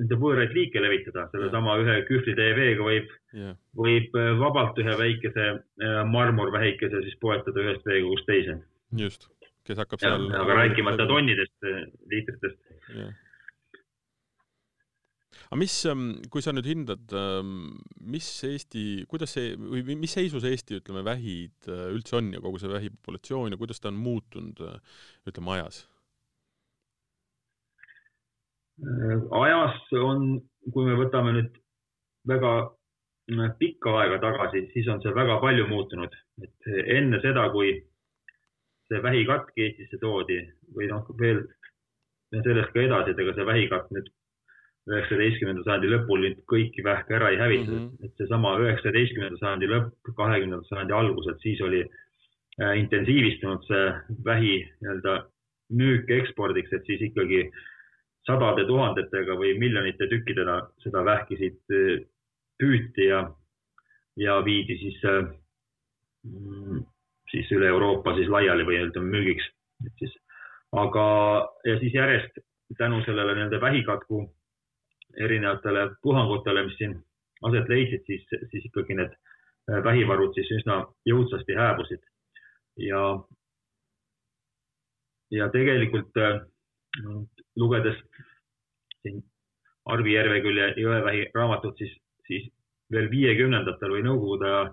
nende 0.00 0.18
võõraid 0.18 0.54
liike 0.56 0.82
levitada, 0.82 1.28
sellesama 1.32 1.76
ühe 1.82 1.98
kühvlitee 2.08 2.54
veega 2.58 2.86
võib 2.86 3.10
yeah., 3.34 3.58
võib 3.78 4.16
äh, 4.18 4.32
vabalt 4.40 4.78
ühe 4.82 4.94
väikese 4.98 5.50
äh, 5.54 6.00
marmorvähikese 6.10 7.04
siis 7.06 7.18
poetada 7.22 7.62
ühest 7.62 7.86
veekogust 7.86 8.26
teise. 8.30 8.58
just, 8.98 9.28
kes 9.66 9.78
hakkab 9.82 10.02
ja, 10.02 10.14
seal. 10.14 10.30
aga 10.40 10.58
rääkimata 10.62 11.06
tonnidest, 11.10 11.56
äh, 11.68 11.84
liitritest 12.12 12.58
yeah 12.94 13.12
aga 15.44 15.58
mis, 15.60 15.74
ähm, 15.86 16.06
kui 16.32 16.42
sa 16.42 16.50
nüüd 16.50 16.66
hindad, 16.66 17.12
ähm, 17.14 17.76
mis 18.02 18.26
Eesti, 18.48 19.04
kuidas 19.06 19.36
see 19.36 19.52
või 19.60 19.94
mis 20.00 20.16
seisus 20.16 20.42
Eesti, 20.48 20.80
ütleme, 20.80 21.04
vähid 21.06 21.68
üldse 21.68 22.16
on 22.18 22.32
ja 22.34 22.40
kogu 22.42 22.58
see 22.58 22.72
vähipopulatsioon 22.72 23.54
ja 23.54 23.60
kuidas 23.60 23.78
ta 23.78 23.92
on 23.92 24.00
muutunud, 24.02 24.62
ütleme, 25.28 25.52
ajas? 25.54 25.84
Ajas 28.82 29.76
on, 30.02 30.40
kui 30.74 30.86
me 30.88 30.96
võtame 30.98 31.34
nüüd 31.36 31.58
väga 32.26 32.52
äh, 32.64 33.50
pikka 33.58 33.92
aega 34.00 34.18
tagasi, 34.22 34.64
siis 34.72 34.88
on 34.90 35.02
see 35.02 35.14
väga 35.14 35.38
palju 35.42 35.68
muutunud, 35.70 36.14
et 36.42 36.70
enne 36.96 37.20
seda, 37.22 37.46
kui 37.54 37.76
see 38.90 39.02
vähikatk 39.04 39.54
Eestisse 39.56 40.00
toodi 40.02 40.40
või 40.74 40.88
noh, 40.90 41.06
veel 41.20 41.44
sellest 42.34 42.72
ka 42.74 42.82
edasi, 42.82 43.14
et 43.14 43.20
ega 43.22 43.34
see 43.36 43.46
vähikatk 43.46 43.92
nüüd 43.94 44.08
üheksateistkümnenda 44.90 45.62
sajandi 45.64 45.92
lõpul 45.92 46.24
nüüd 46.24 46.40
kõiki 46.50 46.82
vähke 46.84 47.14
ära 47.16 47.30
ei 47.32 47.38
hävitanud 47.40 47.78
mm, 47.78 47.92
-hmm. 47.94 48.08
et 48.08 48.18
seesama 48.20 48.56
üheksateistkümnenda 48.60 49.38
sajandi 49.40 49.70
lõpp, 49.70 50.10
kahekümnenda 50.18 50.66
sajandi 50.68 50.96
algus, 50.98 51.30
et 51.30 51.46
siis 51.46 51.62
oli 51.64 51.84
äh, 51.84 52.74
intensiivistunud 52.82 53.62
see 53.70 53.86
vähi 54.26 54.58
nii-öelda 54.82 55.14
müük 55.78 56.10
ekspordiks, 56.18 56.74
et 56.74 56.90
siis 56.90 57.06
ikkagi 57.06 57.46
äh, 57.46 57.62
sadade 58.26 58.64
tuhandetega 58.68 59.36
või 59.38 59.54
miljonite 59.60 60.08
tükkidena 60.08 60.58
seda 60.84 61.04
vähki 61.04 61.38
siit 61.40 61.74
äh, 61.74 62.04
püüti 62.60 63.08
ja, 63.10 63.24
ja 64.20 64.38
viidi 64.44 64.78
siis, 64.80 65.00
äh, 65.08 65.26
mm, 66.28 66.84
siis 67.30 67.50
üle 67.52 67.68
Euroopa 67.72 68.14
siis 68.16 68.30
laiali 68.32 68.66
või 68.66 68.80
ütleme 68.86 69.12
müügiks. 69.16 69.50
et 69.86 69.92
siis, 69.98 70.14
aga, 70.72 71.04
ja 71.64 71.78
siis 71.80 71.94
järjest 71.94 72.38
tänu 72.78 73.02
sellele 73.04 73.34
nii-öelda 73.34 73.60
vähikatku 73.60 74.24
erinevatele 75.20 75.90
puhangutele, 76.02 76.64
mis 76.66 76.76
siin 76.78 76.96
aset 77.42 77.68
leidsid, 77.68 78.02
siis, 78.06 78.24
siis 78.50 78.64
ikkagi 78.64 78.96
need 78.96 79.12
äh, 79.12 79.84
vähivarud 79.84 80.34
siis 80.34 80.50
üsna 80.60 80.80
jõudsasti 81.06 81.58
hääbusid 81.58 82.02
ja, 82.88 83.04
ja 85.30 85.48
tegelikult 85.52 86.16
lugedes 87.56 87.98
siin 89.02 89.22
Arvi 89.84 90.14
Järvekülje 90.14 90.72
Jõevähi 90.80 91.28
raamatut, 91.34 91.76
siis, 91.78 91.92
siis 92.26 92.48
veel 92.92 93.10
viiekümnendatel 93.12 93.92
või 93.92 94.04
Nõukogude 94.06 94.48
aja 94.48 94.64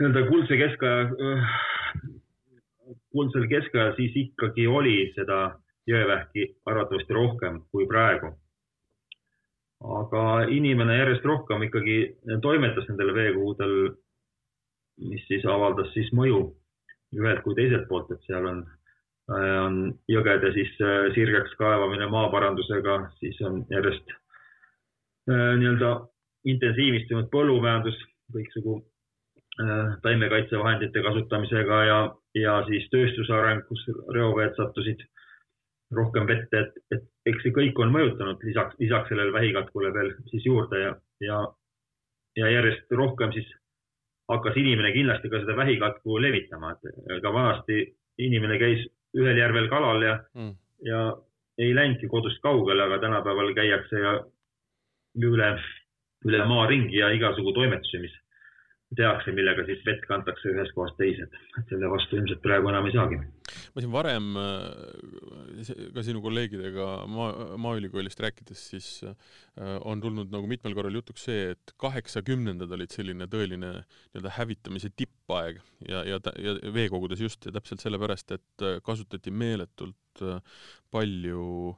nii-öelda 0.00 0.24
kuldse 0.26 0.56
keskaja, 0.58 1.04
kuldsel 3.14 3.46
keskajal 3.50 3.94
siis 3.98 4.16
ikkagi 4.24 4.66
oli 4.66 4.96
seda 5.14 5.38
jõevähki 5.90 6.48
arvatavasti 6.66 7.14
rohkem 7.14 7.60
kui 7.70 7.86
praegu. 7.86 8.34
aga 9.84 10.20
inimene 10.48 10.94
järjest 10.96 11.24
rohkem 11.28 11.62
ikkagi 11.66 11.96
toimetas 12.42 12.86
nendel 12.88 13.10
veekogudel, 13.14 13.74
mis 15.10 15.26
siis 15.28 15.44
avaldas 15.44 15.90
siis 15.92 16.08
mõju 16.16 16.38
ühelt 17.14 17.42
kui 17.44 17.54
teiselt 17.54 17.84
poolt, 17.88 18.10
et 18.10 18.22
seal 18.26 18.46
on 18.48 18.62
jõgede 19.28 20.52
siis 20.52 20.72
äh, 20.84 21.06
sirgeks 21.14 21.54
kaevamine 21.56 22.06
maaparandusega, 22.12 22.98
siis 23.20 23.38
on 23.40 23.62
järjest 23.70 24.10
äh, 24.10 25.54
nii-öelda 25.60 25.94
intensiivistunud 26.44 27.30
põllumajandus 27.32 27.96
kõiksugu 28.34 28.82
taimekaitsevahendite 30.02 30.98
kasutamisega 31.02 31.76
ja, 31.86 31.98
ja 32.34 32.54
siis 32.66 32.88
tööstuse 32.90 33.30
areng, 33.32 33.60
kus 33.68 33.84
reoveed 34.10 34.56
sattusid 34.58 35.04
rohkem 35.94 36.26
vette, 36.26 36.58
et, 36.58 36.80
et 36.90 37.30
eks 37.30 37.44
see 37.44 37.54
kõik 37.54 37.78
on 37.78 37.92
mõjutanud 37.94 38.42
lisaks, 38.42 38.74
lisaks 38.82 39.12
sellele 39.12 39.32
vähikatkule 39.32 39.92
veel 39.94 40.10
siis 40.32 40.46
juurde 40.48 40.80
ja, 40.80 40.90
ja, 41.22 41.38
ja 42.40 42.50
järjest 42.50 42.90
rohkem 42.98 43.30
siis 43.36 43.46
hakkas 44.28 44.58
inimene 44.58 44.90
kindlasti 44.92 45.30
ka 45.30 45.44
seda 45.44 45.56
vähikatku 45.56 46.18
levitama, 46.20 46.74
et 46.74 47.14
ega 47.18 47.32
vanasti 47.32 47.84
inimene 48.18 48.58
käis 48.58 48.84
ühel 49.14 49.38
järvel 49.38 49.68
kalal 49.72 50.02
ja 50.02 50.18
mm., 50.34 50.52
ja 50.84 51.00
ei 51.58 51.74
läinudki 51.74 52.08
kodust 52.10 52.42
kaugele, 52.42 52.82
aga 52.82 52.98
tänapäeval 52.98 53.52
käiakse 53.54 54.00
ja 54.00 54.14
üle, 55.22 55.50
üle 56.26 56.44
maa 56.50 56.66
ringi 56.66 56.98
ja 56.98 57.12
igasugu 57.14 57.52
toimetusi, 57.54 58.00
mis 58.02 58.16
tehakse, 58.98 59.32
millega 59.36 59.64
siis 59.68 59.82
vett 59.86 60.04
kantakse 60.08 60.52
ühest 60.52 60.74
kohast 60.76 60.96
teise, 61.00 61.26
et 61.58 61.70
selle 61.72 61.90
vastu 61.92 62.18
ilmselt 62.18 62.42
praegu 62.44 62.70
enam 62.70 62.88
ei 62.88 62.94
saagi. 62.94 63.18
ma 63.74 63.84
siin 63.84 63.92
varem 63.92 64.28
äh, 64.40 65.68
ka 65.96 66.04
sinu 66.06 66.22
kolleegidega 66.24 66.88
maa, 67.10 67.48
Maaülikoolist 67.60 68.22
rääkides, 68.24 68.64
siis 68.72 68.88
äh, 69.06 69.14
on 69.82 70.02
tulnud 70.04 70.32
nagu 70.34 70.50
mitmel 70.50 70.76
korral 70.76 70.98
jutuks 71.00 71.26
see, 71.28 71.52
et 71.54 71.74
kaheksakümnendad 71.80 72.72
olid 72.76 72.94
selline 72.94 73.28
tõeline 73.30 73.72
nii-öelda 73.76 74.34
hävitamise 74.38 74.92
tippaeg 74.96 75.60
ja, 75.88 76.04
ja, 76.08 76.20
ja 76.40 76.58
veekogudes 76.74 77.24
just 77.24 77.48
ja 77.48 77.54
täpselt 77.54 77.84
sellepärast, 77.84 78.36
et 78.38 78.66
äh, 78.66 78.80
kasutati 78.84 79.34
meeletult 79.34 80.24
palju 80.94 81.74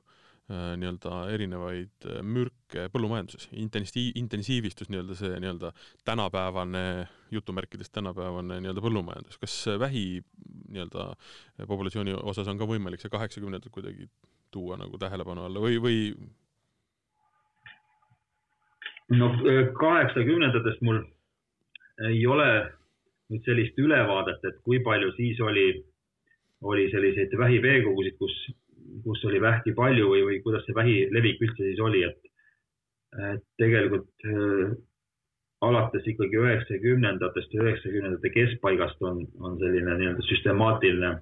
nii-öelda 0.49 1.25
erinevaid 1.35 2.07
äh, 2.07 2.21
mürke 2.23 2.87
põllumajanduses, 2.95 3.49
intensiiv, 3.59 4.13
intensiivistus 4.21 4.91
nii-öelda 4.93 5.17
see 5.19 5.41
nii-öelda 5.43 5.73
tänapäevane, 6.07 6.83
jutumärkides 7.35 7.91
tänapäevane 7.91 8.61
nii-öelda 8.61 8.85
põllumajandus, 8.85 9.41
kas 9.43 9.57
vähi 9.83 10.07
nii-öelda 10.71 11.09
populatsiooni 11.67 12.15
osas 12.23 12.47
on 12.53 12.61
ka 12.61 12.69
võimalik 12.71 13.03
see 13.03 13.11
kaheksakümnendad 13.11 13.75
kuidagi 13.75 14.07
tuua 14.55 14.79
nagu 14.79 14.99
tähelepanu 15.03 15.49
alla 15.49 15.63
või, 15.63 15.81
või? 15.83 15.99
no 19.19 19.33
äh, 19.35 19.67
kaheksakümnendatest 19.81 20.87
mul 20.87 21.03
ei 22.07 22.23
ole 22.31 22.51
nüüd 23.33 23.43
sellist 23.49 23.79
ülevaadet, 23.83 24.45
et 24.47 24.63
kui 24.63 24.79
palju 24.85 25.11
siis 25.17 25.41
oli, 25.43 25.67
oli 26.63 26.87
selliseid 26.93 27.35
vähiveekogusid, 27.39 28.15
kus 28.21 28.37
kus 29.05 29.25
oli 29.29 29.41
vähki 29.43 29.75
palju 29.77 30.09
või, 30.11 30.25
või 30.27 30.41
kuidas 30.45 30.65
see 30.67 30.77
vähi 30.77 30.97
levik 31.15 31.43
üldse 31.43 31.63
siis 31.63 31.81
oli, 31.83 32.03
et, 32.07 32.31
et 33.33 33.45
tegelikult 33.61 34.29
äh, 34.31 34.77
alates 35.67 36.07
ikkagi 36.07 36.39
üheksakümnendatest, 36.41 37.55
üheksakümnendate 37.57 38.33
keskpaigast 38.35 39.03
on, 39.03 39.25
on 39.41 39.59
selline 39.63 39.97
nii-öelda 39.99 40.27
süstemaatiline 40.29 41.13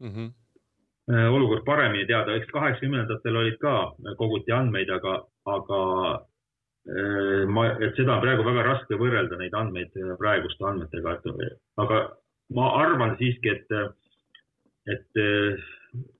mm 0.00 0.10
-hmm. 0.10 1.28
olukord 1.36 1.64
paremini 1.64 2.06
teada, 2.06 2.34
eks 2.34 2.52
kaheksakümnendatel 2.52 3.36
olid 3.36 3.58
ka, 3.58 3.92
koguti 4.18 4.52
andmeid, 4.52 4.90
aga, 4.90 5.16
aga 5.46 5.80
äh, 6.14 7.48
ma, 7.48 7.66
et 7.80 7.96
seda 7.96 8.16
on 8.16 8.24
praegu 8.26 8.44
väga 8.44 8.62
raske 8.62 9.00
võrrelda, 9.00 9.38
neid 9.38 9.54
andmeid 9.54 9.96
praeguste 10.18 10.64
andmetega, 10.64 11.12
et 11.16 11.58
aga 11.76 12.00
ma 12.54 12.72
arvan 12.82 13.16
siiski, 13.18 13.48
et, 13.48 13.66
et 14.86 15.22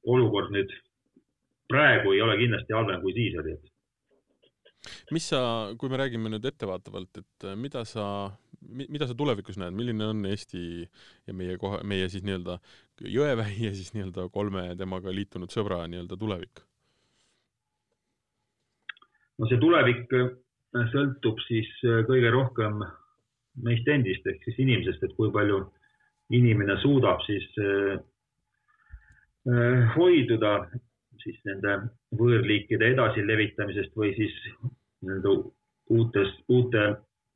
olukord 0.07 0.55
nüüd 0.55 0.73
praegu 1.71 2.14
ei 2.14 2.23
ole 2.25 2.39
kindlasti 2.41 2.75
halvem, 2.75 3.03
kui 3.05 3.14
siis 3.16 3.37
oli, 3.41 3.55
et 3.59 3.71
mis 5.14 5.27
sa, 5.33 5.41
kui 5.79 5.91
me 5.93 5.99
räägime 6.01 6.31
nüüd 6.33 6.47
ettevaatavalt, 6.49 7.21
et 7.21 7.49
äh, 7.49 7.57
mida 7.59 7.83
sa, 7.89 8.05
mida 8.81 9.09
sa 9.09 9.16
tulevikus 9.16 9.59
näed, 9.61 9.75
milline 9.77 10.11
on 10.12 10.25
Eesti 10.29 10.62
ja 10.85 11.37
meie 11.37 11.59
koha, 11.61 11.83
meie 11.85 12.09
siis 12.12 12.25
nii-öelda 12.27 12.59
Jõevähi 13.01 13.68
ja 13.68 13.75
siis 13.77 13.95
nii-öelda 13.95 14.27
kolme 14.33 14.66
temaga 14.81 15.12
liitunud 15.14 15.53
sõbra 15.53 15.83
nii-öelda 15.89 16.18
tulevik? 16.21 16.64
no 19.41 19.49
see 19.49 19.61
tulevik 19.61 20.16
äh, 20.16 20.33
sõltub 20.93 21.41
siis 21.47 21.68
äh, 21.89 22.03
kõige 22.09 22.33
rohkem 22.33 22.81
meist 23.64 23.89
endist 23.89 24.27
ehk 24.29 24.45
siis 24.47 24.61
inimesest, 24.64 25.05
et 25.05 25.16
kui 25.16 25.33
palju 25.35 25.64
inimene 26.37 26.77
suudab 26.81 27.25
siis 27.27 27.47
hoiduda 29.97 30.68
siis 31.22 31.38
nende 31.45 31.76
võõrliikide 32.16 32.93
edasilevitamisest 32.95 33.97
või 33.97 34.12
siis 34.16 34.34
nii-öelda 35.05 35.32
uutes, 35.91 36.34
uute 36.49 36.84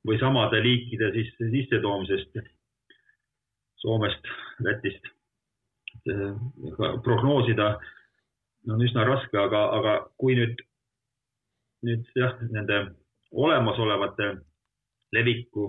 või 0.07 0.18
samade 0.20 0.61
liikide 0.62 1.12
siis 1.12 1.32
sissetoomisest 1.38 2.38
Soomest, 3.84 4.28
Lätist. 4.64 5.11
prognoosida 7.05 7.66
on 8.72 8.82
üsna 8.82 9.05
raske, 9.05 9.36
aga, 9.38 9.61
aga 9.76 9.92
kui 10.16 10.36
nüüd, 10.36 10.62
nüüd 11.84 12.09
jah, 12.16 12.32
nende 12.50 12.78
olemasolevate 13.32 14.30
leviku 15.12 15.66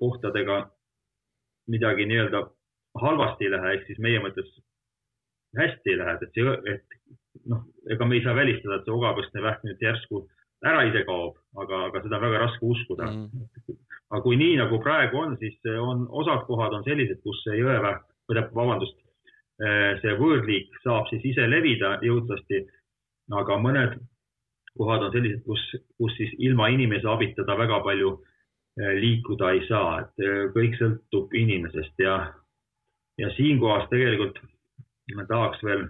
kohtadega 0.00 0.70
midagi 1.68 2.06
nii-öelda 2.08 2.42
halvasti 3.00 3.44
ei 3.44 3.52
lähe, 3.52 3.74
ehk 3.76 3.86
siis 3.86 4.00
meie 4.00 4.20
mõttes 4.24 4.48
hästi 5.58 5.92
ei 5.92 5.98
lähe, 6.00 6.16
et 6.22 6.38
see, 6.38 6.56
et 6.72 7.46
noh, 7.50 7.64
ega 7.92 8.08
me 8.08 8.18
ei 8.18 8.24
saa 8.24 8.36
välistada, 8.36 8.78
et 8.78 8.88
see 8.88 8.96
ogapõsne 8.96 9.42
vähk 9.44 9.64
nüüd 9.66 9.82
järsku 9.82 10.26
ära 10.66 10.84
ise 10.88 11.02
kaob, 11.08 11.36
aga, 11.62 11.86
aga 11.90 12.02
seda 12.04 12.18
on 12.18 12.26
väga 12.26 12.42
raske 12.42 12.66
uskuda 12.66 13.08
mm. 13.10 13.48
aga 14.10 14.22
kui 14.24 14.38
nii 14.40 14.56
nagu 14.60 14.80
praegu 14.82 15.20
on, 15.20 15.36
siis 15.40 15.58
on, 15.76 16.06
osad 16.22 16.46
kohad 16.48 16.78
on 16.78 16.86
sellised, 16.86 17.20
kus 17.24 17.42
see 17.44 17.58
jõevähk, 17.60 18.06
või 18.26 18.38
tähendab, 18.38 18.54
vabandust, 18.56 18.96
see 20.02 20.14
võõrliik 20.20 20.74
saab 20.82 21.08
siis 21.10 21.24
ise 21.32 21.46
levida 21.48 21.96
jõudsasti, 22.04 22.64
aga 23.32 23.58
mõned 23.60 23.98
kohad 24.76 25.06
on 25.06 25.12
sellised, 25.14 25.42
kus, 25.46 25.62
kus 25.96 26.16
siis 26.18 26.34
ilma 26.44 26.68
inimese 26.72 27.08
abita 27.08 27.46
ta 27.46 27.56
väga 27.56 27.80
palju 27.84 28.16
liikuda 28.76 29.54
ei 29.56 29.62
saa, 29.68 30.02
et 30.02 30.52
kõik 30.52 30.76
sõltub 30.76 31.32
inimesest 31.32 32.04
ja, 32.04 32.18
ja 33.16 33.30
siinkohas 33.38 33.88
tegelikult 33.88 34.42
ma 35.14 35.24
tahaks 35.28 35.62
veel 35.62 35.86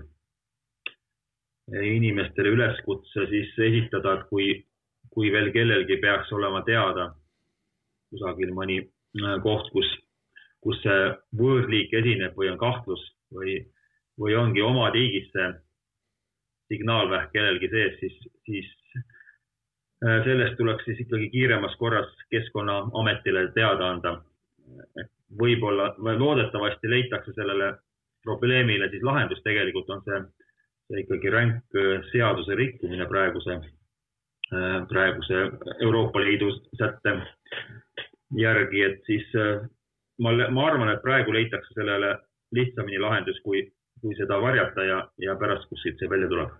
inimestele 1.72 2.52
üleskutse 2.54 3.26
siis 3.30 3.54
esitada, 3.58 4.14
et 4.14 4.26
kui, 4.30 4.50
kui 5.10 5.32
veel 5.32 5.50
kellelgi 5.54 5.96
peaks 6.02 6.32
olema 6.32 6.62
teada 6.66 7.08
kusagil 8.12 8.52
mõni 8.54 8.80
äh, 8.82 9.38
koht, 9.42 9.70
kus, 9.74 9.88
kus 10.62 10.78
see 10.84 11.08
võõrliik 11.40 11.94
esineb 12.00 12.36
või 12.38 12.52
on 12.52 12.60
kahtlus 12.60 13.02
või, 13.34 13.58
või 14.20 14.36
ongi 14.38 14.62
oma 14.62 14.90
liigis 14.94 15.26
see 15.32 15.48
signaalvähk 16.70 17.32
kellelgi 17.34 17.70
sees, 17.72 17.98
siis, 18.00 18.16
siis 18.46 18.70
äh, 20.04 20.22
sellest 20.28 20.56
tuleks 20.60 20.86
siis 20.86 21.02
ikkagi 21.06 21.30
kiiremas 21.34 21.74
korras 21.80 22.12
Keskkonnaametile 22.30 23.48
teada 23.54 23.90
anda. 23.96 24.16
võib-olla, 25.38 25.94
loodetavasti 25.98 26.90
leitakse 26.90 27.32
sellele 27.34 27.72
probleemile 28.26 28.90
siis 28.90 29.06
lahendus, 29.06 29.40
tegelikult 29.46 29.90
on 29.94 30.02
see 30.04 30.20
see 30.86 31.02
ikkagi 31.02 31.32
ränk 31.34 31.78
seaduse 32.12 32.56
rikkumine 32.58 33.06
praeguse, 33.10 33.58
äh, 34.54 34.76
praeguse 34.90 35.40
Euroopa 35.82 36.22
Liidu 36.22 36.52
sätte 36.78 37.16
järgi, 38.38 38.84
et 38.86 39.00
siis 39.08 39.32
äh, 39.38 39.64
ma, 40.22 40.34
ma 40.50 40.68
arvan, 40.70 40.92
et 40.92 41.02
praegu 41.02 41.34
leitakse 41.34 41.74
sellele 41.74 42.14
lihtsamini 42.54 43.00
lahendus, 43.02 43.40
kui, 43.44 43.64
kui 44.00 44.14
seda 44.18 44.38
varjata 44.42 44.86
ja, 44.86 45.00
ja 45.22 45.34
pärast 45.40 45.66
kuskilt 45.72 45.98
see 45.98 46.10
välja 46.10 46.30
tuleb 46.30 46.54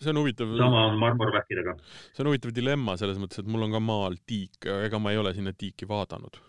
see 0.00 0.08
on 0.08 0.16
huvitav. 0.16 0.48
sama 0.56 0.86
on 0.88 0.96
marmorvähkidega. 0.96 1.74
see 1.84 2.24
on 2.24 2.30
huvitav 2.30 2.54
dilemma 2.56 2.96
selles 2.96 3.20
mõttes, 3.20 3.42
et 3.42 3.50
mul 3.52 3.66
on 3.66 3.76
ka 3.76 3.82
maal 3.84 4.16
tiik, 4.24 4.64
ega 4.86 5.00
ma 5.02 5.12
ei 5.12 5.20
ole 5.20 5.34
sinna 5.36 5.52
tiiki 5.52 5.88
vaadanud 5.88 6.40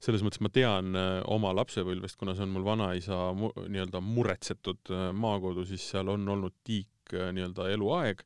selles 0.00 0.24
mõttes 0.26 0.42
ma 0.44 0.50
tean 0.52 0.96
äh, 0.96 1.20
oma 1.32 1.52
lapsepõlvest, 1.56 2.18
kuna 2.20 2.34
see 2.36 2.46
on 2.46 2.54
mul 2.54 2.66
vanaisa 2.66 3.30
nii-öelda 3.36 4.02
muretsetud 4.04 4.92
äh, 4.92 5.08
maakodu, 5.16 5.66
siis 5.68 5.86
seal 5.92 6.12
on 6.12 6.28
olnud 6.36 6.56
tiik 6.66 6.88
Äh, 7.14 7.28
nii-öelda 7.36 7.68
eluaeg, 7.70 8.22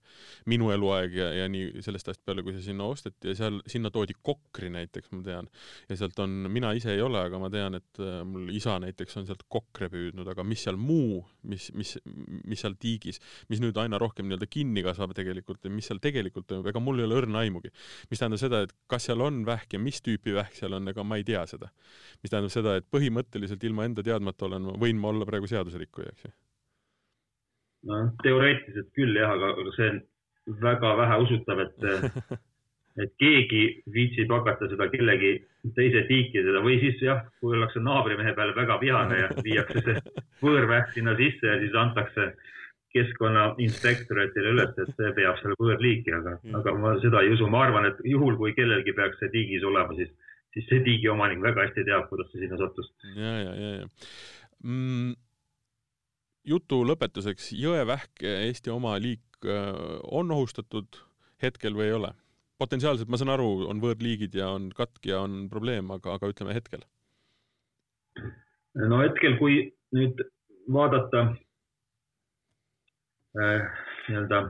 minu 0.48 0.70
eluaeg 0.72 1.12
ja, 1.12 1.26
ja 1.36 1.48
nii 1.52 1.82
sellest 1.84 2.08
ajast 2.08 2.22
peale, 2.24 2.40
kui 2.44 2.54
see 2.54 2.70
sinna 2.70 2.86
osteti 2.88 3.28
ja 3.28 3.36
seal, 3.36 3.58
sinna 3.68 3.90
toodi 3.92 4.14
kokri 4.24 4.70
näiteks, 4.72 5.10
ma 5.12 5.20
tean. 5.26 5.50
ja 5.90 5.98
sealt 6.00 6.18
on, 6.24 6.46
mina 6.52 6.70
ise 6.76 6.94
ei 6.94 7.02
ole, 7.04 7.20
aga 7.28 7.40
ma 7.42 7.50
tean, 7.52 7.76
et 7.76 8.00
äh, 8.00 8.22
mul 8.24 8.48
isa 8.56 8.78
näiteks 8.80 9.20
on 9.20 9.28
sealt 9.28 9.44
kokre 9.52 9.90
püüdnud, 9.92 10.30
aga 10.32 10.46
mis 10.48 10.64
seal 10.64 10.80
muu, 10.80 11.20
mis, 11.50 11.68
mis, 11.76 11.94
mis 12.48 12.64
seal 12.64 12.78
tiigis, 12.80 13.20
mis 13.52 13.60
nüüd 13.60 13.76
aina 13.82 14.00
rohkem 14.00 14.30
nii-öelda 14.30 14.48
kinni 14.48 14.84
kasvab 14.86 15.12
tegelikult 15.18 15.68
ja 15.68 15.76
mis 15.76 15.90
seal 15.90 16.00
tegelikult 16.00 16.48
toimub, 16.48 16.72
ega 16.72 16.80
mul 16.80 17.02
ei 17.02 17.08
ole 17.10 17.20
õrna 17.20 17.44
aimugi. 17.44 17.74
mis 18.08 18.22
tähendab 18.22 18.40
seda, 18.40 18.64
et 18.64 18.76
kas 18.88 19.10
seal 19.10 19.20
on 19.24 19.44
vähk 19.48 19.76
ja 19.76 19.82
mis 19.82 20.00
tüüpi 20.06 20.36
vähk 20.40 20.56
seal 20.56 20.80
on, 20.80 20.88
ega 20.88 21.04
ma 21.04 21.20
ei 21.20 21.26
tea 21.28 21.44
seda. 21.50 21.68
mis 22.24 22.32
tähendab 22.32 22.56
seda, 22.56 22.78
et 22.80 22.88
põhimõtteliselt 22.88 23.68
ilma 23.68 23.84
enda 23.88 24.06
teadmata 24.06 24.48
olen, 24.48 24.72
võin 24.80 25.00
ma 25.00 25.12
olla 25.12 25.28
praegu 25.28 25.50
seaduserikkuja, 25.50 26.16
eks 26.16 26.30
ju 26.30 26.38
noh, 27.88 28.12
teoreetiliselt 28.24 28.92
küll 28.96 29.16
jah, 29.16 29.34
aga, 29.36 29.54
aga 29.56 29.74
see 29.76 29.90
on 29.90 30.00
väga 30.60 30.92
vähe 31.00 31.18
usutav, 31.24 31.62
et, 31.64 32.38
et 33.04 33.12
keegi 33.22 33.64
viitsib 33.94 34.32
hakata 34.34 34.68
seda 34.72 34.90
kellegi 34.92 35.36
teise 35.76 36.04
tiiki 36.08 36.44
seda 36.44 36.62
või 36.64 36.78
siis 36.82 37.00
jah, 37.04 37.24
kui 37.40 37.56
ollakse 37.56 37.82
naabrimehe 37.84 38.34
peale 38.36 38.56
väga 38.56 38.78
vihane 38.80 39.20
ja 39.22 39.28
viiakse 39.44 39.84
see 39.86 39.98
võõrvähk 40.44 40.94
sinna 40.96 41.16
sisse 41.18 41.46
ja 41.46 41.58
siis 41.60 41.76
antakse 41.76 42.32
keskkonnainspektoritele 42.90 44.50
üles, 44.50 44.72
et 44.82 44.96
see 44.98 45.12
peab 45.14 45.36
seal 45.38 45.54
võõrliiki, 45.60 46.10
aga, 46.16 46.34
aga 46.58 46.72
ma 46.74 46.96
seda 46.98 47.20
ei 47.22 47.36
usu, 47.36 47.46
ma 47.46 47.62
arvan, 47.68 47.86
et 47.86 48.00
juhul, 48.02 48.34
kui 48.40 48.50
kellelgi 48.56 48.96
peaks 48.96 49.20
see 49.22 49.30
tiigis 49.30 49.62
olema, 49.68 49.94
siis, 49.94 50.10
siis 50.56 50.66
see 50.66 50.82
tiigi 50.88 51.06
omanik 51.12 51.38
väga 51.44 51.68
hästi 51.68 51.86
teab, 51.86 52.08
kuidas 52.10 52.32
see 52.32 52.42
sinna 52.42 52.58
sattus. 52.58 52.90
ja, 53.14 53.34
ja, 53.44 53.54
ja, 53.54 53.74
ja. 53.78 53.90
Mm 54.66 55.14
jutu 56.50 56.80
lõpetuseks, 56.86 57.52
jõevähk, 57.58 58.24
Eesti 58.26 58.72
oma 58.74 58.96
liik, 59.02 59.24
äh, 59.44 59.70
on 60.10 60.32
ohustatud 60.34 61.00
hetkel 61.42 61.76
või 61.78 61.90
ei 61.90 61.96
ole? 62.00 62.12
potentsiaalselt, 62.60 63.08
ma 63.08 63.16
saan 63.16 63.30
aru, 63.32 63.46
on 63.72 63.78
võõrliigid 63.80 64.34
ja 64.36 64.50
on 64.52 64.66
katk 64.76 65.06
ja 65.08 65.22
on 65.24 65.46
probleem, 65.48 65.86
aga, 65.94 66.18
aga 66.18 66.28
ütleme 66.28 66.52
hetkel. 66.52 66.82
no 68.76 68.98
hetkel, 69.00 69.38
kui 69.38 69.62
nüüd 69.96 70.20
vaadata 70.68 71.22
äh, 73.40 73.70
nii-öelda 74.10 74.42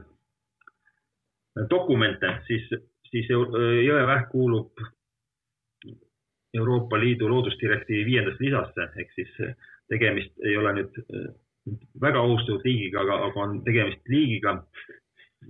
dokumente, 1.70 2.32
siis, 2.48 2.66
siis 3.12 3.30
jõevähk 3.30 4.26
kuulub 4.32 4.82
Euroopa 6.58 6.98
Liidu 6.98 7.30
loodusdirektiivi 7.30 8.04
viiendasse 8.10 8.42
lisasse, 8.42 8.88
ehk 8.98 9.14
siis 9.14 9.38
tegemist 9.90 10.34
ei 10.42 10.56
ole 10.58 10.74
nüüd 10.80 10.98
väga 12.02 12.22
ohustatud 12.26 12.64
liigiga, 12.64 13.04
aga, 13.04 13.18
aga 13.28 13.42
on 13.44 13.60
tegemist 13.66 14.08
liigiga, 14.10 14.56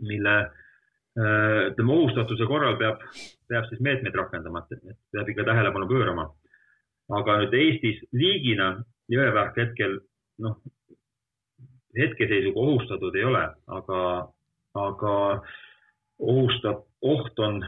mille 0.01 0.35
äh, 0.41 1.71
ütleme 1.71 1.97
ohustatuse 1.97 2.49
korral 2.51 2.77
peab, 2.81 3.03
peab 3.51 3.69
siis 3.71 3.83
meetmeid 3.85 4.17
rakendama, 4.17 4.65
et 4.71 4.99
peab 5.13 5.33
ikka 5.33 5.47
tähelepanu 5.49 5.89
pöörama. 5.91 6.29
aga 7.11 7.41
nüüd 7.41 7.55
Eestis 7.59 7.97
liigina 8.15 8.69
jõevähk 9.11 9.57
hetkel 9.59 9.97
noh, 10.39 10.61
hetkeseisuga 11.99 12.61
ohustatud 12.61 13.17
ei 13.19 13.25
ole, 13.27 13.43
aga, 13.67 14.03
aga 14.79 15.15
ohustab, 16.21 16.85
oht 17.03 17.43
on, 17.43 17.59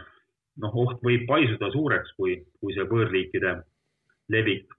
noh, 0.63 0.79
oht 0.85 1.03
võib 1.03 1.27
paisuda 1.27 1.73
suureks, 1.73 2.15
kui, 2.17 2.37
kui 2.61 2.77
see 2.77 2.87
võõrliikide 2.87 3.57
levik 4.31 4.71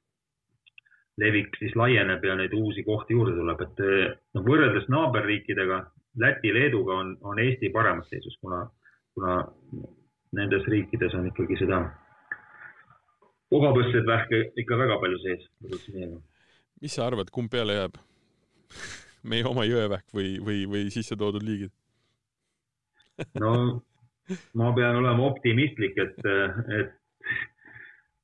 levik 1.21 1.57
siis 1.59 1.75
laieneb 1.77 2.23
ja 2.25 2.35
neid 2.35 2.53
uusi 2.57 2.83
kohti 2.83 3.13
juurde 3.13 3.35
tuleb, 3.37 3.61
et 3.61 3.81
noh, 4.33 4.45
võrreldes 4.45 4.89
naaberriikidega, 4.89 5.83
Läti, 6.21 6.51
Leeduga 6.53 6.93
on, 7.01 7.15
on 7.25 7.39
Eesti 7.41 7.71
paremas 7.73 8.09
seisus, 8.09 8.35
kuna, 8.41 8.59
kuna 9.17 9.39
nendes 10.37 10.65
riikides 10.69 11.13
on 11.17 11.25
ikkagi 11.31 11.57
seda 11.57 11.79
ogapõstseid 13.53 14.05
vähke 14.05 14.41
ikka 14.61 14.77
väga 14.77 14.99
palju 15.01 15.21
sees. 15.23 15.47
mis 16.81 16.93
sa 16.93 17.07
arvad, 17.07 17.29
kumb 17.33 17.51
peale 17.51 17.77
jääb? 17.79 17.97
meie 19.29 19.45
oma 19.47 19.65
jõevähk 19.65 20.13
või, 20.13 20.37
või, 20.43 20.65
või 20.69 20.89
sisse 20.93 21.15
toodud 21.15 21.45
liigid 21.45 21.71
no 23.41 23.53
ma 24.57 24.71
pean 24.75 24.97
olema 25.01 25.27
optimistlik, 25.29 25.97
et, 25.97 26.17
et 26.79 26.95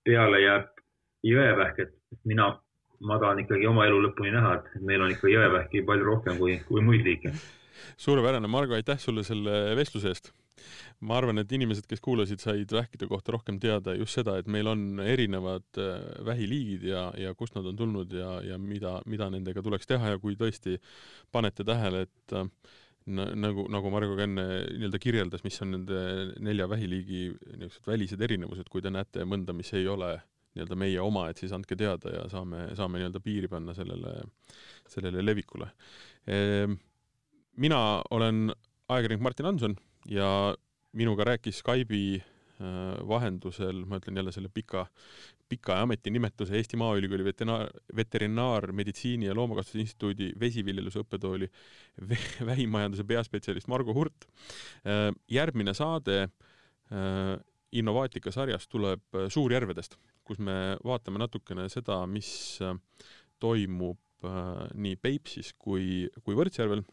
peale 0.08 0.42
jääb 0.42 0.84
jõevähk, 1.26 1.86
et 1.86 2.22
mina 2.26 2.52
ma 3.00 3.20
tahan 3.22 3.44
ikkagi 3.46 3.68
oma 3.70 3.86
elu 3.88 4.02
lõpuni 4.08 4.34
näha, 4.34 4.58
et 4.60 4.84
meil 4.84 5.04
on 5.04 5.14
ikka 5.14 5.32
jõevähki 5.32 5.86
palju 5.88 6.08
rohkem 6.08 6.38
kui, 6.42 6.58
kui 6.68 6.84
muid 6.84 7.06
liike. 7.06 7.34
suurepärane, 7.98 8.48
Margo, 8.48 8.76
aitäh 8.76 9.00
sulle 9.00 9.24
selle 9.24 9.76
vestluse 9.80 10.12
eest. 10.12 10.34
ma 11.00 11.16
arvan, 11.16 11.40
et 11.40 11.52
inimesed, 11.56 11.86
kes 11.88 12.02
kuulasid, 12.04 12.42
said 12.44 12.74
vähkide 12.76 13.08
kohta 13.08 13.32
rohkem 13.32 13.60
teada 13.64 13.94
just 13.96 14.18
seda, 14.18 14.36
et 14.38 14.48
meil 14.52 14.68
on 14.68 15.00
erinevad 15.00 15.80
äh, 15.80 16.02
vähiliigid 16.28 16.84
ja, 16.84 17.06
ja 17.16 17.32
kust 17.34 17.56
nad 17.56 17.66
on 17.72 17.78
tulnud 17.80 18.12
ja, 18.12 18.42
ja 18.44 18.58
mida, 18.60 18.98
mida 19.08 19.30
nendega 19.32 19.64
tuleks 19.64 19.88
teha 19.88 20.12
ja 20.16 20.20
kui 20.20 20.36
tõesti 20.36 20.76
panete 21.32 21.64
tähele, 21.64 22.04
et 22.10 22.36
äh, 22.36 22.44
nagu, 23.08 23.70
nagu 23.72 23.94
Margo 23.94 24.18
ka 24.18 24.26
enne 24.28 24.46
nii-öelda 24.76 25.00
kirjeldas, 25.02 25.46
mis 25.48 25.62
on 25.64 25.72
nende 25.78 26.02
nelja 26.44 26.68
vähiliigi 26.70 27.30
niisugused 27.32 27.88
välised 27.88 28.28
erinevused, 28.28 28.68
kui 28.70 28.84
te 28.84 28.92
näete 28.92 29.24
mõnda, 29.24 29.56
mis 29.56 29.72
ei 29.80 29.88
ole 29.88 30.18
nii-öelda 30.56 30.78
meie 30.80 31.02
oma, 31.02 31.28
et 31.30 31.42
siis 31.42 31.54
andke 31.56 31.78
teada 31.80 32.14
ja 32.14 32.26
saame, 32.32 32.70
saame 32.78 33.02
nii-öelda 33.02 33.22
piiri 33.24 33.50
panna 33.52 33.76
sellele, 33.78 34.16
sellele 34.90 35.24
levikule. 35.26 35.70
Ehm, 36.30 36.76
mina 37.62 37.80
olen 38.16 38.50
ajakirjanik 38.90 39.24
Martin 39.24 39.50
Hanson 39.50 39.78
ja 40.10 40.56
minuga 40.98 41.28
rääkis 41.30 41.62
Skype'i 41.62 42.20
äh, 42.20 42.96
vahendusel, 43.08 43.84
ma 43.86 44.00
ütlen 44.02 44.18
jälle 44.18 44.34
selle 44.34 44.50
pika, 44.54 44.88
pika 45.50 45.80
ametinimetuse 45.84 46.58
Eesti 46.58 46.80
Maaülikooli 46.82 47.28
veterinaar, 47.30 47.70
veterinaarmeditsiini 47.96 49.30
ja 49.30 49.36
loomakasvatuse 49.38 49.86
instituudi 49.86 50.32
vesiviljeluse 50.40 51.04
õppetooli 51.04 51.50
vähimajanduse 52.50 53.06
peaspetsialist 53.06 53.70
Margo 53.70 53.94
Hurt. 53.94 54.26
Ehm, 54.86 55.22
järgmine 55.30 55.78
saade 55.78 56.24
äh, 56.26 57.38
Innovaatika 57.72 58.32
sarjas 58.34 58.68
tuleb 58.68 59.02
Suurjärvedest 59.30 59.98
kus 60.30 60.40
me 60.46 60.78
vaatame 60.86 61.22
natukene 61.24 61.66
seda, 61.74 62.04
mis 62.10 62.30
äh, 62.66 62.78
toimub 63.42 64.00
äh, 64.28 64.70
nii 64.78 65.00
Peipsis 65.02 65.56
kui, 65.58 66.08
kui 66.26 66.38
Võrtsjärvel 66.38 66.86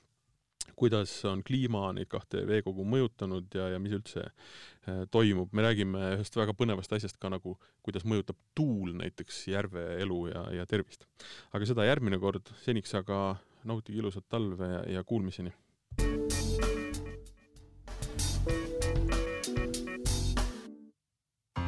kuidas 0.76 1.12
on 1.28 1.40
kliima 1.46 1.86
neid 1.96 2.08
kahte 2.12 2.42
veekogu 2.48 2.84
mõjutanud 2.88 3.54
ja, 3.56 3.68
ja 3.74 3.80
mis 3.80 3.94
üldse 3.96 4.24
äh, 4.26 5.04
toimub. 5.12 5.52
me 5.56 5.66
räägime 5.66 6.14
ühest 6.16 6.36
väga 6.36 6.56
põnevast 6.56 6.96
asjast 6.96 7.20
ka 7.22 7.30
nagu, 7.32 7.56
kuidas 7.86 8.04
mõjutab 8.08 8.40
tuul 8.56 8.96
näiteks 8.96 9.44
järve 9.52 9.84
elu 10.00 10.20
ja, 10.32 10.46
ja 10.60 10.66
tervist. 10.68 11.06
aga 11.52 11.68
seda 11.68 11.86
järgmine 11.88 12.20
kord, 12.22 12.50
seniks 12.64 12.96
aga 12.98 13.38
nautige 13.66 14.00
ilusat 14.00 14.28
talve 14.32 14.72
ja, 14.72 14.82
ja 14.98 15.04
kuulmiseni. 15.04 15.52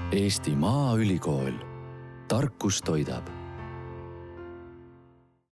Eesti 0.08 0.54
Maaülikool, 0.56 1.52
tarkus 2.28 2.80
toidab 2.80 3.37